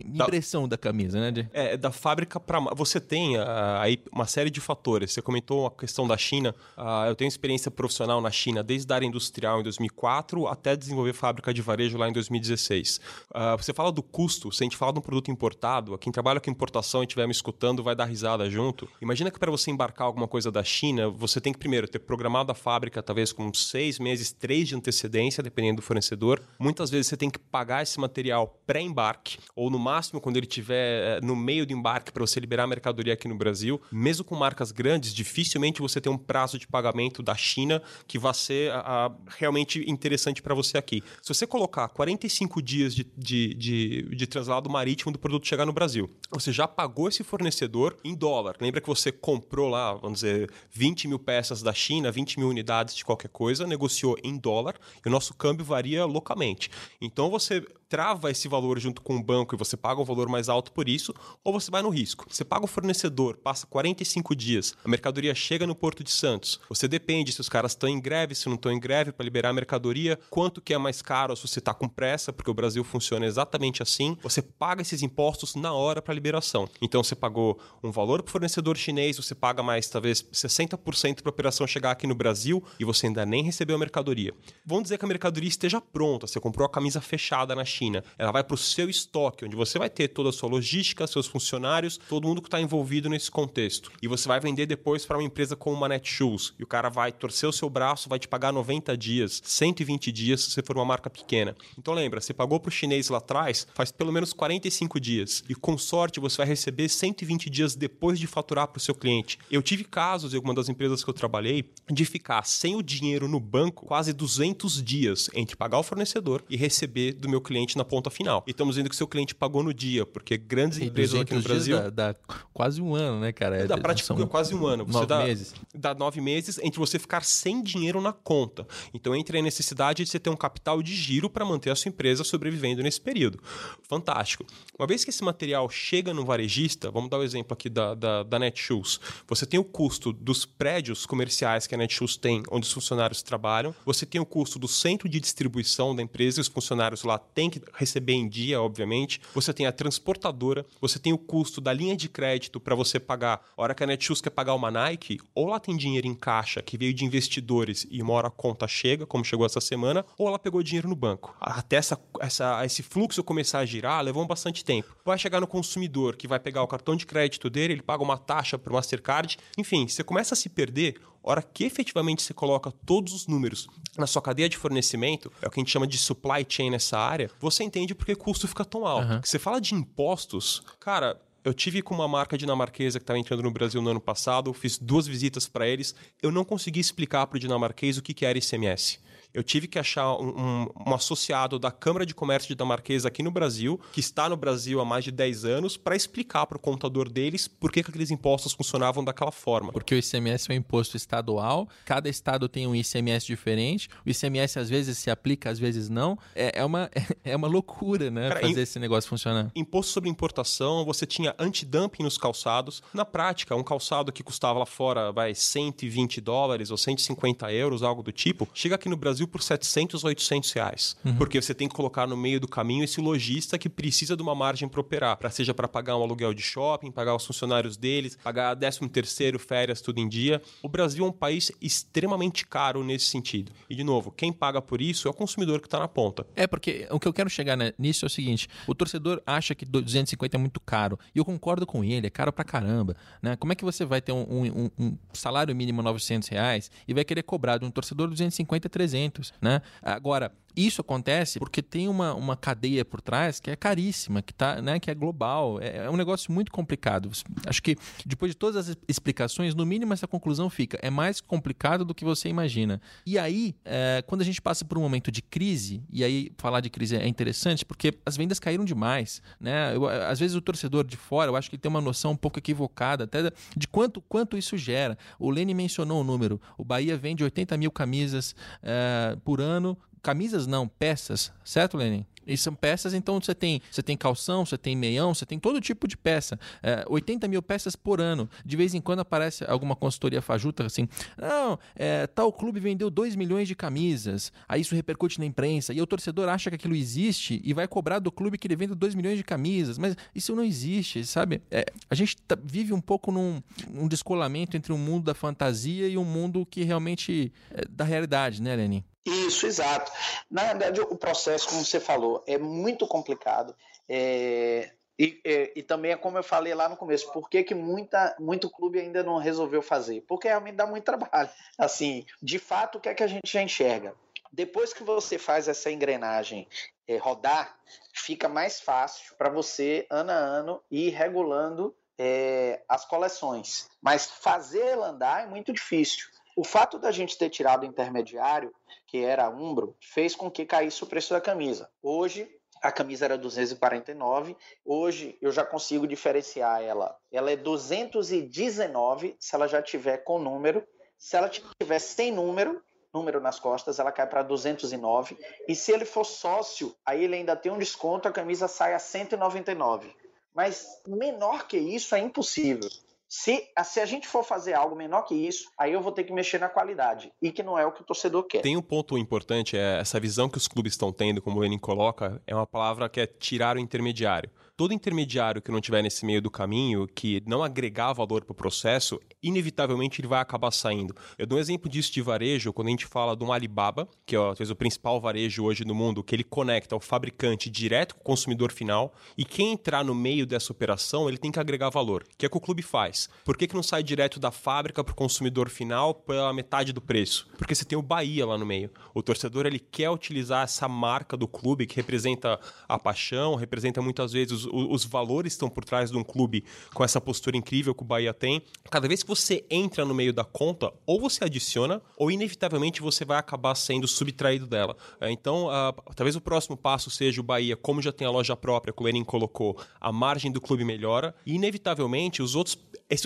impressão 0.05 0.63
da, 0.63 0.75
da 0.75 0.77
camisa, 0.77 1.19
né? 1.19 1.31
De... 1.31 1.49
É, 1.51 1.75
da 1.75 1.91
fábrica 1.91 2.39
para. 2.39 2.59
Você 2.75 2.99
tem 2.99 3.37
uh, 3.37 3.43
aí 3.79 3.99
uma 4.11 4.25
série 4.25 4.49
de 4.49 4.61
fatores. 4.61 5.13
Você 5.13 5.21
comentou 5.21 5.65
a 5.65 5.71
questão 5.71 6.07
da 6.07 6.17
China. 6.17 6.53
Uh, 6.77 7.07
eu 7.07 7.15
tenho 7.15 7.27
experiência 7.27 7.71
profissional 7.71 8.21
na 8.21 8.31
China 8.31 8.63
desde 8.63 8.91
a 8.91 8.95
área 8.95 9.05
industrial 9.05 9.59
em 9.59 9.63
2004 9.63 10.47
até 10.47 10.75
desenvolver 10.75 11.13
fábrica 11.13 11.53
de 11.53 11.61
varejo 11.61 11.97
lá 11.97 12.07
em 12.07 12.13
2016. 12.13 12.97
Uh, 12.97 12.99
ah, 13.33 13.55
você 13.55 13.73
fala 13.73 13.91
do 13.91 14.03
custo, 14.03 14.51
se 14.51 14.63
a 14.63 14.65
gente 14.65 14.77
fala 14.77 14.93
de 14.93 14.99
um 14.99 15.01
produto 15.01 15.31
importado, 15.31 15.97
quem 15.97 16.11
trabalha 16.11 16.39
com 16.39 16.49
importação 16.49 17.01
e 17.01 17.05
estiver 17.05 17.25
me 17.25 17.31
escutando 17.31 17.83
vai 17.83 17.95
dar 17.95 18.05
risada 18.05 18.49
junto. 18.49 18.87
Imagina 19.01 19.31
que 19.31 19.39
para 19.39 19.49
você 19.49 19.71
embarcar 19.71 19.86
embarcar 19.87 20.05
alguma 20.05 20.27
coisa 20.27 20.51
da 20.51 20.63
China, 20.63 21.09
você 21.09 21.39
tem 21.39 21.53
que 21.53 21.59
primeiro 21.59 21.87
ter 21.87 21.99
programado 21.99 22.51
a 22.51 22.55
fábrica, 22.55 23.01
talvez 23.01 23.31
com 23.31 23.53
seis 23.53 23.99
meses, 23.99 24.31
três 24.31 24.67
de 24.67 24.75
antecedência, 24.75 25.41
dependendo 25.41 25.77
do 25.77 25.81
fornecedor. 25.81 26.41
Muitas 26.59 26.89
vezes 26.89 27.07
você 27.07 27.17
tem 27.17 27.29
que 27.29 27.39
pagar 27.39 27.83
esse 27.83 27.99
material 27.99 28.59
pré-embarque, 28.65 29.37
ou 29.55 29.69
no 29.69 29.79
máximo 29.79 30.19
quando 30.19 30.37
ele 30.37 30.45
estiver 30.45 31.17
eh, 31.17 31.21
no 31.21 31.35
meio 31.35 31.65
do 31.65 31.71
embarque 31.71 32.11
para 32.11 32.25
você 32.25 32.39
liberar 32.39 32.63
a 32.63 32.67
mercadoria 32.67 33.13
aqui 33.13 33.27
no 33.27 33.35
Brasil. 33.35 33.81
Mesmo 33.91 34.25
com 34.25 34.35
marcas 34.35 34.71
grandes, 34.71 35.13
dificilmente 35.13 35.81
você 35.81 36.01
tem 36.01 36.11
um 36.11 36.17
prazo 36.17 36.59
de 36.59 36.67
pagamento 36.67 37.23
da 37.23 37.35
China 37.35 37.81
que 38.07 38.19
vai 38.19 38.33
ser 38.33 38.71
a, 38.71 39.05
a, 39.05 39.11
realmente 39.37 39.89
interessante 39.89 40.41
para 40.41 40.53
você 40.53 40.77
aqui. 40.77 41.01
Se 41.21 41.33
você 41.33 41.47
colocar 41.47 41.87
45 41.89 42.61
dias 42.61 42.93
de, 42.93 43.07
de, 43.17 43.53
de, 43.53 44.01
de 44.15 44.27
translado 44.27 44.69
marítimo 44.69 45.11
do 45.11 45.19
produto 45.19 45.47
chegar 45.47 45.65
no 45.65 45.71
Brasil, 45.73 46.09
você 46.29 46.51
já 46.51 46.67
pagou 46.67 47.07
esse 47.07 47.23
fornecedor 47.23 47.95
em 48.03 48.13
dólar. 48.13 48.57
Lembra 48.59 48.81
que 48.81 48.87
você 48.87 49.11
comprou 49.11 49.69
lá 49.69 49.76
lá, 49.77 49.93
vamos 49.93 50.19
dizer, 50.19 50.51
20 50.71 51.07
mil 51.07 51.19
peças 51.19 51.61
da 51.61 51.73
China, 51.73 52.11
20 52.11 52.39
mil 52.39 52.49
unidades 52.49 52.95
de 52.95 53.05
qualquer 53.05 53.29
coisa, 53.29 53.67
negociou 53.67 54.17
em 54.23 54.37
dólar 54.37 54.75
e 55.05 55.07
o 55.07 55.11
nosso 55.11 55.33
câmbio 55.33 55.65
varia 55.65 56.05
localmente. 56.05 56.69
Então 57.01 57.29
você 57.29 57.63
trava 57.89 58.29
esse 58.29 58.47
valor 58.47 58.79
junto 58.79 59.01
com 59.01 59.15
o 59.15 59.23
banco 59.23 59.55
e 59.55 59.57
você 59.57 59.77
paga 59.77 60.01
um 60.01 60.05
valor 60.05 60.27
mais 60.27 60.49
alto 60.49 60.71
por 60.71 60.89
isso, 60.89 61.13
ou 61.43 61.53
você 61.53 61.71
vai 61.71 61.81
no 61.81 61.89
risco. 61.89 62.25
Você 62.29 62.43
paga 62.43 62.65
o 62.65 62.67
fornecedor, 62.67 63.37
passa 63.37 63.65
45 63.67 64.35
dias, 64.35 64.75
a 64.83 64.89
mercadoria 64.89 65.33
chega 65.33 65.65
no 65.65 65.75
Porto 65.75 66.03
de 66.03 66.11
Santos. 66.11 66.59
Você 66.69 66.87
depende 66.87 67.31
se 67.31 67.41
os 67.41 67.49
caras 67.49 67.71
estão 67.71 67.89
em 67.89 67.99
greve, 67.99 68.35
se 68.35 68.47
não 68.47 68.55
estão 68.55 68.71
em 68.71 68.79
greve 68.79 69.11
para 69.11 69.23
liberar 69.23 69.49
a 69.49 69.53
mercadoria, 69.53 70.19
quanto 70.29 70.61
que 70.61 70.73
é 70.73 70.77
mais 70.77 71.01
caro 71.01 71.35
se 71.35 71.47
você 71.47 71.59
está 71.59 71.73
com 71.73 71.87
pressa, 71.87 72.33
porque 72.33 72.51
o 72.51 72.53
Brasil 72.53 72.83
funciona 72.83 73.25
exatamente 73.25 73.81
assim. 73.81 74.17
Você 74.21 74.41
paga 74.41 74.81
esses 74.81 75.01
impostos 75.01 75.55
na 75.55 75.73
hora 75.73 76.01
para 76.01 76.13
liberação. 76.13 76.69
Então 76.81 77.03
você 77.03 77.15
pagou 77.15 77.59
um 77.83 77.91
valor 77.91 78.21
para 78.21 78.29
o 78.29 78.31
fornecedor 78.31 78.77
chinês, 78.77 79.17
você 79.17 79.33
paga 79.33 79.63
mais 79.63 79.87
talvez 79.87 80.23
60% 80.33 81.21
para 81.21 81.29
a 81.29 81.33
operação 81.33 81.65
chegar 81.65 81.91
aqui 81.91 82.05
no 82.05 82.15
Brasil 82.15 82.63
e 82.79 82.83
você 82.83 83.07
ainda 83.07 83.25
nem 83.25 83.43
recebeu 83.43 83.75
a 83.75 83.79
mercadoria. 83.79 84.33
Vamos 84.65 84.83
dizer 84.83 84.97
que 84.97 85.05
a 85.05 85.07
mercadoria 85.07 85.47
esteja 85.47 85.79
pronta, 85.79 86.27
você 86.27 86.39
comprou 86.39 86.65
a 86.65 86.69
camisa 86.69 86.99
fechada 86.99 87.55
na 87.55 87.63
China 87.63 87.76
China. 87.77 88.03
Ela 88.17 88.31
vai 88.31 88.43
para 88.43 88.55
o 88.55 88.57
seu 88.57 88.89
estoque, 88.89 89.45
onde 89.45 89.55
você 89.55 89.77
vai 89.77 89.89
ter 89.89 90.07
toda 90.07 90.29
a 90.29 90.33
sua 90.33 90.49
logística, 90.49 91.05
seus 91.05 91.27
funcionários, 91.27 91.97
todo 91.97 92.27
mundo 92.27 92.41
que 92.41 92.47
está 92.47 92.59
envolvido 92.59 93.09
nesse 93.09 93.29
contexto. 93.29 93.91
E 94.01 94.07
você 94.07 94.27
vai 94.27 94.39
vender 94.39 94.65
depois 94.65 95.05
para 95.05 95.17
uma 95.17 95.23
empresa 95.23 95.55
como 95.55 95.75
uma 95.75 95.87
Netshoes. 95.87 96.53
E 96.57 96.63
o 96.63 96.67
cara 96.67 96.89
vai 96.89 97.11
torcer 97.11 97.47
o 97.47 97.53
seu 97.53 97.69
braço, 97.69 98.09
vai 98.09 98.19
te 98.19 98.27
pagar 98.27 98.51
90 98.51 98.97
dias, 98.97 99.41
120 99.43 100.11
dias 100.11 100.41
se 100.41 100.51
você 100.51 100.63
for 100.63 100.75
uma 100.77 100.85
marca 100.85 101.09
pequena. 101.09 101.55
Então 101.77 101.93
lembra, 101.93 102.19
você 102.21 102.33
pagou 102.33 102.59
para 102.59 102.69
o 102.69 102.71
chinês 102.71 103.09
lá 103.09 103.17
atrás, 103.17 103.67
faz 103.73 103.91
pelo 103.91 104.11
menos 104.11 104.33
45 104.33 104.99
dias. 104.99 105.43
E 105.47 105.55
com 105.55 105.77
sorte 105.77 106.19
você 106.19 106.37
vai 106.37 106.47
receber 106.47 106.89
120 106.89 107.49
dias 107.49 107.75
depois 107.75 108.19
de 108.19 108.27
faturar 108.27 108.67
para 108.67 108.77
o 108.77 108.81
seu 108.81 108.95
cliente. 108.95 109.37
Eu 109.51 109.61
tive 109.61 109.83
casos 109.83 110.33
em 110.33 110.37
alguma 110.37 110.53
das 110.53 110.69
empresas 110.69 111.03
que 111.03 111.09
eu 111.09 111.13
trabalhei 111.13 111.69
de 111.89 112.05
ficar 112.05 112.43
sem 112.45 112.75
o 112.75 112.83
dinheiro 112.83 113.27
no 113.27 113.39
banco 113.39 113.85
quase 113.85 114.13
200 114.13 114.81
dias 114.83 115.29
entre 115.33 115.55
pagar 115.55 115.79
o 115.79 115.83
fornecedor 115.83 116.43
e 116.49 116.55
receber 116.55 117.13
do 117.13 117.29
meu 117.29 117.41
cliente 117.41 117.66
cliente 117.67 117.77
na 117.77 117.83
ponta 117.83 118.09
final. 118.09 118.43
E 118.47 118.51
estamos 118.51 118.77
vendo 118.77 118.89
que 118.89 118.95
seu 118.95 119.07
cliente 119.07 119.35
pagou 119.35 119.61
no 119.61 119.73
dia, 119.73 120.05
porque 120.05 120.37
grandes 120.37 120.79
empresas 120.79 121.19
aqui 121.19 121.33
no 121.33 121.41
Brasil. 121.41 121.77
Dá, 121.77 122.13
dá, 122.13 122.15
quase 122.53 122.81
um 122.81 122.95
ano, 122.95 123.19
né, 123.19 123.31
cara? 123.31 123.57
É, 123.57 123.67
dá 123.67 123.77
praticamente 123.77 124.27
quase 124.29 124.55
um 124.55 124.65
ano. 124.65 124.85
Você 124.85 124.93
nove 124.93 125.05
dá, 125.05 125.23
meses. 125.23 125.53
Dá 125.75 125.93
nove 125.93 126.21
meses 126.21 126.57
entre 126.63 126.79
você 126.79 126.97
ficar 126.97 127.23
sem 127.23 127.61
dinheiro 127.61 127.99
na 127.99 128.13
conta. 128.13 128.65
Então 128.93 129.15
entra 129.15 129.37
a 129.37 129.41
necessidade 129.41 130.03
de 130.03 130.09
você 130.09 130.19
ter 130.19 130.29
um 130.29 130.35
capital 130.35 130.81
de 130.81 130.95
giro 130.95 131.29
para 131.29 131.43
manter 131.43 131.69
a 131.69 131.75
sua 131.75 131.89
empresa 131.89 132.23
sobrevivendo 132.23 132.81
nesse 132.81 133.01
período. 133.01 133.39
Fantástico. 133.83 134.45
Uma 134.77 134.87
vez 134.87 135.03
que 135.03 135.09
esse 135.09 135.23
material 135.23 135.69
chega 135.69 136.13
no 136.13 136.23
varejista, 136.23 136.89
vamos 136.89 137.09
dar 137.09 137.17
o 137.17 137.21
um 137.21 137.23
exemplo 137.23 137.53
aqui 137.53 137.69
da, 137.69 137.93
da, 137.93 138.23
da 138.23 138.39
Netshoes. 138.39 138.99
Você 139.27 139.45
tem 139.45 139.59
o 139.59 139.63
custo 139.63 140.13
dos 140.13 140.45
prédios 140.45 141.05
comerciais 141.05 141.67
que 141.67 141.75
a 141.75 141.77
Netshoes 141.77 142.15
tem, 142.15 142.43
onde 142.49 142.65
os 142.65 142.71
funcionários 142.71 143.21
trabalham. 143.21 143.73
Você 143.85 144.05
tem 144.05 144.21
o 144.21 144.25
custo 144.25 144.59
do 144.59 144.67
centro 144.67 145.09
de 145.09 145.19
distribuição 145.19 145.95
da 145.95 146.01
empresa 146.01 146.39
e 146.39 146.41
os 146.41 146.47
funcionários 146.47 147.03
lá 147.03 147.17
têm 147.17 147.49
que 147.49 147.56
que 147.59 147.71
receber 147.73 148.13
em 148.13 148.27
dia, 148.27 148.61
obviamente. 148.61 149.21
Você 149.33 149.53
tem 149.53 149.65
a 149.65 149.71
transportadora, 149.71 150.65
você 150.81 150.99
tem 150.99 151.13
o 151.13 151.17
custo 151.17 151.61
da 151.61 151.73
linha 151.73 151.95
de 151.95 152.09
crédito 152.09 152.59
para 152.59 152.75
você 152.75 152.99
pagar. 152.99 153.41
A 153.55 153.61
hora 153.61 153.75
que 153.75 153.83
a 153.83 153.87
Netshoes 153.87 154.21
quer 154.21 154.29
pagar 154.29 154.53
uma 154.53 154.71
Nike, 154.71 155.19
ou 155.33 155.49
ela 155.49 155.59
tem 155.59 155.75
dinheiro 155.75 156.07
em 156.07 156.15
caixa 156.15 156.61
que 156.61 156.77
veio 156.77 156.93
de 156.93 157.05
investidores 157.05 157.87
e 157.89 158.01
uma 158.01 158.13
hora 158.13 158.27
a 158.27 158.31
conta 158.31 158.67
chega, 158.67 159.05
como 159.05 159.23
chegou 159.23 159.45
essa 159.45 159.61
semana, 159.61 160.05
ou 160.17 160.27
ela 160.27 160.39
pegou 160.39 160.61
dinheiro 160.61 160.87
no 160.87 160.95
banco. 160.95 161.35
Até 161.39 161.77
essa, 161.77 161.99
essa, 162.19 162.65
esse 162.65 162.83
fluxo 162.83 163.23
começar 163.23 163.59
a 163.59 163.65
girar, 163.65 164.03
levou 164.03 164.25
bastante 164.25 164.63
tempo. 164.63 164.95
Vai 165.05 165.17
chegar 165.17 165.39
no 165.39 165.47
consumidor 165.47 166.15
que 166.15 166.27
vai 166.27 166.39
pegar 166.39 166.63
o 166.63 166.67
cartão 166.67 166.95
de 166.95 167.05
crédito 167.05 167.49
dele, 167.49 167.73
ele 167.73 167.81
paga 167.81 168.03
uma 168.03 168.17
taxa 168.17 168.57
para 168.57 168.71
o 168.71 168.75
Mastercard. 168.75 169.37
Enfim, 169.57 169.87
você 169.87 170.03
começa 170.03 170.33
a 170.33 170.37
se 170.37 170.49
perder 170.49 170.99
hora 171.31 171.41
que 171.41 171.63
efetivamente 171.63 172.21
você 172.21 172.33
coloca 172.33 172.71
todos 172.85 173.13
os 173.13 173.27
números 173.27 173.67
na 173.97 174.07
sua 174.07 174.21
cadeia 174.21 174.47
de 174.47 174.57
fornecimento, 174.57 175.31
é 175.41 175.47
o 175.47 175.51
que 175.51 175.59
a 175.59 175.61
gente 175.61 175.71
chama 175.71 175.87
de 175.87 175.97
supply 175.97 176.45
chain 176.47 176.69
nessa 176.69 176.97
área, 176.97 177.29
você 177.39 177.63
entende 177.63 177.95
porque 177.95 178.13
o 178.13 178.17
custo 178.17 178.47
fica 178.47 178.63
tão 178.63 178.85
alto. 178.85 179.13
Uhum. 179.13 179.21
Você 179.23 179.39
fala 179.39 179.59
de 179.59 179.73
impostos, 179.73 180.61
cara, 180.79 181.19
eu 181.43 181.53
tive 181.53 181.81
com 181.81 181.95
uma 181.95 182.07
marca 182.07 182.37
dinamarquesa 182.37 182.99
que 182.99 183.03
estava 183.03 183.17
entrando 183.17 183.41
no 183.41 183.51
Brasil 183.51 183.81
no 183.81 183.89
ano 183.89 184.01
passado, 184.01 184.53
fiz 184.53 184.77
duas 184.77 185.07
visitas 185.07 185.47
para 185.47 185.67
eles. 185.67 185.95
Eu 186.21 186.29
não 186.31 186.43
consegui 186.43 186.79
explicar 186.79 187.25
para 187.25 187.37
o 187.37 187.39
dinamarquês 187.39 187.97
o 187.97 188.01
que, 188.01 188.13
que 188.13 188.25
era 188.25 188.37
ICMS. 188.37 188.99
Eu 189.33 189.43
tive 189.43 189.67
que 189.67 189.77
achar 189.77 190.15
um, 190.15 190.29
um, 190.29 190.67
um 190.87 190.93
associado 190.93 191.59
da 191.59 191.71
Câmara 191.71 192.05
de 192.05 192.15
Comércio 192.15 192.47
de 192.47 192.55
Dinamarquesa 192.55 193.07
aqui 193.07 193.21
no 193.21 193.31
Brasil, 193.31 193.79
que 193.91 193.99
está 193.99 194.27
no 194.27 194.35
Brasil 194.35 194.79
há 194.79 194.85
mais 194.85 195.03
de 195.03 195.11
10 195.11 195.45
anos, 195.45 195.77
para 195.77 195.95
explicar 195.95 196.45
para 196.45 196.57
o 196.57 196.59
contador 196.59 197.09
deles 197.09 197.47
por 197.47 197.71
que, 197.71 197.83
que 197.83 197.89
aqueles 197.89 198.11
impostos 198.11 198.53
funcionavam 198.53 199.03
daquela 199.03 199.31
forma. 199.31 199.71
Porque 199.71 199.93
o 199.93 199.97
ICMS 199.97 200.49
é 200.49 200.53
um 200.53 200.57
imposto 200.57 200.97
estadual, 200.97 201.67
cada 201.85 202.09
estado 202.09 202.49
tem 202.49 202.67
um 202.67 202.75
ICMS 202.75 203.25
diferente, 203.25 203.89
o 204.05 204.09
ICMS 204.09 204.59
às 204.59 204.69
vezes 204.69 204.97
se 204.97 205.09
aplica, 205.09 205.49
às 205.49 205.59
vezes 205.59 205.89
não. 205.89 206.17
É, 206.35 206.59
é 206.59 206.65
uma, 206.65 206.89
é 207.23 207.35
uma 207.35 207.47
loucura, 207.47 208.09
né? 208.09 208.29
Cara, 208.29 208.41
fazer 208.41 208.61
esse 208.61 208.79
negócio 208.79 209.09
funcionar. 209.09 209.51
Imposto 209.55 209.91
sobre 209.91 210.09
importação, 210.09 210.85
você 210.85 211.05
tinha 211.05 211.35
antidumping 211.37 212.03
nos 212.03 212.17
calçados. 212.17 212.81
Na 212.93 213.05
prática, 213.05 213.55
um 213.55 213.63
calçado 213.63 214.11
que 214.11 214.23
custava 214.23 214.59
lá 214.59 214.65
fora, 214.65 215.11
vai, 215.11 215.35
120 215.35 216.21
dólares 216.21 216.71
ou 216.71 216.77
150 216.77 217.51
euros, 217.53 217.83
algo 217.83 218.01
do 218.01 218.11
tipo, 218.11 218.47
chega 218.53 218.75
aqui 218.75 218.89
no 218.89 218.97
Brasil 218.97 219.16
por 219.25 219.41
700, 219.41 220.03
800 220.03 220.51
reais. 220.51 220.97
Uhum. 221.05 221.15
Porque 221.15 221.41
você 221.41 221.53
tem 221.53 221.69
que 221.69 221.73
colocar 221.73 222.05
no 222.05 222.17
meio 222.17 222.41
do 222.41 222.47
caminho 222.47 222.83
esse 222.83 222.99
lojista 222.99 223.57
que 223.57 223.69
precisa 223.69 224.17
de 224.17 224.21
uma 224.21 224.35
margem 224.35 224.67
para 224.67 224.81
operar, 224.81 225.15
pra, 225.15 225.29
seja 225.29 225.53
para 225.53 225.67
pagar 225.67 225.95
um 225.95 226.03
aluguel 226.03 226.33
de 226.33 226.41
shopping, 226.41 226.91
pagar 226.91 227.15
os 227.15 227.25
funcionários 227.25 227.77
deles, 227.77 228.17
pagar 228.21 228.55
13 228.55 228.89
terceiro, 228.89 229.39
férias, 229.39 229.81
tudo 229.81 229.99
em 229.99 230.09
dia. 230.09 230.41
O 230.61 230.67
Brasil 230.67 231.05
é 231.05 231.07
um 231.07 231.11
país 231.11 231.51
extremamente 231.61 232.45
caro 232.45 232.83
nesse 232.83 233.05
sentido. 233.05 233.51
E, 233.69 233.75
de 233.75 233.83
novo, 233.83 234.11
quem 234.11 234.33
paga 234.33 234.61
por 234.61 234.81
isso 234.81 235.07
é 235.07 235.11
o 235.11 235.13
consumidor 235.13 235.61
que 235.61 235.67
está 235.67 235.79
na 235.79 235.87
ponta. 235.87 236.27
É, 236.35 236.45
porque 236.45 236.87
o 236.91 236.99
que 236.99 237.07
eu 237.07 237.13
quero 237.13 237.29
chegar 237.29 237.55
né, 237.55 237.73
nisso 237.77 238.05
é 238.05 238.07
o 238.07 238.09
seguinte: 238.09 238.47
o 238.65 238.75
torcedor 238.75 239.21
acha 239.25 239.55
que 239.55 239.65
250 239.65 240.35
é 240.35 240.39
muito 240.39 240.59
caro. 240.59 240.99
E 241.15 241.19
eu 241.19 241.25
concordo 241.25 241.65
com 241.65 241.83
ele, 241.83 242.07
é 242.07 242.09
caro 242.09 242.33
pra 242.33 242.43
caramba. 242.43 242.95
Né? 243.21 243.35
Como 243.35 243.53
é 243.53 243.55
que 243.55 243.63
você 243.63 243.85
vai 243.85 244.01
ter 244.01 244.11
um, 244.11 244.25
um, 244.27 244.71
um 244.77 244.97
salário 245.13 245.55
mínimo 245.55 245.81
900 245.81 246.27
reais 246.29 246.71
e 246.87 246.93
vai 246.93 247.05
querer 247.05 247.23
cobrar 247.23 247.57
de 247.57 247.65
um 247.65 247.71
torcedor 247.71 248.07
250, 248.09 248.69
300? 248.69 249.06
Né? 249.41 249.61
Agora, 249.81 250.31
isso 250.57 250.81
acontece 250.81 251.37
porque 251.37 251.61
tem 251.61 251.87
uma, 251.87 252.15
uma 252.15 252.35
cadeia 252.35 252.83
por 252.83 252.99
trás 252.99 253.39
que 253.39 253.51
é 253.51 253.55
caríssima, 253.55 254.21
que, 254.21 254.33
tá, 254.33 254.61
né, 254.61 254.79
que 254.79 254.89
é 254.89 254.95
global. 254.95 255.61
É, 255.61 255.85
é 255.85 255.89
um 255.89 255.95
negócio 255.95 256.31
muito 256.31 256.51
complicado. 256.51 257.11
Acho 257.45 257.61
que 257.61 257.75
depois 258.05 258.31
de 258.31 258.37
todas 258.37 258.67
as 258.67 258.75
explicações, 258.87 259.53
no 259.53 259.65
mínimo 259.65 259.93
essa 259.93 260.07
conclusão 260.07 260.49
fica: 260.49 260.79
é 260.81 260.89
mais 260.89 261.21
complicado 261.21 261.85
do 261.85 261.93
que 261.93 262.03
você 262.03 262.27
imagina. 262.27 262.81
E 263.05 263.19
aí, 263.19 263.55
é, 263.63 264.03
quando 264.07 264.21
a 264.21 264.25
gente 264.25 264.41
passa 264.41 264.65
por 264.65 264.77
um 264.77 264.81
momento 264.81 265.11
de 265.11 265.21
crise, 265.21 265.83
e 265.91 266.03
aí 266.03 266.31
falar 266.37 266.61
de 266.61 266.69
crise 266.69 266.95
é 266.95 267.07
interessante 267.07 267.63
porque 267.63 267.93
as 268.05 268.17
vendas 268.17 268.39
caíram 268.39 268.65
demais. 268.65 269.21
Né? 269.39 269.75
Eu, 269.75 269.87
às 269.87 270.19
vezes 270.19 270.35
o 270.35 270.41
torcedor 270.41 270.85
de 270.85 270.97
fora, 270.97 271.29
eu 271.29 271.35
acho 271.35 271.49
que 271.49 271.55
ele 271.55 271.61
tem 271.61 271.69
uma 271.69 271.81
noção 271.81 272.11
um 272.11 272.17
pouco 272.17 272.39
equivocada 272.39 273.03
até 273.03 273.31
de 273.55 273.67
quanto, 273.67 274.01
quanto 274.01 274.37
isso 274.37 274.57
gera. 274.57 274.97
O 275.19 275.29
Lene 275.29 275.53
mencionou 275.53 276.01
o 276.01 276.03
número: 276.03 276.41
o 276.57 276.63
Bahia 276.63 276.97
vende 276.97 277.23
80 277.23 277.55
mil 277.57 277.71
camisas 277.71 278.35
é, 278.63 279.17
por 279.23 279.39
ano 279.39 279.77
camisas 280.07 280.47
não, 280.47 280.69
peças, 280.69 281.33
certo, 281.43 281.75
Lenin? 281.75 282.05
E 282.27 282.37
são 282.37 282.53
peças, 282.53 282.93
então 282.93 283.19
você 283.19 283.33
tem, 283.33 283.61
você 283.71 283.81
tem 283.81 283.95
calção, 283.95 284.45
você 284.45 284.57
tem 284.57 284.75
meião, 284.75 285.13
você 285.13 285.25
tem 285.25 285.39
todo 285.39 285.61
tipo 285.61 285.87
de 285.87 285.97
peça. 285.97 286.39
É, 286.61 286.85
80 286.87 287.27
mil 287.27 287.41
peças 287.41 287.75
por 287.75 288.01
ano. 288.01 288.29
De 288.45 288.57
vez 288.57 288.73
em 288.73 288.81
quando 288.81 288.99
aparece 288.99 289.43
alguma 289.45 289.75
consultoria 289.75 290.21
fajuta 290.21 290.65
assim: 290.65 290.87
não, 291.17 291.57
é, 291.75 292.07
tal 292.07 292.31
clube 292.31 292.59
vendeu 292.59 292.89
2 292.89 293.15
milhões 293.15 293.47
de 293.47 293.55
camisas. 293.55 294.31
Aí 294.47 294.61
isso 294.61 294.75
repercute 294.75 295.19
na 295.19 295.25
imprensa. 295.25 295.73
E 295.73 295.81
o 295.81 295.87
torcedor 295.87 296.29
acha 296.29 296.49
que 296.49 296.55
aquilo 296.55 296.75
existe 296.75 297.41
e 297.43 297.53
vai 297.53 297.67
cobrar 297.67 297.99
do 297.99 298.11
clube 298.11 298.37
que 298.37 298.47
ele 298.47 298.55
vende 298.55 298.75
2 298.75 298.95
milhões 298.95 299.17
de 299.17 299.23
camisas. 299.23 299.77
Mas 299.77 299.95
isso 300.13 300.35
não 300.35 300.43
existe, 300.43 301.05
sabe? 301.05 301.41
É, 301.49 301.65
a 301.89 301.95
gente 301.95 302.17
tá, 302.17 302.37
vive 302.41 302.73
um 302.73 302.81
pouco 302.81 303.11
num 303.11 303.41
um 303.73 303.87
descolamento 303.87 304.57
entre 304.57 304.71
o 304.71 304.75
um 304.75 304.79
mundo 304.79 305.05
da 305.05 305.13
fantasia 305.13 305.87
e 305.87 305.97
um 305.97 306.03
mundo 306.03 306.45
que 306.45 306.63
realmente 306.63 307.31
é 307.51 307.65
da 307.69 307.83
realidade, 307.83 308.41
né, 308.41 308.55
Lenin? 308.55 308.83
Isso, 309.05 309.47
exato. 309.47 309.89
Na 310.29 310.43
verdade, 310.43 310.81
o 310.81 310.97
processo, 310.97 311.47
como 311.47 311.63
você 311.63 311.79
falou, 311.79 312.16
é 312.25 312.37
muito 312.37 312.87
complicado. 312.87 313.55
É, 313.87 314.71
e, 314.99 315.21
e, 315.23 315.53
e, 315.57 315.63
também 315.63 315.91
é 315.91 315.95
como 315.95 316.17
eu 316.17 316.23
falei 316.23 316.53
lá 316.55 316.67
no 316.67 316.75
começo, 316.75 317.11
por 317.11 317.29
que, 317.29 317.43
que 317.43 317.53
muita, 317.53 318.15
muito 318.19 318.49
clube 318.49 318.79
ainda 318.79 319.03
não 319.03 319.17
resolveu 319.17 319.61
fazer? 319.61 320.01
Porque 320.07 320.27
realmente 320.27 320.55
dá 320.55 320.65
muito 320.65 320.83
trabalho. 320.83 321.29
Assim, 321.57 322.05
de 322.21 322.39
fato, 322.39 322.77
o 322.77 322.81
que 322.81 322.89
é 322.89 322.95
que 322.95 323.03
a 323.03 323.07
gente 323.07 323.31
já 323.31 323.41
enxerga? 323.41 323.93
Depois 324.31 324.73
que 324.73 324.83
você 324.83 325.17
faz 325.17 325.47
essa 325.47 325.71
engrenagem 325.71 326.47
é, 326.87 326.97
rodar, 326.97 327.57
fica 327.93 328.27
mais 328.27 328.59
fácil 328.59 329.15
para 329.15 329.29
você, 329.29 329.85
ano 329.89 330.11
a 330.11 330.15
ano, 330.15 330.63
ir 330.69 330.89
regulando 330.89 331.75
é, 331.97 332.61
as 332.67 332.85
coleções. 332.85 333.69
Mas 333.81 334.05
fazer 334.05 334.65
ela 334.65 334.89
andar 334.89 335.23
é 335.23 335.27
muito 335.27 335.53
difícil. 335.53 336.07
O 336.37 336.43
fato 336.43 336.77
da 336.77 336.91
gente 336.91 337.17
ter 337.17 337.31
tirado 337.31 337.63
o 337.63 337.65
intermediário, 337.65 338.53
que 338.85 339.03
era 339.03 339.25
a 339.25 339.29
Umbro, 339.29 339.75
fez 339.81 340.15
com 340.15 340.29
que 340.29 340.45
caísse 340.45 340.83
o 340.83 340.85
preço 340.85 341.11
da 341.11 341.19
camisa. 341.19 341.67
Hoje, 341.81 342.29
a 342.61 342.71
camisa 342.71 343.05
era 343.05 343.17
249, 343.17 344.37
hoje 344.63 345.17
eu 345.19 345.31
já 345.31 345.43
consigo 345.43 345.87
diferenciar 345.87 346.61
ela. 346.61 346.95
Ela 347.11 347.31
é 347.31 347.35
219 347.35 349.15
se 349.19 349.33
ela 349.33 349.47
já 349.47 349.63
tiver 349.63 349.97
com 350.03 350.19
número. 350.19 350.63
Se 350.95 351.17
ela 351.17 351.27
tiver 351.27 351.79
sem 351.79 352.11
número, 352.11 352.61
número 352.93 353.19
nas 353.19 353.39
costas, 353.39 353.79
ela 353.79 353.91
cai 353.91 354.05
para 354.05 354.21
209. 354.21 355.17
E 355.47 355.55
se 355.55 355.71
ele 355.71 355.85
for 355.85 356.03
sócio, 356.03 356.75
aí 356.85 357.03
ele 357.03 357.15
ainda 357.15 357.35
tem 357.35 357.51
um 357.51 357.57
desconto, 357.57 358.07
a 358.07 358.11
camisa 358.11 358.47
sai 358.47 358.75
a 358.75 358.79
199. 358.79 359.91
Mas 360.35 360.83
menor 360.85 361.47
que 361.47 361.57
isso 361.57 361.95
é 361.95 361.99
impossível. 361.99 362.69
Se, 363.09 363.41
se 363.63 363.79
a 363.79 363.85
gente 363.85 364.07
for 364.07 364.23
fazer 364.23 364.53
algo 364.53 364.75
menor 364.75 365.03
que 365.03 365.15
isso, 365.15 365.49
aí 365.57 365.71
eu 365.71 365.81
vou 365.81 365.91
ter 365.91 366.03
que 366.03 366.11
mexer 366.11 366.39
na 366.39 366.49
qualidade. 366.49 367.11
E 367.21 367.31
que 367.31 367.41
não 367.41 367.57
é 367.57 367.65
o 367.65 367.71
que 367.71 367.81
o 367.81 367.85
torcedor 367.85 368.23
quer. 368.23 368.41
Tem 368.41 368.57
um 368.57 368.61
ponto 368.61 368.97
importante, 368.97 369.55
é 369.57 369.79
essa 369.79 369.99
visão 369.99 370.27
que 370.27 370.37
os 370.37 370.47
clubes 370.47 370.73
estão 370.73 370.91
tendo, 370.91 371.21
como 371.21 371.37
o 371.37 371.39
Lenin 371.39 371.59
coloca, 371.59 372.21
é 372.27 372.35
uma 372.35 372.47
palavra 372.47 372.89
que 372.89 372.99
é 372.99 373.07
tirar 373.07 373.55
o 373.55 373.59
intermediário 373.59 374.29
todo 374.57 374.73
intermediário 374.73 375.39
que 375.39 375.51
não 375.51 375.61
tiver 375.61 375.83
nesse 375.83 376.03
meio 376.03 376.19
do 376.19 376.31
caminho, 376.31 376.87
que 376.87 377.21
não 377.27 377.43
agregar 377.43 377.93
valor 377.93 378.25
para 378.25 378.31
o 378.31 378.35
processo, 378.35 378.99
inevitavelmente 379.21 380.01
ele 380.01 380.07
vai 380.07 380.19
acabar 380.19 380.49
saindo. 380.49 380.95
Eu 381.15 381.27
dou 381.27 381.37
um 381.37 381.41
exemplo 381.41 381.69
disso 381.69 381.93
de 381.93 382.01
varejo, 382.01 382.51
quando 382.51 382.69
a 382.69 382.71
gente 382.71 382.87
fala 382.87 383.15
de 383.15 383.23
um 383.23 383.31
Alibaba, 383.31 383.87
que 384.03 384.15
é 384.15 384.19
talvez 384.19 384.49
o 384.49 384.55
principal 384.55 384.99
varejo 384.99 385.43
hoje 385.43 385.63
no 385.63 385.75
mundo, 385.75 386.03
que 386.03 386.15
ele 386.15 386.23
conecta 386.23 386.75
o 386.75 386.79
fabricante 386.79 387.51
direto 387.51 387.93
com 387.93 388.01
o 388.01 388.03
consumidor 388.03 388.51
final, 388.51 388.91
e 389.15 389.23
quem 389.23 389.51
entrar 389.51 389.85
no 389.85 389.93
meio 389.93 390.25
dessa 390.25 390.51
operação, 390.51 391.07
ele 391.07 391.19
tem 391.19 391.31
que 391.31 391.39
agregar 391.39 391.69
valor, 391.69 392.03
que 392.17 392.25
é 392.25 392.27
o 392.27 392.29
que 392.31 392.37
o 392.37 392.41
clube 392.41 392.63
faz. 392.63 393.07
Por 393.23 393.37
que, 393.37 393.47
que 393.47 393.55
não 393.55 393.61
sai 393.61 393.83
direto 393.83 394.19
da 394.19 394.31
fábrica 394.31 394.83
para 394.83 394.91
o 394.91 394.95
consumidor 394.95 395.49
final 395.49 395.93
pela 395.93 396.33
metade 396.33 396.73
do 396.73 396.81
preço? 396.81 397.27
Porque 397.37 397.53
você 397.53 397.63
tem 397.63 397.77
o 397.77 397.81
Bahia 397.83 398.25
lá 398.25 398.37
no 398.39 398.45
meio. 398.45 398.71
O 398.95 399.03
torcedor 399.03 399.45
ele 399.45 399.59
quer 399.59 399.91
utilizar 399.91 400.45
essa 400.45 400.67
marca 400.67 401.15
do 401.15 401.27
clube 401.27 401.67
que 401.67 401.75
representa 401.75 402.39
a 402.67 402.79
paixão, 402.79 403.35
representa 403.35 403.83
muitas 403.83 404.13
vezes 404.13 404.46
os 404.51 404.85
valores 404.85 405.33
estão 405.33 405.49
por 405.49 405.63
trás 405.63 405.91
de 405.91 405.97
um 405.97 406.03
clube 406.03 406.43
com 406.73 406.83
essa 406.83 406.99
postura 406.99 407.37
incrível 407.37 407.73
que 407.73 407.83
o 407.83 407.85
Bahia 407.85 408.13
tem. 408.13 408.41
Cada 408.69 408.87
vez 408.87 409.03
que 409.03 409.07
você 409.07 409.45
entra 409.49 409.85
no 409.85 409.93
meio 409.93 410.13
da 410.13 410.23
conta, 410.23 410.71
ou 410.85 410.99
você 410.99 411.23
adiciona, 411.23 411.81
ou 411.97 412.11
inevitavelmente 412.11 412.81
você 412.81 413.05
vai 413.05 413.17
acabar 413.17 413.55
sendo 413.55 413.87
subtraído 413.87 414.45
dela. 414.45 414.75
É, 414.99 415.11
então, 415.11 415.47
talvez 415.95 416.15
o 416.15 416.21
próximo 416.21 416.57
passo 416.57 416.89
seja 416.89 417.21
o 417.21 417.23
Bahia, 417.23 417.55
como 417.55 417.81
já 417.81 417.91
tem 417.91 418.07
a 418.07 418.11
loja 418.11 418.35
própria, 418.35 418.73
como 418.73 418.87
o 418.87 418.91
Lenin 418.91 419.03
colocou, 419.03 419.57
a 419.79 419.91
margem 419.91 420.31
do 420.31 420.41
clube 420.41 420.63
melhora, 420.63 421.13
e 421.25 421.35
inevitavelmente 421.35 422.21
os 422.21 422.35
outros, 422.35 422.57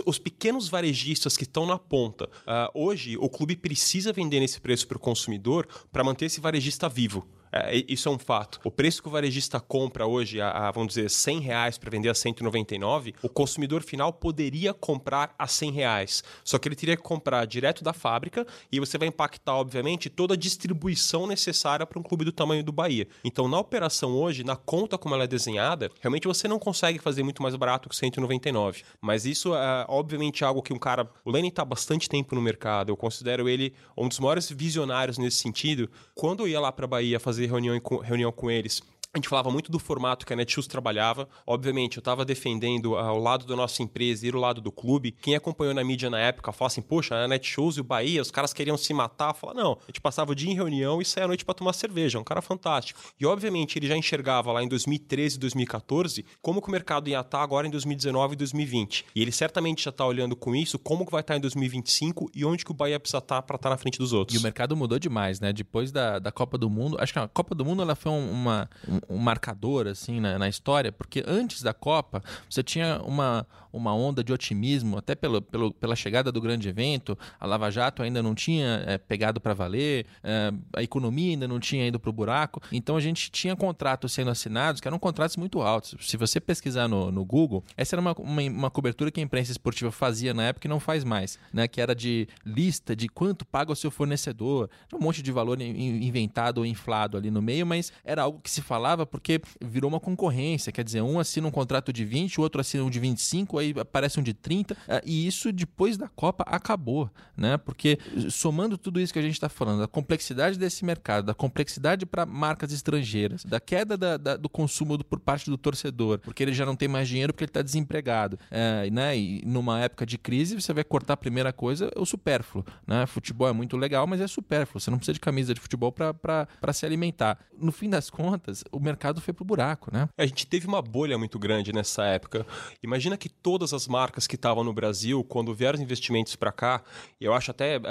os 0.05 0.19
pequenos 0.19 0.69
varejistas 0.69 1.37
que 1.37 1.43
estão 1.43 1.65
na 1.65 1.77
ponta. 1.77 2.25
Uh, 2.25 2.85
hoje, 2.85 3.17
o 3.17 3.29
clube 3.29 3.55
precisa 3.55 4.13
vender 4.13 4.39
nesse 4.39 4.59
preço 4.59 4.87
para 4.87 4.97
o 4.97 4.99
consumidor 4.99 5.67
para 5.91 6.03
manter 6.03 6.25
esse 6.25 6.39
varejista 6.39 6.87
vivo. 6.87 7.27
É, 7.52 7.84
isso 7.88 8.08
é 8.08 8.12
um 8.12 8.20
fato. 8.20 8.60
O 8.64 8.72
preço 8.72 9.02
que 9.02 9.08
o 9.08 9.12
varejista 9.12 9.60
compra 9.60 10.06
hoje, 10.06 10.39
a, 10.39 10.49
a 10.49 10.72
vamos 10.72 10.93
dizer, 10.93 11.10
100 11.10 11.39
reais 11.39 11.78
para 11.78 11.89
vender 11.89 12.10
a 12.10 12.14
199, 12.14 13.14
o 13.22 13.30
consumidor 13.30 13.84
final 13.84 14.14
poderia 14.14 14.74
comprar 14.74 15.36
a 15.38 15.47
100 15.47 15.72
reais. 15.72 16.24
Só 16.43 16.58
que 16.58 16.68
ele 16.68 16.76
teria 16.76 16.95
que 16.95 17.04
comprar 17.04 17.45
direto 17.45 17.84
da 17.84 17.93
fábrica 17.93 18.45
e 18.72 18.80
você 18.80 18.97
vai 18.97 19.08
impactar, 19.08 19.56
obviamente, 19.56 20.10
toda 20.10 20.34
a 20.34 20.38
distribuição 20.38 21.28
necessária 21.28 21.86
para 21.86 21.99
um 21.99 22.04
clube 22.04 22.26
do 22.26 22.32
tamanho 22.32 22.64
do 22.64 22.72
Bahia. 22.72 23.08
Então, 23.24 23.47
na 23.47 23.60
operação 23.60 24.12
hoje, 24.14 24.43
na 24.43 24.56
conta 24.56 24.97
como 24.97 25.16
ela 25.16 25.26
é 25.26 25.28
desenhada, 25.28 25.91
realmente 25.99 26.28
você 26.28 26.47
não 26.47 26.60
consegue 26.60 26.99
fazer 26.99 27.24
muito 27.24 27.41
mais 27.41 27.56
barato 27.56 27.89
que 27.89 27.95
199. 27.95 28.84
Mas 28.99 29.26
isso 29.26 29.56
é, 29.56 29.86
obviamente, 29.88 30.43
algo 30.43 30.62
que 30.62 30.74
um 30.74 30.80
cara. 30.80 31.10
O 31.24 31.32
Lenny 31.32 31.49
está 31.49 31.64
bastante 31.66 32.08
tempo 32.08 32.36
no 32.36 32.41
mercado. 32.41 32.89
Eu 32.89 32.97
considero 32.97 33.47
ele 33.47 33.74
um 33.97 34.08
dos 34.08 34.20
maiores 34.20 34.49
visionários 34.49 35.18
nesse 35.18 35.38
sentido. 35.38 35.89
Quando 36.16 36.43
eu 36.43 36.47
ia 36.47 36.60
lá 36.60 36.72
para 36.72 36.88
Bahia 36.88 37.20
fazer 37.20 37.40
fazer 37.41 37.47
reunião 37.47 37.79
com, 37.79 37.97
reunião 37.97 38.31
com 38.31 38.49
eles 38.51 38.81
a 39.14 39.18
gente 39.18 39.28
falava 39.28 39.51
muito 39.51 39.70
do 39.70 39.78
formato 39.78 40.26
que 40.26 40.32
a 40.32 40.36
Netshoes 40.38 40.68
trabalhava. 40.68 41.28
Obviamente, 41.45 41.97
eu 41.97 42.01
estava 42.01 42.24
defendendo 42.24 42.95
ao 42.95 43.20
lado 43.20 43.45
da 43.45 43.57
nossa 43.57 43.84
empresa 43.84 44.26
e 44.26 44.32
ao 44.32 44.39
lado 44.39 44.62
do 44.62 44.72
clube. 44.72 45.12
Quem 45.12 45.36
acompanhou 45.36 45.74
na 45.74 45.84
mídia 45.84 46.09
na 46.09 46.18
época 46.18 46.53
falava 46.53 46.72
assim: 46.72 46.82
poxa, 46.82 47.16
a 47.16 47.28
Netshoes 47.28 47.76
e 47.76 47.82
o 47.82 47.84
Bahia, 47.84 48.22
os 48.22 48.32
caras 48.32 48.53
queriam 48.53 48.78
se 48.78 48.93
matar. 48.93 49.34
Falava, 49.34 49.59
não, 49.59 49.74
a 49.74 49.88
gente 49.88 49.99
passava 49.99 50.32
o 50.32 50.36
dia 50.36 50.49
em 50.49 50.55
reunião 50.55 51.01
e 51.01 51.05
saía 51.05 51.26
à 51.26 51.28
noite 51.28 51.43
para 51.43 51.53
tomar 51.53 51.74
cerveja. 51.74 52.20
Um 52.20 52.24
cara 52.24 52.41
fantástico. 52.41 53.01
E 53.20 53.26
obviamente 53.26 53.78
ele 53.78 53.86
já 53.86 53.97
enxergava 53.97 54.49
lá 54.53 54.64
em 54.64 54.68
2013, 54.70 55.38
2014, 55.38 56.26
como 56.41 56.62
que 56.62 56.70
o 56.70 56.72
mercado 56.72 57.09
ia 57.09 57.20
estar 57.20 57.43
agora 57.43 57.68
em 57.68 57.70
2019 57.70 58.34
e 58.34 58.38
2020. 58.38 59.05
E 59.14 59.22
ele 59.22 59.32
certamente 59.34 59.84
já 59.84 59.89
está 59.89 60.05
olhando 60.05 60.38
com 60.38 60.55
isso 60.55 60.80
como 60.80 61.05
que 61.05 61.12
vai 61.12 61.20
estar 61.20 61.36
em 61.36 61.41
2025 61.41 62.32
e 62.34 62.45
onde 62.45 62.64
que 62.64 62.72
o 62.72 62.74
Bahia 62.74 62.97
precisa 62.97 63.18
estar 63.18 63.41
para 63.41 63.57
estar 63.57 63.70
na 63.70 63.78
frente 63.78 63.97
dos 63.97 64.14
outros. 64.14 64.38
E 64.38 64.39
o 64.39 64.41
mercado 64.41 64.74
mudou 64.78 64.97
demais, 64.97 65.41
né? 65.41 65.51
Depois 65.51 65.91
da, 65.91 66.18
da 66.18 66.32
Copa 66.32 66.57
do 66.57 66.70
Mundo, 66.70 66.95
acho 66.97 67.12
que 67.12 67.20
a 67.20 67.28
Copa 67.28 67.53
do 67.53 67.66
Mundo 67.66 67.82
ela 67.82 67.93
foi 67.93 68.09
uma, 68.09 68.70
um 69.10 69.18
marcador 69.18 69.88
assim 69.88 70.20
na, 70.20 70.38
na, 70.38 70.49
história, 70.49 70.91
porque 70.91 71.24
antes 71.28 71.62
da 71.62 71.74
Copa 71.74 72.24
você 72.49 72.64
tinha 72.64 73.02
uma, 73.04 73.45
uma 73.72 73.93
onda 73.93 74.24
de 74.24 74.34
otimismo, 74.34 74.97
até 74.97 75.16
pelo, 75.16 75.41
pelo, 75.41 75.74
pela 75.74 75.95
chegada 75.95 76.32
do 76.32 76.41
grande 76.41 76.68
evento, 76.70 77.18
a 77.39 77.45
Lava 77.45 77.70
Jato 77.70 78.04
ainda 78.04 78.22
não 78.22 78.36
tinha 78.36 78.84
é, 78.86 78.97
pegado 78.97 79.39
para 79.39 79.54
valer, 79.54 80.06
é, 80.24 80.52
a 80.76 80.84
economia 80.84 81.32
ainda 81.32 81.47
não 81.47 81.60
tinha 81.60 81.88
ido 81.88 81.99
para 81.99 82.10
o 82.10 82.14
buraco, 82.14 82.62
então 82.72 82.95
a 82.95 83.02
gente 83.02 83.32
tinha 83.32 83.56
contratos 83.56 84.12
sendo 84.12 84.32
assinados 84.32 84.82
que 84.82 84.88
eram 84.88 84.99
contratos 84.99 85.38
muito 85.38 85.62
altos. 85.62 85.95
Se 86.08 86.18
você 86.18 86.39
pesquisar 86.39 86.88
no, 86.88 87.12
no 87.12 87.24
Google, 87.26 87.64
essa 87.78 87.95
era 87.95 88.02
uma, 88.02 88.14
uma, 88.14 88.41
uma 88.41 88.72
cobertura 88.72 89.12
que 89.12 89.20
a 89.20 89.24
imprensa 89.24 89.52
esportiva 89.52 89.91
fazia 89.91 90.34
na 90.34 90.43
época 90.43 90.68
e 90.68 90.70
não 90.70 90.80
faz 90.80 91.04
mais, 91.04 91.39
né? 91.54 91.68
que 91.68 91.80
era 91.80 91.95
de 91.95 92.28
lista 92.45 92.95
de 92.95 93.08
quanto 93.08 93.45
paga 93.45 93.72
o 93.72 93.76
seu 93.76 93.91
fornecedor, 93.91 94.70
um 94.93 94.99
monte 94.99 95.22
de 95.22 95.32
valor 95.32 95.60
inventado 95.62 96.60
ou 96.60 96.66
inflado 96.66 97.18
ali 97.18 97.32
no 97.32 97.41
meio, 97.41 97.66
mas 97.66 97.91
era 98.04 98.24
algo 98.24 98.39
que 98.39 98.49
se 98.49 98.62
falava 98.62 98.90
porque 99.05 99.41
virou 99.61 99.89
uma 99.89 99.99
concorrência, 99.99 100.71
quer 100.71 100.83
dizer, 100.83 101.01
um 101.01 101.19
assina 101.19 101.47
um 101.47 101.51
contrato 101.51 101.91
de 101.91 102.05
20, 102.05 102.39
o 102.39 102.43
outro 102.43 102.61
assina 102.61 102.83
um 102.83 102.89
de 102.89 102.99
25, 102.99 103.57
aí 103.57 103.73
aparece 103.77 104.19
um 104.19 104.23
de 104.23 104.33
30, 104.33 104.75
eh, 104.87 105.01
e 105.05 105.27
isso 105.27 105.51
depois 105.51 105.97
da 105.97 106.07
Copa 106.07 106.43
acabou, 106.47 107.09
né? 107.35 107.57
Porque 107.57 107.97
somando 108.29 108.77
tudo 108.77 108.99
isso 108.99 109.13
que 109.13 109.19
a 109.19 109.21
gente 109.21 109.33
está 109.33 109.49
falando, 109.49 109.79
da 109.79 109.87
complexidade 109.87 110.57
desse 110.57 110.85
mercado, 110.85 111.25
da 111.25 111.33
complexidade 111.33 112.05
para 112.05 112.25
marcas 112.25 112.71
estrangeiras, 112.71 113.43
da 113.43 113.59
queda 113.59 113.97
da, 113.97 114.17
da, 114.17 114.37
do 114.37 114.49
consumo 114.49 114.97
do, 114.97 115.05
por 115.05 115.19
parte 115.19 115.49
do 115.49 115.57
torcedor, 115.57 116.19
porque 116.19 116.43
ele 116.43 116.53
já 116.53 116.65
não 116.65 116.75
tem 116.75 116.87
mais 116.87 117.07
dinheiro 117.07 117.33
porque 117.33 117.43
ele 117.43 117.49
está 117.49 117.61
desempregado, 117.61 118.37
é, 118.49 118.89
né? 118.89 119.17
E 119.17 119.43
numa 119.45 119.79
época 119.79 120.05
de 120.05 120.17
crise 120.17 120.59
você 120.59 120.73
vai 120.73 120.83
cortar 120.83 121.13
a 121.13 121.17
primeira 121.17 121.53
coisa, 121.53 121.91
o 121.95 122.05
supérfluo, 122.05 122.65
né? 122.85 123.05
Futebol 123.05 123.47
é 123.47 123.53
muito 123.53 123.77
legal, 123.77 124.05
mas 124.07 124.21
é 124.21 124.27
supérfluo. 124.27 124.79
Você 124.79 124.89
não 124.89 124.97
precisa 124.97 125.13
de 125.13 125.19
camisa 125.19 125.53
de 125.53 125.59
futebol 125.59 125.91
para 125.91 126.73
se 126.73 126.85
alimentar. 126.85 127.39
No 127.57 127.71
fim 127.71 127.89
das 127.89 128.09
contas, 128.09 128.63
o 128.71 128.79
mercado 128.84 129.21
foi 129.21 129.34
pro 129.34 129.45
buraco, 129.45 129.89
né? 129.93 130.09
A 130.17 130.25
gente 130.25 130.45
teve 130.47 130.67
uma 130.67 130.82
bolha 130.82 131.17
muito 131.17 131.38
grande 131.39 131.73
nessa 131.73 132.03
época. 132.05 132.45
Imagina 132.82 133.17
que 133.17 133.29
todas 133.29 133.73
as 133.73 133.88
marcas 133.88 134.27
que 134.27 134.36
estavam 134.36 134.63
no 134.63 134.73
Brasil, 134.73 135.23
quando 135.23 135.53
vieram 135.53 135.77
os 135.77 135.82
investimentos 135.82 136.36
para 136.36 136.51
cá, 136.51 136.84
eu 137.19 137.34
acho 137.34 137.51
até 137.51 137.77
uh, 137.77 137.82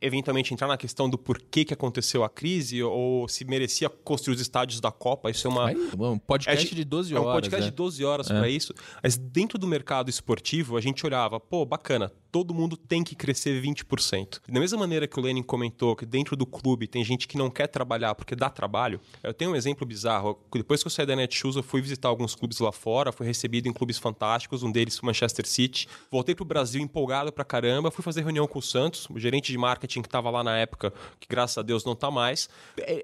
eventualmente 0.00 0.52
entrar 0.52 0.68
na 0.68 0.76
questão 0.76 1.08
do 1.08 1.18
porquê 1.18 1.64
que 1.64 1.74
aconteceu 1.74 2.24
a 2.24 2.28
crise 2.28 2.82
ou 2.82 3.28
se 3.28 3.44
merecia 3.44 3.88
construir 3.88 4.34
os 4.34 4.40
estádios 4.40 4.80
da 4.80 4.90
Copa, 4.90 5.30
isso 5.30 5.46
é 5.46 5.50
uma. 5.50 5.70
um 5.70 6.18
podcast 6.18 6.72
é, 6.72 6.76
de 6.76 6.84
12 6.84 7.14
horas. 7.14 7.26
É 7.26 7.28
um 7.28 7.32
podcast 7.32 7.64
né? 7.64 7.70
de 7.70 7.76
12 7.76 8.04
horas 8.04 8.30
é. 8.30 8.38
para 8.38 8.48
isso. 8.48 8.74
Mas 9.02 9.16
dentro 9.16 9.58
do 9.58 9.66
mercado 9.66 10.08
esportivo, 10.10 10.76
a 10.76 10.80
gente 10.80 11.04
olhava, 11.04 11.38
pô, 11.38 11.64
bacana, 11.64 12.12
todo 12.30 12.54
mundo 12.54 12.76
tem 12.76 13.02
que 13.02 13.14
crescer 13.14 13.62
20%. 13.62 14.40
Da 14.48 14.60
mesma 14.60 14.78
maneira 14.78 15.06
que 15.06 15.18
o 15.18 15.22
Lenin 15.22 15.42
comentou 15.42 15.96
que 15.96 16.06
dentro 16.06 16.36
do 16.36 16.46
clube 16.46 16.86
tem 16.86 17.04
gente 17.04 17.26
que 17.26 17.36
não 17.36 17.50
quer 17.50 17.66
trabalhar 17.66 18.14
porque 18.14 18.34
dá 18.34 18.50
trabalho, 18.50 19.00
eu 19.22 19.32
tenho 19.34 19.52
um 19.52 19.56
exemplo 19.56 19.86
bizarro. 19.86 20.37
Depois 20.52 20.82
que 20.82 20.86
eu 20.86 20.90
saí 20.90 21.04
da 21.04 21.14
Netshoes, 21.14 21.56
eu 21.56 21.62
fui 21.62 21.80
visitar 21.80 22.08
alguns 22.08 22.34
clubes 22.34 22.58
lá 22.58 22.72
fora, 22.72 23.12
fui 23.12 23.26
recebido 23.26 23.68
em 23.68 23.72
clubes 23.72 23.98
fantásticos, 23.98 24.62
um 24.62 24.72
deles 24.72 24.96
foi 24.96 25.06
Manchester 25.06 25.46
City. 25.46 25.86
Voltei 26.10 26.34
pro 26.34 26.44
Brasil 26.44 26.80
empolgado 26.80 27.30
pra 27.32 27.44
caramba, 27.44 27.90
fui 27.90 28.02
fazer 28.02 28.22
reunião 28.22 28.46
com 28.46 28.58
o 28.58 28.62
Santos, 28.62 29.08
o 29.10 29.18
gerente 29.18 29.52
de 29.52 29.58
marketing 29.58 30.00
que 30.00 30.08
estava 30.08 30.30
lá 30.30 30.42
na 30.42 30.56
época, 30.56 30.92
que 31.20 31.28
graças 31.28 31.58
a 31.58 31.62
Deus 31.62 31.84
não 31.84 31.94
tá 31.94 32.10
mais. 32.10 32.48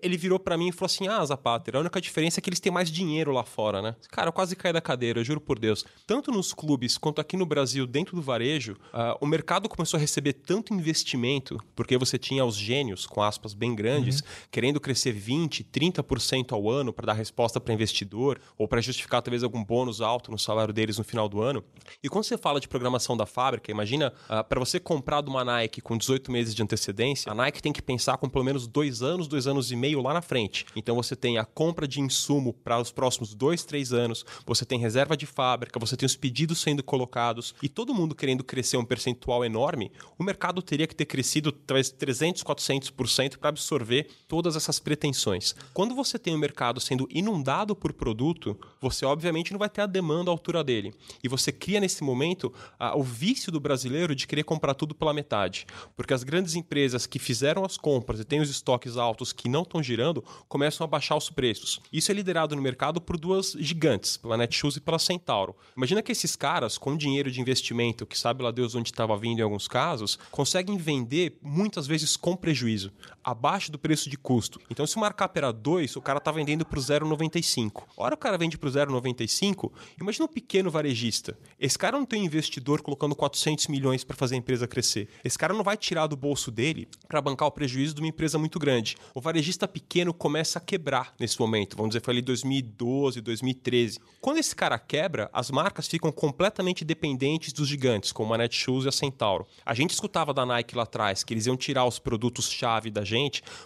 Ele 0.03 0.17
virou 0.17 0.39
para 0.39 0.57
mim 0.57 0.69
e 0.69 0.73
falou 0.73 0.87
assim: 0.87 1.09
"Ah, 1.09 1.25
Zapater, 1.25 1.77
a 1.77 1.81
única 1.81 2.01
diferença 2.01 2.41
é 2.41 2.43
que 2.43 2.49
eles 2.49 2.61
têm 2.61 2.73
mais 2.73 2.91
dinheiro 2.91 3.33
lá 3.33 3.45
fora, 3.45 3.83
né?" 3.83 3.95
Cara, 4.11 4.29
eu 4.29 4.33
quase 4.33 4.57
caí 4.57 4.73
da 4.73 4.81
cadeira, 4.81 5.21
eu 5.21 5.25
juro 5.25 5.41
por 5.41 5.59
Deus. 5.59 5.85
Tanto 6.07 6.31
nos 6.31 6.53
clubes 6.53 6.97
quanto 6.97 7.21
aqui 7.21 7.37
no 7.37 7.45
Brasil, 7.45 7.87
dentro 7.87 8.17
do 8.17 8.23
varejo, 8.23 8.73
uh, 8.93 9.19
o 9.21 9.27
mercado 9.27 9.69
começou 9.69 9.99
a 9.99 10.01
receber 10.01 10.33
tanto 10.35 10.73
investimento, 10.73 11.59
porque 11.75 11.99
você 11.99 12.19
tinha 12.19 12.45
os 12.45 12.57
gênios, 12.57 13.07
com 13.07 13.23
aspas 13.23 13.55
bem 13.55 13.75
grandes, 13.75 14.21
uhum. 14.21 14.27
querendo 14.51 14.81
crescer 14.81 15.13
20, 15.13 15.65
30% 15.65 16.53
ao 16.53 16.71
ano 16.71 16.93
para 16.93 17.07
dar 17.07 17.13
resposta 17.25 17.59
para 17.59 17.73
investidor 17.73 18.41
ou 18.57 18.69
para 18.69 18.81
justificar 18.81 19.23
talvez 19.23 19.43
algum 19.43 19.65
bônus 19.65 20.01
alto 20.01 20.31
no 20.31 20.39
salário 20.39 20.73
deles 20.73 20.99
no 20.99 21.05
final 21.05 21.29
do 21.29 21.41
ano. 21.41 21.65
E 22.03 22.09
quando 22.09 22.25
você 22.25 22.39
fala 22.39 22.61
de 22.61 22.69
programação 22.69 23.17
da 23.17 23.27
fábrica, 23.27 23.71
imagina 23.71 24.13
uh, 24.29 24.45
para 24.45 24.61
você 24.61 24.79
comprar 24.79 25.23
de 25.23 25.31
uma 25.31 25.45
Nike 25.45 25.81
com 25.81 25.97
18 25.97 26.31
meses 26.31 26.55
de 26.55 26.63
antecedência, 26.63 27.33
a 27.33 27.35
Nike 27.35 27.63
tem 27.63 27.73
que 27.73 27.83
pensar 27.83 28.19
com 28.19 28.29
pelo 28.29 28.45
menos 28.45 28.67
dois 28.67 29.03
anos, 29.03 29.27
dois 29.27 29.47
anos 29.47 29.73
e 29.73 29.77
meio 29.77 30.03
lá 30.03 30.13
na 30.13 30.23
frente. 30.23 30.67
Então 30.77 30.95
você 30.97 31.17
tem 31.17 31.39
a 31.39 31.45
compra 31.45 31.89
de 31.89 32.01
insumo 32.01 32.53
para 32.53 32.79
os 32.79 32.93
próximos 32.93 33.35
dois, 33.35 33.65
três 33.65 33.93
anos, 33.93 34.25
você 34.47 34.65
tem 34.65 34.79
reserva 34.79 35.17
de 35.17 35.27
fábrica, 35.27 35.81
você 35.81 35.97
tem 35.97 36.07
os 36.07 36.17
pedidos 36.17 36.61
sendo 36.61 36.83
colocados 36.83 37.55
e 37.63 37.69
todo 37.69 37.95
mundo 37.95 38.15
querendo 38.15 38.45
crescer 38.45 38.77
um 38.77 38.85
percentual 38.85 39.45
enorme, 39.45 39.91
o 40.19 40.25
mercado 40.25 40.63
teria 40.63 40.87
que 40.87 40.95
ter 40.95 41.07
crescido 41.07 41.51
talvez 41.51 41.91
300, 41.91 42.43
400% 42.43 43.39
para 43.39 43.49
absorver 43.49 44.09
todas 44.29 44.57
essas 44.57 44.79
pretensões. 44.79 45.55
Quando 45.73 45.95
você 45.95 46.19
tem 46.19 46.35
o 46.35 46.39
mercado 46.39 46.81
sendo 46.81 47.04
inundado 47.11 47.75
por 47.75 47.93
produto, 47.93 48.59
você 48.81 49.05
obviamente 49.05 49.53
não 49.53 49.59
vai 49.59 49.69
ter 49.69 49.83
a 49.83 49.87
demanda 49.87 50.31
à 50.31 50.33
altura 50.33 50.63
dele. 50.63 50.95
E 51.23 51.29
você 51.29 51.53
cria 51.53 51.81
nesse 51.81 52.03
momento 52.03 52.53
o 52.95 53.03
vício 53.03 53.51
do 53.51 53.61
brasileiro 53.61 54.15
de 54.15 54.27
querer 54.27 54.45
comprar 54.45 54.75
tudo 54.75 54.95
pela 54.95 55.15
metade. 55.15 55.67
Porque 55.97 56.15
as 56.15 56.25
grandes 56.25 56.55
empresas 56.55 57.07
que 57.07 57.19
fizeram 57.19 57.65
as 57.65 57.77
compras 57.77 58.21
e 58.21 58.25
têm 58.25 58.41
os 58.41 58.51
estoques 58.51 58.97
altos 58.97 59.33
que 59.33 59.49
não 59.49 59.63
estão 59.63 59.83
girando, 59.83 60.25
começam 60.49 60.85
a 60.85 60.89
baixar 60.89 61.17
os 61.17 61.31
preços. 61.31 61.81
Isso 61.93 62.11
é 62.11 62.15
liderado 62.15 62.55
no 62.55 62.63
mercado 62.63 63.01
por 63.01 63.19
duas 63.19 63.53
gigantes, 63.59 64.17
pela 64.17 64.37
Netshoes 64.37 64.77
e 64.77 64.81
pela 64.81 64.99
Centauro. 64.99 65.57
Imagina 65.77 66.03
que 66.03 66.13
esses 66.13 66.37
caras, 66.37 66.79
com 66.79 66.97
dinheiro 66.97 67.31
de 67.31 67.41
investimento, 67.41 68.07
que 68.07 68.19
sabe 68.19 68.43
lá 68.43 68.51
Deus 68.51 68.75
onde 68.75 68.91
estava 68.91 69.17
vindo 69.17 69.41
em 69.41 69.43
alguns 69.43 69.69
casos, 69.69 70.19
conseguem 70.31 70.77
vender 70.77 71.39
muitas 71.43 71.87
vezes 71.87 72.17
com 72.17 72.37
prejuízo, 72.37 72.93
abaixo 73.25 73.73
do 73.73 73.79
preço 73.79 74.11
de 74.11 74.19
custo. 74.19 74.61
Então, 74.71 74.87
se 74.87 74.97
o 74.97 75.01
markup 75.01 75.37
era 75.37 75.51
2, 75.51 75.97
o 75.97 76.03
cara 76.03 76.19
está 76.19 76.31
vendendo 76.31 76.63
o 76.63 76.67
0,95. 76.67 77.85
A 77.97 78.03
hora 78.03 78.15
o 78.15 78.19
cara 78.19 78.37
vende 78.37 78.57
o 78.57 78.59
0,95, 78.61 79.73
imagina 79.99 80.27
um 80.27 80.29
pequeno 80.29 80.71
varejista. 80.71 81.39
Esse 81.59 81.79
cara 81.79 81.97
não 81.97 82.05
tem 82.05 82.21
um 82.21 82.25
investidor 82.25 82.83
colocando 82.83 83.15
400 83.15 83.69
milhões 83.69 84.05
para 84.05 84.17
fazer 84.17 84.35
a 84.35 84.39
empresa 84.39 84.69
crescer. 84.69 85.09
Esse 85.25 85.39
cara 85.39 85.55
não 85.55 85.65
vai 85.65 85.77
tirar 85.77 86.07
do 86.07 86.17
bolso 86.17 86.51
dele 86.51 86.87
para 87.09 87.23
bancar 87.23 87.49
o 87.49 87.51
prejuízo 87.51 87.95
de 87.95 88.01
uma 88.03 88.09
empresa 88.09 88.39
muito 88.39 88.59
grande. 88.59 88.97
O 89.15 89.21
varejista 89.21 89.67
pequeno 89.67 90.13
começa 90.13 90.59
a 90.59 90.63
quebrar 90.63 91.15
nesse 91.19 91.41
momento. 91.41 91.77
Vamos 91.77 91.91
dizer, 91.91 92.05
foi 92.05 92.15
ali 92.15 92.23
2012, 92.23 93.21
2013. 93.23 93.99
Quando 94.21 94.39
esse 94.39 94.55
cara 94.55 94.79
quebra, 94.79 95.31
as 95.33 95.51
marcas 95.51 95.89
ficam 95.89 96.13
completamente 96.13 96.85
dependentes 96.85 97.53
dos 97.53 97.69
gigantes, 97.69 98.13
como 98.13 98.35
a 98.35 98.39
Netshoes 98.39 98.85
e 98.85 98.89
a 98.89 98.93
Centauro. 98.93 99.47
A 99.65 99.73
gente 99.73 99.91
escutava 99.91 100.35
da 100.35 100.45
Nike 100.45 100.77
lá 100.77 100.83
atrás 100.83 101.25
que 101.25 101.33
eles 101.33 101.47
iam 101.47 101.57
tirar 101.57 101.87
os 101.87 101.99
produtos-chave 101.99 102.91
da 102.91 103.05
gente 103.05 103.14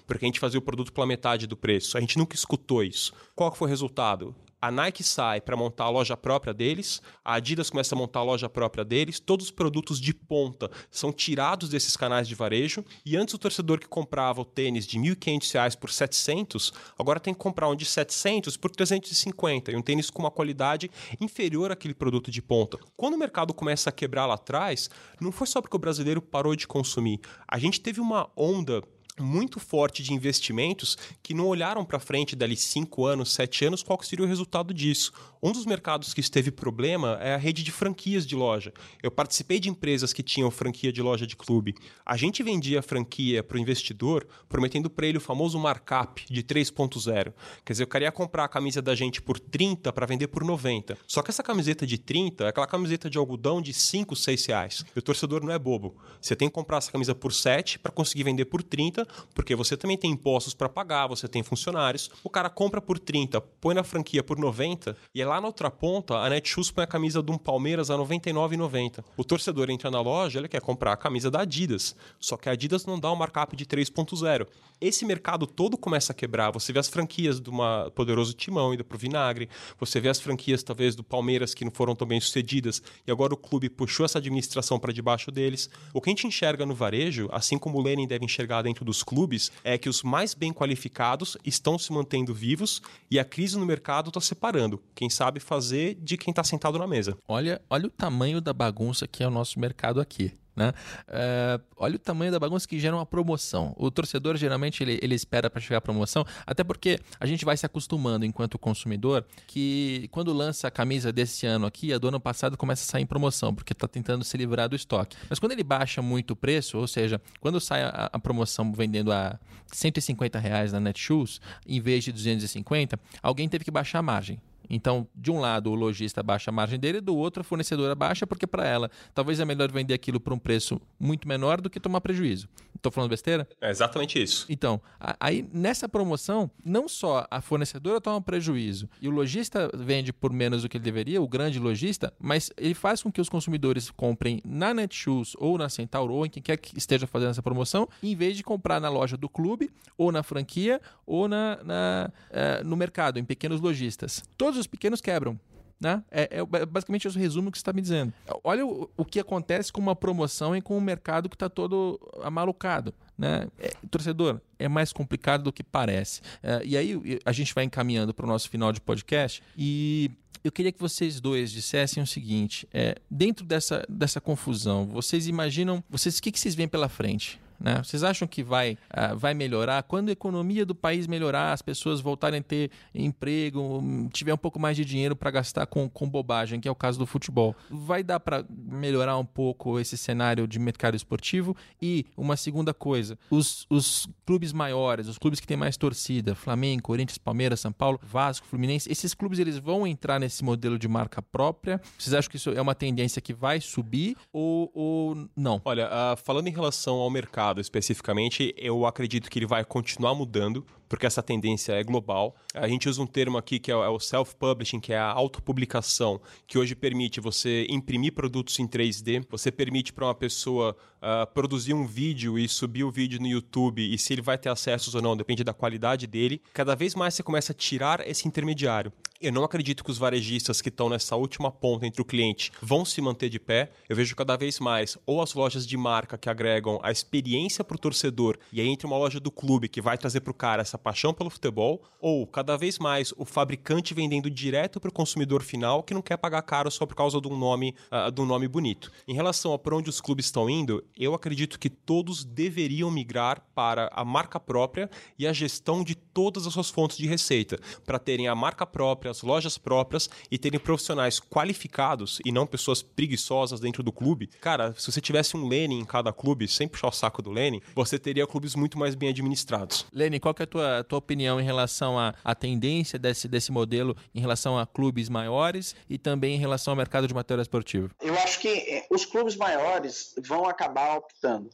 porque 0.06 0.24
a 0.24 0.28
gente 0.28 0.40
fazia 0.40 0.58
o 0.58 0.62
produto 0.62 0.92
pela 0.92 1.06
metade 1.06 1.46
do 1.46 1.56
preço. 1.56 1.96
A 1.96 2.00
gente 2.00 2.18
nunca 2.18 2.34
escutou 2.34 2.82
isso. 2.82 3.12
Qual 3.34 3.54
foi 3.54 3.66
o 3.66 3.70
resultado? 3.70 4.34
a 4.60 4.70
Nike 4.70 5.04
sai 5.04 5.40
para 5.40 5.56
montar 5.56 5.84
a 5.84 5.90
loja 5.90 6.16
própria 6.16 6.52
deles, 6.52 7.00
a 7.24 7.34
Adidas 7.34 7.70
começa 7.70 7.94
a 7.94 7.98
montar 7.98 8.20
a 8.20 8.24
loja 8.24 8.48
própria 8.48 8.84
deles, 8.84 9.20
todos 9.20 9.46
os 9.46 9.52
produtos 9.52 10.00
de 10.00 10.12
ponta 10.12 10.70
são 10.90 11.12
tirados 11.12 11.68
desses 11.68 11.96
canais 11.96 12.26
de 12.26 12.34
varejo, 12.34 12.84
e 13.06 13.16
antes 13.16 13.34
o 13.34 13.38
torcedor 13.38 13.78
que 13.78 13.86
comprava 13.86 14.40
o 14.40 14.44
tênis 14.44 14.86
de 14.86 14.98
R$ 14.98 15.14
1.500 15.14 15.76
por 15.76 15.90
700, 15.90 16.72
agora 16.98 17.20
tem 17.20 17.32
que 17.32 17.40
comprar 17.40 17.68
um 17.68 17.76
de 17.76 17.84
700 17.84 18.56
por 18.56 18.70
350, 18.70 19.70
e 19.70 19.76
um 19.76 19.82
tênis 19.82 20.10
com 20.10 20.22
uma 20.22 20.30
qualidade 20.30 20.90
inferior 21.20 21.70
àquele 21.70 21.94
produto 21.94 22.30
de 22.30 22.42
ponta. 22.42 22.78
Quando 22.96 23.14
o 23.14 23.18
mercado 23.18 23.54
começa 23.54 23.90
a 23.90 23.92
quebrar 23.92 24.26
lá 24.26 24.34
atrás, 24.34 24.90
não 25.20 25.30
foi 25.30 25.46
só 25.46 25.60
porque 25.60 25.76
o 25.76 25.80
brasileiro 25.80 26.20
parou 26.20 26.56
de 26.56 26.66
consumir. 26.66 27.20
A 27.46 27.58
gente 27.58 27.80
teve 27.80 28.00
uma 28.00 28.28
onda 28.36 28.82
muito 29.22 29.60
forte 29.60 30.02
de 30.02 30.12
investimentos 30.12 30.96
que 31.22 31.34
não 31.34 31.46
olharam 31.46 31.84
para 31.84 31.98
frente 31.98 32.36
dali 32.36 32.56
cinco 32.56 33.06
anos, 33.06 33.32
sete 33.32 33.64
anos, 33.64 33.82
qual 33.82 34.00
seria 34.02 34.24
o 34.24 34.28
resultado 34.28 34.72
disso. 34.72 35.12
Um 35.42 35.52
dos 35.52 35.64
mercados 35.64 36.12
que 36.12 36.20
esteve 36.20 36.50
problema 36.50 37.18
é 37.20 37.34
a 37.34 37.36
rede 37.36 37.62
de 37.62 37.70
franquias 37.70 38.26
de 38.26 38.34
loja. 38.34 38.72
Eu 39.02 39.10
participei 39.10 39.60
de 39.60 39.68
empresas 39.68 40.12
que 40.12 40.22
tinham 40.22 40.50
franquia 40.50 40.92
de 40.92 41.00
loja 41.00 41.26
de 41.26 41.36
clube. 41.36 41.74
A 42.04 42.16
gente 42.16 42.42
vendia 42.42 42.80
a 42.80 42.82
franquia 42.82 43.42
para 43.42 43.56
o 43.56 43.60
investidor, 43.60 44.26
prometendo 44.48 44.90
para 44.90 45.06
ele 45.06 45.18
o 45.18 45.20
famoso 45.20 45.58
markup 45.58 46.24
de 46.28 46.42
3.0. 46.42 47.32
Quer 47.64 47.72
dizer, 47.72 47.84
eu 47.84 47.88
queria 47.88 48.10
comprar 48.10 48.44
a 48.44 48.48
camisa 48.48 48.82
da 48.82 48.94
gente 48.94 49.22
por 49.22 49.38
30 49.38 49.92
para 49.92 50.06
vender 50.06 50.28
por 50.28 50.44
90. 50.44 50.98
Só 51.06 51.22
que 51.22 51.30
essa 51.30 51.42
camiseta 51.42 51.86
de 51.86 51.98
30 51.98 52.44
é 52.44 52.48
aquela 52.48 52.66
camiseta 52.66 53.08
de 53.08 53.16
algodão 53.16 53.62
de 53.62 53.72
5, 53.72 54.16
6 54.16 54.46
reais. 54.46 54.84
E 54.94 54.98
o 54.98 55.02
torcedor 55.02 55.44
não 55.44 55.52
é 55.52 55.58
bobo. 55.58 55.96
Você 56.20 56.34
tem 56.34 56.48
que 56.48 56.54
comprar 56.54 56.78
essa 56.78 56.90
camisa 56.90 57.14
por 57.14 57.32
7 57.32 57.78
para 57.78 57.92
conseguir 57.92 58.24
vender 58.24 58.46
por 58.46 58.62
30 58.62 59.06
porque 59.34 59.54
você 59.54 59.76
também 59.76 59.96
tem 59.96 60.10
impostos 60.10 60.54
para 60.54 60.68
pagar, 60.68 61.06
você 61.06 61.28
tem 61.28 61.42
funcionários. 61.42 62.10
O 62.22 62.30
cara 62.30 62.50
compra 62.50 62.80
por 62.80 62.98
30, 62.98 63.40
põe 63.40 63.74
na 63.74 63.84
franquia 63.84 64.22
por 64.22 64.38
90 64.38 64.96
e 65.14 65.22
é 65.22 65.24
lá 65.28 65.40
na 65.40 65.46
outra 65.46 65.70
ponta 65.70 66.16
a 66.16 66.28
Netshoes 66.28 66.70
põe 66.70 66.84
a 66.84 66.86
camisa 66.86 67.22
de 67.22 67.30
um 67.30 67.38
Palmeiras 67.38 67.90
a 67.90 67.96
99,90. 67.96 69.04
O 69.16 69.22
torcedor 69.22 69.70
entra 69.70 69.90
na 69.90 70.00
loja, 70.00 70.38
ele 70.38 70.48
quer 70.48 70.60
comprar 70.60 70.92
a 70.92 70.96
camisa 70.96 71.30
da 71.30 71.42
Adidas, 71.42 71.94
só 72.18 72.36
que 72.36 72.48
a 72.48 72.52
Adidas 72.52 72.86
não 72.86 72.98
dá 72.98 73.12
um 73.12 73.16
markup 73.16 73.54
de 73.54 73.66
3.0. 73.66 74.46
Esse 74.80 75.04
mercado 75.04 75.46
todo 75.46 75.76
começa 75.76 76.12
a 76.12 76.14
quebrar. 76.14 76.52
Você 76.52 76.72
vê 76.72 76.78
as 76.78 76.88
franquias 76.88 77.40
do 77.40 77.50
uma 77.50 77.90
poderoso 77.94 78.32
Timão 78.32 78.72
indo 78.72 78.84
pro 78.84 78.96
vinagre, 78.96 79.48
você 79.78 80.00
vê 80.00 80.08
as 80.08 80.20
franquias 80.20 80.62
talvez 80.62 80.94
do 80.94 81.02
Palmeiras 81.02 81.52
que 81.52 81.64
não 81.64 81.72
foram 81.72 81.94
tão 81.94 82.06
bem 82.06 82.20
sucedidas 82.20 82.82
e 83.06 83.10
agora 83.10 83.34
o 83.34 83.36
clube 83.36 83.68
puxou 83.68 84.06
essa 84.06 84.18
administração 84.18 84.78
para 84.78 84.92
debaixo 84.92 85.30
deles. 85.30 85.68
O 85.92 86.00
que 86.00 86.08
a 86.08 86.12
gente 86.12 86.26
enxerga 86.26 86.64
no 86.64 86.74
varejo, 86.74 87.28
assim 87.32 87.58
como 87.58 87.78
o 87.78 87.82
Lenin 87.82 88.06
deve 88.06 88.24
enxergar 88.24 88.62
dentro 88.62 88.84
dos 88.84 89.02
clubes, 89.02 89.50
é 89.64 89.76
que 89.76 89.88
os 89.88 90.02
mais 90.02 90.32
bem 90.32 90.52
qualificados 90.52 91.36
estão 91.44 91.78
se 91.78 91.92
mantendo 91.92 92.32
vivos 92.32 92.80
e 93.10 93.18
a 93.18 93.24
crise 93.24 93.58
no 93.58 93.66
mercado 93.66 94.08
está 94.08 94.20
separando. 94.20 94.80
Quem 94.94 95.10
sabe 95.18 95.40
fazer 95.40 95.96
de 96.00 96.16
quem 96.16 96.30
está 96.30 96.44
sentado 96.44 96.78
na 96.78 96.86
mesa. 96.86 97.16
Olha, 97.26 97.60
olha 97.68 97.86
o 97.86 97.90
tamanho 97.90 98.40
da 98.40 98.52
bagunça 98.52 99.08
que 99.08 99.24
é 99.24 99.26
o 99.26 99.30
nosso 99.30 99.58
mercado 99.58 100.00
aqui. 100.00 100.32
Né? 100.54 100.72
Uh, 101.08 101.62
olha 101.76 101.94
o 101.94 101.98
tamanho 102.00 102.32
da 102.32 102.38
bagunça 102.38 102.66
que 102.66 102.78
gera 102.80 102.94
uma 102.94 103.06
promoção. 103.06 103.74
O 103.76 103.90
torcedor 103.90 104.36
geralmente 104.36 104.82
ele, 104.82 104.98
ele 105.00 105.14
espera 105.14 105.48
para 105.48 105.60
chegar 105.60 105.78
a 105.78 105.80
promoção, 105.80 106.24
até 106.44 106.64
porque 106.64 106.98
a 107.20 107.26
gente 107.26 107.44
vai 107.44 107.56
se 107.56 107.64
acostumando 107.64 108.24
enquanto 108.24 108.58
consumidor 108.58 109.24
que 109.46 110.08
quando 110.10 110.32
lança 110.32 110.66
a 110.66 110.70
camisa 110.70 111.12
desse 111.12 111.46
ano 111.46 111.64
aqui, 111.64 111.92
a 111.92 111.98
do 111.98 112.08
ano 112.08 112.18
passado 112.18 112.56
começa 112.56 112.82
a 112.82 112.86
sair 112.86 113.02
em 113.02 113.06
promoção, 113.06 113.54
porque 113.54 113.72
está 113.72 113.86
tentando 113.86 114.24
se 114.24 114.36
livrar 114.36 114.68
do 114.68 114.74
estoque. 114.74 115.16
Mas 115.30 115.38
quando 115.38 115.52
ele 115.52 115.62
baixa 115.62 116.02
muito 116.02 116.32
o 116.32 116.36
preço, 116.36 116.76
ou 116.76 116.88
seja, 116.88 117.20
quando 117.40 117.60
sai 117.60 117.82
a, 117.82 118.10
a 118.12 118.18
promoção 118.18 118.72
vendendo 118.72 119.12
a 119.12 119.38
150 119.72 120.40
reais 120.40 120.72
na 120.72 120.80
Netshoes, 120.80 121.40
em 121.68 121.80
vez 121.80 122.02
de 122.02 122.10
250, 122.10 122.98
alguém 123.22 123.48
teve 123.48 123.64
que 123.64 123.70
baixar 123.70 124.00
a 124.00 124.02
margem. 124.02 124.40
Então, 124.68 125.06
de 125.14 125.30
um 125.30 125.40
lado, 125.40 125.70
o 125.70 125.74
lojista 125.74 126.22
baixa 126.22 126.50
a 126.50 126.52
margem 126.52 126.78
dele, 126.78 127.00
do 127.00 127.16
outro, 127.16 127.40
a 127.40 127.44
fornecedora 127.44 127.94
baixa, 127.94 128.26
porque 128.26 128.46
para 128.46 128.66
ela 128.66 128.90
talvez 129.14 129.40
é 129.40 129.44
melhor 129.44 129.70
vender 129.70 129.94
aquilo 129.94 130.20
por 130.20 130.32
um 130.32 130.38
preço 130.38 130.80
muito 130.98 131.26
menor 131.26 131.60
do 131.60 131.70
que 131.70 131.80
tomar 131.80 132.00
prejuízo. 132.00 132.48
Estou 132.74 132.92
falando 132.92 133.10
besteira? 133.10 133.48
É 133.60 133.70
exatamente 133.70 134.22
isso. 134.22 134.46
Então, 134.48 134.80
aí 135.18 135.48
nessa 135.52 135.88
promoção, 135.88 136.50
não 136.64 136.88
só 136.88 137.26
a 137.30 137.40
fornecedora 137.40 138.00
toma 138.00 138.20
prejuízo 138.20 138.88
e 139.00 139.08
o 139.08 139.10
lojista 139.10 139.70
vende 139.74 140.12
por 140.12 140.32
menos 140.32 140.62
do 140.62 140.68
que 140.68 140.76
ele 140.76 140.84
deveria, 140.84 141.20
o 141.20 141.26
grande 141.26 141.58
lojista, 141.58 142.12
mas 142.18 142.50
ele 142.56 142.74
faz 142.74 143.02
com 143.02 143.10
que 143.10 143.20
os 143.20 143.28
consumidores 143.28 143.90
comprem 143.90 144.40
na 144.44 144.72
Netshoes 144.72 145.32
ou 145.38 145.58
na 145.58 145.68
Centauro 145.68 146.14
ou 146.14 146.26
em 146.26 146.30
quem 146.30 146.42
quer 146.42 146.56
que 146.56 146.78
esteja 146.78 147.06
fazendo 147.06 147.30
essa 147.30 147.42
promoção, 147.42 147.88
em 148.02 148.14
vez 148.14 148.36
de 148.36 148.44
comprar 148.44 148.80
na 148.80 148.88
loja 148.88 149.16
do 149.16 149.28
clube, 149.28 149.70
ou 149.96 150.12
na 150.12 150.22
franquia, 150.22 150.80
ou 151.04 151.26
na, 151.26 151.58
na 151.64 152.10
uh, 152.30 152.64
no 152.66 152.76
mercado, 152.76 153.18
em 153.18 153.24
pequenos 153.24 153.60
lojistas. 153.60 154.22
Todos 154.36 154.57
os 154.58 154.66
pequenos 154.66 155.00
quebram. 155.00 155.38
Né? 155.80 156.02
É, 156.10 156.40
é 156.40 156.66
basicamente 156.66 157.06
o 157.06 157.10
resumo 157.12 157.52
que 157.52 157.58
você 157.58 157.62
está 157.62 157.72
me 157.72 157.80
dizendo. 157.80 158.12
Olha 158.42 158.66
o, 158.66 158.90
o, 158.96 159.04
que 159.04 159.20
acontece 159.20 159.72
com 159.72 159.80
uma 159.80 159.94
promoção 159.94 160.56
e 160.56 160.60
com 160.60 160.76
um 160.76 160.80
mercado 160.80 161.28
que 161.28 161.36
está 161.36 161.48
todo 161.48 162.00
amalucado. 162.20 162.92
Né? 163.16 163.46
É, 163.60 163.70
torcedor, 163.88 164.40
é 164.58 164.66
mais 164.66 164.92
complicado 164.92 165.44
do 165.44 165.52
que 165.52 165.62
parece. 165.62 166.20
É, 166.42 166.62
e 166.64 166.76
aí 166.76 167.20
a 167.24 167.30
gente 167.30 167.54
vai 167.54 167.62
encaminhando 167.62 168.12
para 168.12 168.26
o 168.26 168.28
nosso 168.28 168.50
final 168.50 168.72
de 168.72 168.80
podcast 168.80 169.40
e 169.56 170.10
eu 170.42 170.52
queria 170.52 170.72
que 170.72 170.80
vocês 170.80 171.20
dois 171.20 171.50
dissessem 171.50 172.02
o 172.02 172.06
seguinte: 172.06 172.66
é, 172.72 172.96
dentro 173.10 173.44
dessa, 173.44 173.84
dessa 173.88 174.20
confusão, 174.20 174.86
vocês 174.86 175.26
imaginam, 175.28 175.82
vocês 175.88 176.18
o 176.18 176.22
que, 176.22 176.32
que 176.32 176.40
vocês 176.40 176.54
veem 176.54 176.68
pela 176.68 176.88
frente? 176.88 177.40
Né? 177.58 177.82
Vocês 177.82 178.04
acham 178.04 178.26
que 178.28 178.42
vai, 178.42 178.78
uh, 178.92 179.16
vai 179.16 179.34
melhorar? 179.34 179.82
Quando 179.82 180.08
a 180.08 180.12
economia 180.12 180.64
do 180.64 180.74
país 180.74 181.06
melhorar, 181.06 181.52
as 181.52 181.62
pessoas 181.62 182.00
voltarem 182.00 182.40
a 182.40 182.42
ter 182.42 182.70
emprego, 182.94 183.82
tiver 184.12 184.32
um 184.32 184.38
pouco 184.38 184.58
mais 184.60 184.76
de 184.76 184.84
dinheiro 184.84 185.16
para 185.16 185.30
gastar 185.30 185.66
com, 185.66 185.88
com 185.88 186.08
bobagem, 186.08 186.60
que 186.60 186.68
é 186.68 186.70
o 186.70 186.74
caso 186.74 186.98
do 186.98 187.06
futebol, 187.06 187.54
vai 187.70 188.02
dar 188.02 188.20
para 188.20 188.44
melhorar 188.50 189.18
um 189.18 189.24
pouco 189.24 189.78
esse 189.80 189.96
cenário 189.96 190.46
de 190.46 190.58
mercado 190.58 190.96
esportivo? 190.96 191.56
E 191.80 192.06
uma 192.16 192.36
segunda 192.36 192.72
coisa, 192.72 193.18
os, 193.30 193.66
os 193.68 194.08
clubes 194.24 194.52
maiores, 194.52 195.08
os 195.08 195.18
clubes 195.18 195.40
que 195.40 195.46
têm 195.46 195.56
mais 195.56 195.76
torcida, 195.76 196.34
Flamengo, 196.34 196.82
Corinthians, 196.82 197.18
Palmeiras, 197.18 197.60
São 197.60 197.72
Paulo, 197.72 197.98
Vasco, 198.02 198.46
Fluminense, 198.46 198.90
esses 198.90 199.14
clubes 199.14 199.38
eles 199.38 199.58
vão 199.58 199.86
entrar 199.86 200.20
nesse 200.20 200.44
modelo 200.44 200.78
de 200.78 200.86
marca 200.86 201.20
própria? 201.20 201.80
Vocês 201.98 202.14
acham 202.14 202.30
que 202.30 202.36
isso 202.36 202.50
é 202.50 202.60
uma 202.60 202.74
tendência 202.74 203.20
que 203.20 203.34
vai 203.34 203.60
subir 203.60 204.16
ou, 204.32 204.70
ou 204.74 205.28
não? 205.36 205.60
Olha, 205.64 205.88
uh, 205.88 206.16
falando 206.16 206.46
em 206.48 206.52
relação 206.52 206.96
ao 206.96 207.10
mercado, 207.10 207.47
mercado 207.48 207.60
especificamente, 207.60 208.54
eu 208.56 208.86
acredito 208.86 209.30
que 209.30 209.38
ele 209.38 209.46
vai 209.46 209.64
continuar 209.64 210.14
mudando, 210.14 210.64
porque 210.88 211.06
essa 211.06 211.22
tendência 211.22 211.72
é 211.72 211.82
global. 211.82 212.34
A 212.54 212.66
gente 212.66 212.88
usa 212.88 213.02
um 213.02 213.06
termo 213.06 213.38
aqui 213.38 213.58
que 213.58 213.70
é 213.70 213.76
o 213.76 213.96
é 213.96 214.00
self-publishing, 214.00 214.80
que 214.80 214.92
é 214.92 214.98
a 214.98 215.10
autopublicação, 215.10 216.20
que 216.46 216.58
hoje 216.58 216.74
permite 216.74 217.20
você 217.20 217.66
imprimir 217.68 218.12
produtos 218.12 218.58
em 218.58 218.66
3D, 218.66 219.24
você 219.28 219.50
permite 219.50 219.92
para 219.92 220.06
uma 220.06 220.14
pessoa 220.14 220.76
uh, 220.98 221.26
produzir 221.32 221.74
um 221.74 221.86
vídeo 221.86 222.38
e 222.38 222.48
subir 222.48 222.84
o 222.84 222.90
vídeo 222.90 223.20
no 223.20 223.26
YouTube, 223.26 223.82
e 223.82 223.98
se 223.98 224.12
ele 224.12 224.22
vai 224.22 224.38
ter 224.38 224.48
acessos 224.48 224.94
ou 224.94 225.02
não, 225.02 225.16
depende 225.16 225.44
da 225.44 225.52
qualidade 225.52 226.06
dele. 226.06 226.40
Cada 226.52 226.74
vez 226.74 226.94
mais 226.94 227.14
você 227.14 227.22
começa 227.22 227.52
a 227.52 227.54
tirar 227.54 228.06
esse 228.06 228.26
intermediário. 228.26 228.92
Eu 229.20 229.32
não 229.32 229.42
acredito 229.42 229.82
que 229.82 229.90
os 229.90 229.98
varejistas 229.98 230.60
que 230.60 230.68
estão 230.68 230.88
nessa 230.88 231.16
última 231.16 231.50
ponta 231.50 231.84
entre 231.84 232.00
o 232.00 232.04
cliente 232.04 232.52
vão 232.62 232.84
se 232.84 233.00
manter 233.00 233.28
de 233.28 233.40
pé. 233.40 233.72
Eu 233.88 233.96
vejo 233.96 234.14
cada 234.14 234.36
vez 234.36 234.60
mais 234.60 234.96
ou 235.04 235.20
as 235.20 235.34
lojas 235.34 235.66
de 235.66 235.76
marca 235.76 236.16
que 236.16 236.30
agregam 236.30 236.78
a 236.84 236.92
experiência 236.92 237.64
para 237.64 237.74
o 237.74 237.80
torcedor 237.80 238.38
e 238.52 238.60
aí 238.60 238.68
entra 238.68 238.86
uma 238.86 238.96
loja 238.96 239.18
do 239.18 239.32
clube 239.32 239.68
que 239.68 239.80
vai 239.80 239.98
trazer 239.98 240.20
para 240.20 240.30
o 240.30 240.34
cara 240.34 240.62
essa 240.62 240.77
paixão 240.78 241.12
pelo 241.12 241.30
futebol, 241.30 241.82
ou 242.00 242.26
cada 242.26 242.56
vez 242.56 242.78
mais 242.78 243.12
o 243.16 243.24
fabricante 243.24 243.94
vendendo 243.94 244.30
direto 244.30 244.80
para 244.80 244.88
o 244.88 244.92
consumidor 244.92 245.42
final 245.42 245.82
que 245.82 245.94
não 245.94 246.02
quer 246.02 246.16
pagar 246.16 246.42
caro 246.42 246.70
só 246.70 246.86
por 246.86 246.94
causa 246.94 247.20
de 247.20 247.28
um 247.28 247.36
nome, 247.36 247.74
uh, 247.90 248.10
de 248.10 248.20
um 248.20 248.26
nome 248.26 248.46
bonito. 248.46 248.90
Em 249.06 249.14
relação 249.14 249.52
a 249.52 249.58
para 249.58 249.76
onde 249.76 249.90
os 249.90 250.00
clubes 250.00 250.26
estão 250.26 250.48
indo, 250.48 250.84
eu 250.96 251.14
acredito 251.14 251.58
que 251.58 251.68
todos 251.68 252.24
deveriam 252.24 252.90
migrar 252.90 253.42
para 253.54 253.90
a 253.92 254.04
marca 254.04 254.38
própria 254.38 254.88
e 255.18 255.26
a 255.26 255.32
gestão 255.32 255.82
de 255.82 255.94
todas 255.94 256.46
as 256.46 256.52
suas 256.52 256.70
fontes 256.70 256.96
de 256.96 257.06
receita, 257.06 257.58
para 257.84 257.98
terem 257.98 258.28
a 258.28 258.34
marca 258.34 258.66
própria 258.66 259.08
próprias, 259.08 259.22
lojas 259.22 259.58
próprias 259.58 260.08
e 260.30 260.38
terem 260.38 260.58
profissionais 260.60 261.20
qualificados 261.20 262.20
e 262.24 262.32
não 262.32 262.46
pessoas 262.46 262.82
preguiçosas 262.82 263.60
dentro 263.60 263.82
do 263.82 263.92
clube, 263.92 264.28
cara, 264.40 264.74
se 264.76 264.90
você 264.90 265.00
tivesse 265.00 265.36
um 265.36 265.48
Lenin 265.48 265.80
em 265.80 265.84
cada 265.84 266.12
clube, 266.12 266.46
sem 266.48 266.68
puxar 266.68 266.88
o 266.88 266.92
saco 266.92 267.22
do 267.22 267.30
Lenin, 267.30 267.60
você 267.74 267.98
teria 267.98 268.26
clubes 268.26 268.54
muito 268.54 268.78
mais 268.78 268.94
bem 268.94 269.08
administrados. 269.08 269.86
Lenin, 269.92 270.18
qual 270.18 270.34
que 270.34 270.42
é 270.42 270.44
a 270.44 270.46
tua, 270.46 270.67
tua 270.84 270.98
opinião 270.98 271.40
em 271.40 271.44
relação 271.44 271.98
à, 271.98 272.14
à 272.24 272.34
tendência 272.34 272.98
desse, 272.98 273.28
desse 273.28 273.52
modelo 273.52 273.96
em 274.14 274.20
relação 274.20 274.58
a 274.58 274.66
clubes 274.66 275.08
maiores 275.08 275.74
e 275.88 275.98
também 275.98 276.34
em 276.34 276.38
relação 276.38 276.72
ao 276.72 276.76
mercado 276.76 277.06
de 277.06 277.14
material 277.14 277.42
esportivo? 277.42 277.90
Eu 278.00 278.14
acho 278.14 278.40
que 278.40 278.48
eh, 278.48 278.86
os 278.90 279.04
clubes 279.04 279.36
maiores 279.36 280.14
vão 280.24 280.46
acabar 280.46 280.96
optando 280.96 281.50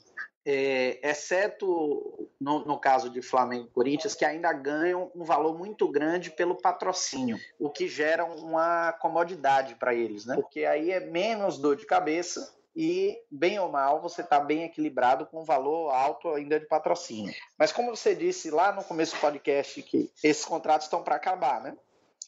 é, 0.47 0.99
exceto 1.03 2.29
no, 2.39 2.65
no, 2.67 2.79
caso 2.79 3.09
de 3.09 3.23
Flamengo 3.23 3.67
e 3.67 3.71
Corinthians, 3.71 4.15
que 4.15 4.25
ainda 4.25 4.53
ganham 4.53 5.11
um 5.15 5.25
valor 5.25 5.57
muito 5.57 5.89
grande 5.89 6.31
pelo 6.31 6.55
patrocínio, 6.55 7.39
o 7.59 7.71
que 7.71 7.89
gera 7.89 8.25
uma 8.25 8.93
comodidade 8.93 9.75
para 9.77 9.95
eles, 9.95 10.27
né? 10.27 10.35
Porque 10.35 10.65
aí 10.67 10.91
é 10.91 11.01
menos 11.01 11.57
dor 11.57 11.77
de 11.77 11.87
cabeça 11.87 12.55
e, 12.75 13.17
bem 13.31 13.59
ou 13.59 13.71
mal, 13.71 14.01
você 14.01 14.23
está 14.23 14.41
bem 14.41 14.65
equilibrado 14.65 15.27
com 15.27 15.43
um 15.43 15.45
valor 15.45 15.91
alto 15.91 16.29
ainda 16.31 16.59
de 16.59 16.67
patrocínio. 16.67 17.33
Mas 17.57 17.71
como 17.71 17.95
você 17.95 18.15
disse 18.15 18.51
lá 18.51 18.73
no 18.73 18.83
começo 18.83 19.15
do 19.15 19.21
podcast 19.21 19.81
que 19.83 20.11
esses 20.23 20.45
contratos 20.45 20.87
estão 20.87 21.03
para 21.03 21.15
acabar, 21.15 21.61
né? 21.61 21.77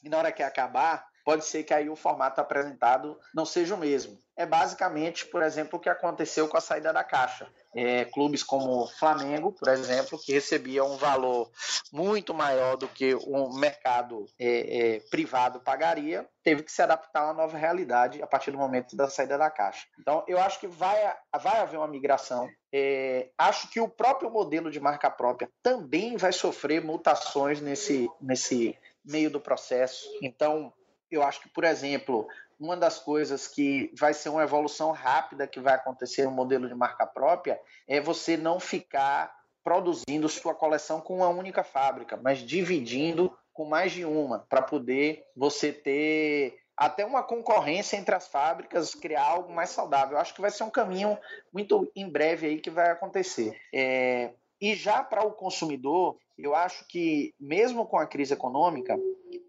E 0.02 0.08
na 0.08 0.18
hora 0.18 0.32
que 0.32 0.42
acabar, 0.42 1.06
pode 1.26 1.44
ser 1.44 1.64
que 1.64 1.74
aí 1.74 1.90
o 1.90 1.96
formato 1.96 2.40
apresentado 2.40 3.18
não 3.34 3.44
seja 3.44 3.74
o 3.74 3.78
mesmo. 3.78 4.16
É 4.36 4.46
basicamente, 4.46 5.26
por 5.26 5.42
exemplo, 5.42 5.76
o 5.76 5.82
que 5.82 5.88
aconteceu 5.88 6.46
com 6.46 6.56
a 6.56 6.60
saída 6.60 6.92
da 6.92 7.02
Caixa. 7.02 7.48
É, 7.74 8.04
clubes 8.04 8.44
como 8.44 8.86
Flamengo, 8.86 9.50
por 9.50 9.66
exemplo, 9.68 10.20
que 10.20 10.32
recebia 10.32 10.84
um 10.84 10.96
valor 10.96 11.50
muito 11.92 12.32
maior 12.32 12.76
do 12.76 12.86
que 12.86 13.14
o 13.14 13.52
mercado 13.58 14.26
é, 14.38 14.94
é, 14.96 15.00
privado 15.10 15.58
pagaria, 15.58 16.24
teve 16.44 16.62
que 16.62 16.70
se 16.70 16.80
adaptar 16.80 17.22
a 17.22 17.24
uma 17.24 17.42
nova 17.42 17.58
realidade 17.58 18.22
a 18.22 18.26
partir 18.26 18.52
do 18.52 18.58
momento 18.58 18.94
da 18.94 19.10
saída 19.10 19.36
da 19.36 19.50
Caixa. 19.50 19.84
Então, 19.98 20.22
eu 20.28 20.38
acho 20.38 20.60
que 20.60 20.68
vai, 20.68 21.12
vai 21.42 21.58
haver 21.58 21.78
uma 21.78 21.88
migração. 21.88 22.48
É, 22.72 23.30
acho 23.36 23.68
que 23.68 23.80
o 23.80 23.88
próprio 23.88 24.30
modelo 24.30 24.70
de 24.70 24.78
marca 24.78 25.10
própria 25.10 25.50
também 25.60 26.16
vai 26.16 26.32
sofrer 26.32 26.84
mutações 26.84 27.60
nesse, 27.60 28.08
nesse 28.20 28.78
meio 29.04 29.30
do 29.30 29.40
processo. 29.40 30.06
Então, 30.22 30.72
eu 31.10 31.22
acho 31.22 31.40
que, 31.40 31.48
por 31.48 31.64
exemplo, 31.64 32.26
uma 32.58 32.76
das 32.76 32.98
coisas 32.98 33.46
que 33.46 33.92
vai 33.98 34.14
ser 34.14 34.28
uma 34.28 34.42
evolução 34.42 34.90
rápida 34.90 35.46
que 35.46 35.60
vai 35.60 35.74
acontecer 35.74 36.24
no 36.24 36.30
modelo 36.30 36.68
de 36.68 36.74
marca 36.74 37.06
própria 37.06 37.60
é 37.86 38.00
você 38.00 38.36
não 38.36 38.58
ficar 38.58 39.34
produzindo 39.62 40.28
sua 40.28 40.54
coleção 40.54 41.00
com 41.00 41.16
uma 41.16 41.28
única 41.28 41.64
fábrica, 41.64 42.16
mas 42.16 42.38
dividindo 42.38 43.36
com 43.52 43.64
mais 43.64 43.92
de 43.92 44.04
uma, 44.04 44.38
para 44.38 44.62
poder 44.62 45.24
você 45.34 45.72
ter 45.72 46.58
até 46.76 47.04
uma 47.04 47.22
concorrência 47.22 47.96
entre 47.96 48.14
as 48.14 48.28
fábricas, 48.28 48.94
criar 48.94 49.24
algo 49.24 49.52
mais 49.52 49.70
saudável. 49.70 50.16
Eu 50.16 50.20
acho 50.20 50.34
que 50.34 50.42
vai 50.42 50.50
ser 50.50 50.62
um 50.62 50.70
caminho 50.70 51.18
muito 51.52 51.90
em 51.96 52.08
breve 52.08 52.46
aí 52.46 52.60
que 52.60 52.70
vai 52.70 52.90
acontecer. 52.90 53.58
É, 53.74 54.32
E 54.60 54.74
já 54.74 55.02
para 55.02 55.24
o 55.24 55.32
consumidor, 55.32 56.18
eu 56.38 56.54
acho 56.54 56.86
que, 56.86 57.34
mesmo 57.40 57.86
com 57.86 57.98
a 57.98 58.06
crise 58.06 58.34
econômica, 58.34 58.98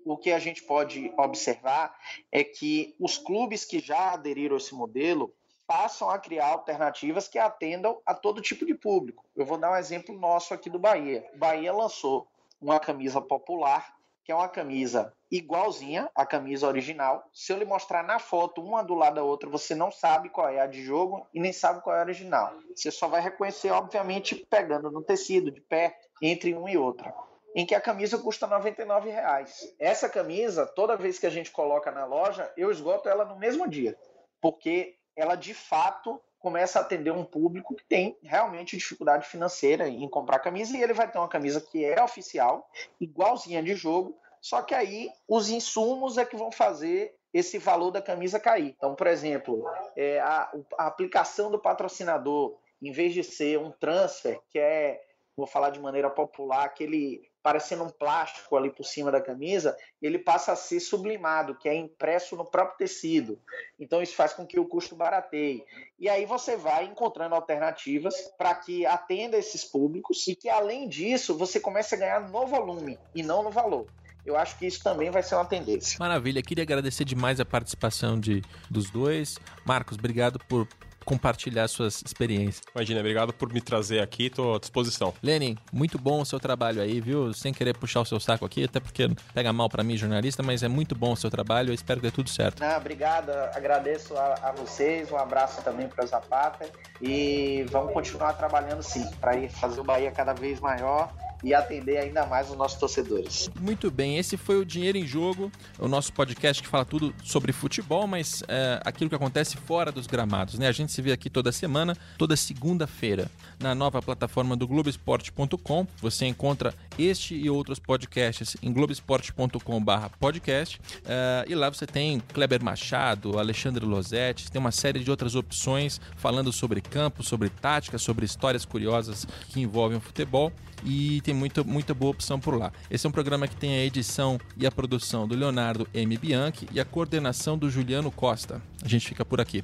o 0.08 0.18
que 0.18 0.32
a 0.32 0.40
gente 0.40 0.64
pode 0.64 1.14
observar 1.18 1.98
é 2.32 2.44
que 2.44 2.96
os 3.00 3.18
clubes 3.18 3.66
que 3.66 3.80
já 3.80 4.14
aderiram 4.14 4.56
a 4.56 4.58
esse 4.58 4.74
modelo 4.74 5.34
passam 5.68 6.10
a 6.10 6.18
criar 6.18 6.48
alternativas 6.48 7.28
que 7.28 7.38
atendam 7.38 8.02
a 8.06 8.14
todo 8.14 8.42
tipo 8.42 8.66
de 8.66 8.74
público. 8.74 9.26
Eu 9.36 9.46
vou 9.46 9.58
dar 9.58 9.72
um 9.72 9.76
exemplo 9.76 10.18
nosso 10.18 10.54
aqui 10.54 10.70
do 10.70 10.80
Bahia. 10.80 11.30
O 11.34 11.38
Bahia 11.38 11.74
lançou 11.74 12.26
uma 12.62 12.80
camisa 12.80 13.22
popular, 13.22 13.94
que 14.24 14.32
é 14.32 14.36
uma 14.36 14.48
camisa 14.48 15.14
igualzinha 15.30 16.10
à 16.16 16.26
camisa 16.26 16.68
original. 16.68 17.28
Se 17.34 17.52
eu 17.52 17.58
lhe 17.58 17.66
mostrar 17.66 18.02
na 18.02 18.18
foto 18.18 18.62
uma 18.62 18.82
do 18.82 18.94
lado 18.94 19.16
da 19.16 19.24
outra, 19.24 19.50
você 19.50 19.76
não 19.76 19.92
sabe 19.92 20.30
qual 20.30 20.48
é 20.48 20.62
a 20.62 20.68
de 20.68 20.84
jogo 20.84 21.28
e 21.34 21.40
nem 21.40 21.52
sabe 21.52 21.82
qual 21.82 21.96
é 21.96 22.00
a 22.00 22.04
original. 22.04 22.54
Você 22.74 22.90
só 22.90 23.10
vai 23.10 23.22
reconhecer, 23.22 23.70
obviamente, 23.72 24.36
pegando 24.50 24.90
no 24.90 25.02
tecido 25.02 25.52
de 25.52 25.60
perto 25.60 26.08
entre 26.22 26.54
uma 26.54 26.72
e 26.72 26.78
outra. 26.78 27.14
Em 27.58 27.66
que 27.66 27.74
a 27.74 27.82
camisa 27.82 28.20
custa 28.20 28.46
99 28.46 29.10
reais. 29.10 29.74
Essa 29.80 30.08
camisa, 30.08 30.64
toda 30.64 30.96
vez 30.96 31.18
que 31.18 31.26
a 31.26 31.30
gente 31.32 31.50
coloca 31.50 31.92
na 31.92 32.06
loja, 32.06 32.54
eu 32.56 32.70
esgoto 32.70 33.10
ela 33.10 33.26
no 33.26 33.36
mesmo 33.36 33.68
dia. 33.68 33.98
Porque 34.40 34.96
ela 35.16 35.34
de 35.34 35.56
fato 35.56 36.22
começa 36.38 36.78
a 36.78 36.84
atender 36.84 37.10
um 37.10 37.26
público 37.26 37.76
que 37.76 37.84
tem 37.84 38.16
realmente 38.22 38.78
dificuldade 38.78 39.26
financeira 39.26 39.90
em 39.90 40.08
comprar 40.08 40.38
camisa 40.38 40.78
e 40.78 40.84
ele 40.84 40.94
vai 40.94 41.10
ter 41.10 41.18
uma 41.18 41.28
camisa 41.28 41.60
que 41.60 41.84
é 41.84 42.00
oficial, 42.00 42.70
igualzinha 43.02 43.64
de 43.64 43.74
jogo, 43.74 44.16
só 44.40 44.62
que 44.62 44.76
aí 44.76 45.10
os 45.28 45.50
insumos 45.50 46.20
é 46.20 46.26
que 46.26 46.38
vão 46.38 46.52
fazer 46.52 47.16
esse 47.34 47.58
valor 47.58 47.90
da 47.90 48.04
camisa 48.04 48.40
cair. 48.40 48.76
Então, 48.78 48.94
por 48.94 49.08
exemplo, 49.08 49.66
é, 49.96 50.20
a, 50.20 50.52
a 50.78 50.86
aplicação 50.86 51.50
do 51.50 51.58
patrocinador, 51.58 52.56
em 52.80 52.92
vez 52.92 53.16
de 53.16 53.24
ser 53.24 53.58
um 53.58 53.72
transfer, 53.72 54.40
que 54.52 54.60
é, 54.60 55.02
vou 55.36 55.48
falar 55.48 55.72
de 55.72 55.80
maneira 55.80 56.10
popular, 56.10 56.66
aquele 56.66 57.27
parecendo 57.42 57.84
um 57.84 57.90
plástico 57.90 58.56
ali 58.56 58.70
por 58.70 58.84
cima 58.84 59.12
da 59.12 59.22
camisa, 59.22 59.78
ele 60.02 60.20
passa 60.20 60.52
a 60.52 60.56
ser 60.56 60.80
sublimado, 60.80 61.56
que 61.56 61.70
é 61.70 61.76
impresso 61.76 62.36
no 62.36 62.46
próprio 62.46 62.78
tecido. 62.78 63.40
Então 63.80 64.02
isso 64.02 64.16
faz 64.16 64.34
com 64.34 64.46
que 64.46 64.60
o 64.60 64.68
custo 64.68 64.96
barateie. 64.96 65.64
E 66.00 66.10
aí 66.10 66.26
você 66.26 66.58
vai 66.58 66.86
encontrando 66.86 67.36
alternativas 67.36 68.16
para 68.38 68.54
que 68.56 68.86
atenda 68.86 69.38
esses 69.38 69.64
públicos 69.64 70.28
e 70.28 70.36
que 70.36 70.50
além 70.50 70.88
disso 70.88 71.38
você 71.38 71.60
comece 71.60 71.96
a 71.96 71.98
ganhar 71.98 72.30
no 72.30 72.46
volume 72.46 73.00
e 73.16 73.24
não 73.24 73.44
no 73.44 73.52
valor 73.52 73.88
eu 74.28 74.36
acho 74.36 74.60
que 74.60 74.68
isso 74.68 74.84
também 74.84 75.10
vai 75.10 75.24
ser 75.24 75.36
uma 75.36 75.46
tendência. 75.46 75.98
Maravilha, 75.98 76.42
queria 76.44 76.64
agradecer 76.64 77.06
demais 77.06 77.40
a 77.40 77.46
participação 77.46 78.20
de, 78.20 78.44
dos 78.70 78.90
dois. 78.90 79.38
Marcos, 79.66 79.98
obrigado 79.98 80.38
por 80.50 80.68
compartilhar 81.08 81.70
suas 81.70 82.04
experiências. 82.06 82.62
Imagina, 82.76 83.00
obrigado 83.00 83.32
por 83.32 83.52
me 83.54 83.62
trazer 83.62 84.02
aqui, 84.02 84.26
estou 84.26 84.56
à 84.56 84.60
disposição. 84.60 85.14
Lenin, 85.24 85.58
muito 85.72 85.98
bom 85.98 86.20
o 86.20 86.26
seu 86.26 86.38
trabalho 86.38 86.82
aí, 86.82 87.00
viu? 87.00 87.34
Sem 87.34 87.54
querer 87.54 87.78
puxar 87.78 88.02
o 88.02 88.06
seu 88.06 88.20
saco 88.20 88.44
aqui, 88.46 88.66
até 88.66 88.82
porque 88.82 89.10
pega 89.34 89.54
mal 89.54 89.70
para 89.70 89.84
mim, 89.84 89.96
jornalista, 89.96 90.44
mas 90.44 90.64
é 90.64 90.68
muito 90.68 90.94
bom 90.94 91.14
o 91.14 91.16
seu 91.16 91.30
trabalho, 91.32 91.70
eu 91.70 91.74
espero 91.74 92.02
que 92.02 92.08
dê 92.08 92.12
tudo 92.12 92.30
certo. 92.30 92.60
Não, 92.60 92.76
obrigado, 92.76 93.30
agradeço 93.56 94.18
a, 94.18 94.50
a 94.50 94.52
vocês, 94.52 95.10
um 95.10 95.18
abraço 95.18 95.62
também 95.62 95.88
para 95.88 96.04
o 96.04 96.08
Zapata 96.08 96.70
e 97.02 97.66
vamos 97.70 97.94
continuar 97.94 98.34
trabalhando 98.34 98.84
sim, 98.84 99.10
para 99.22 99.38
ir 99.38 99.50
fazer 99.50 99.80
o 99.80 99.86
Bahia 99.86 100.12
cada 100.12 100.34
vez 100.34 100.60
maior 100.60 101.10
e 101.44 101.54
atender 101.54 101.98
ainda 101.98 102.26
mais 102.26 102.50
os 102.50 102.58
nossos 102.58 102.80
torcedores. 102.80 103.50
Muito 103.60 103.92
bem, 103.92 104.18
esse 104.18 104.38
foi 104.38 104.58
o 104.58 104.66
Dinheiro 104.66 104.98
em 104.98 105.06
Jogo, 105.06 105.52
o 105.80 105.88
nosso 105.88 106.12
podcast 106.14 106.62
que 106.62 106.68
fala 106.68 106.86
tudo 106.86 107.14
sobre 107.24 107.52
futebol, 107.52 108.08
mas 108.08 108.44
é, 108.48 108.80
aquilo 108.84 109.10
que 109.10 109.16
acontece 109.16 109.58
fora 109.58 109.92
dos 109.92 110.08
gramados, 110.08 110.58
né? 110.58 110.68
A 110.68 110.72
gente 110.72 110.92
se 110.98 111.02
vê 111.02 111.12
aqui 111.12 111.30
toda 111.30 111.52
semana, 111.52 111.96
toda 112.18 112.36
segunda-feira, 112.36 113.30
na 113.60 113.76
nova 113.76 114.02
plataforma 114.02 114.58
do 114.58 114.68
Globoesporte.com. 114.68 115.86
Você 116.02 116.26
encontra 116.26 116.74
este 116.98 117.36
e 117.36 117.52
outros 117.52 117.78
podcasts 117.78 118.58
em 118.64 118.74
globesport.com/podcast. 118.74 120.82
É, 121.06 121.46
e 121.48 121.54
lá 121.54 121.70
você 121.70 121.86
tem 121.86 122.20
Kleber 122.34 122.64
Machado, 122.64 123.38
Alexandre 123.38 123.86
Losetti, 123.86 124.52
tem 124.52 124.60
uma 124.60 124.72
série 124.72 125.04
de 125.04 125.12
outras 125.12 125.36
opções 125.36 126.02
falando 126.16 126.52
sobre 126.52 126.82
campo, 126.82 127.22
sobre 127.22 127.50
tática, 127.50 128.00
sobre 128.00 128.26
histórias 128.26 128.66
curiosas 128.66 129.28
que 129.50 129.62
envolvem 129.62 130.00
o 130.00 130.02
futebol 130.02 130.52
e 130.84 131.22
tem 131.22 131.34
muita, 131.34 131.64
muita 131.64 131.94
boa 131.94 132.12
opção 132.12 132.40
por 132.40 132.58
lá. 132.58 132.72
Esse 132.90 133.06
é 133.06 133.10
um 133.10 133.12
programa 133.12 133.48
que 133.48 133.56
tem 133.56 133.76
a 133.76 133.86
edição 133.86 134.40
e 134.56 134.66
a 134.66 134.72
produção 134.72 135.28
do 135.28 135.36
Leonardo 135.36 135.88
M. 135.94 136.18
Bianchi 136.18 136.68
e 136.72 136.80
a 136.80 136.86
coordenação 136.86 137.56
do 137.58 137.70
Juliano 137.70 138.10
Costa. 138.10 138.60
A 138.84 138.88
gente 138.88 139.08
fica 139.08 139.24
por 139.24 139.40
aqui. 139.40 139.64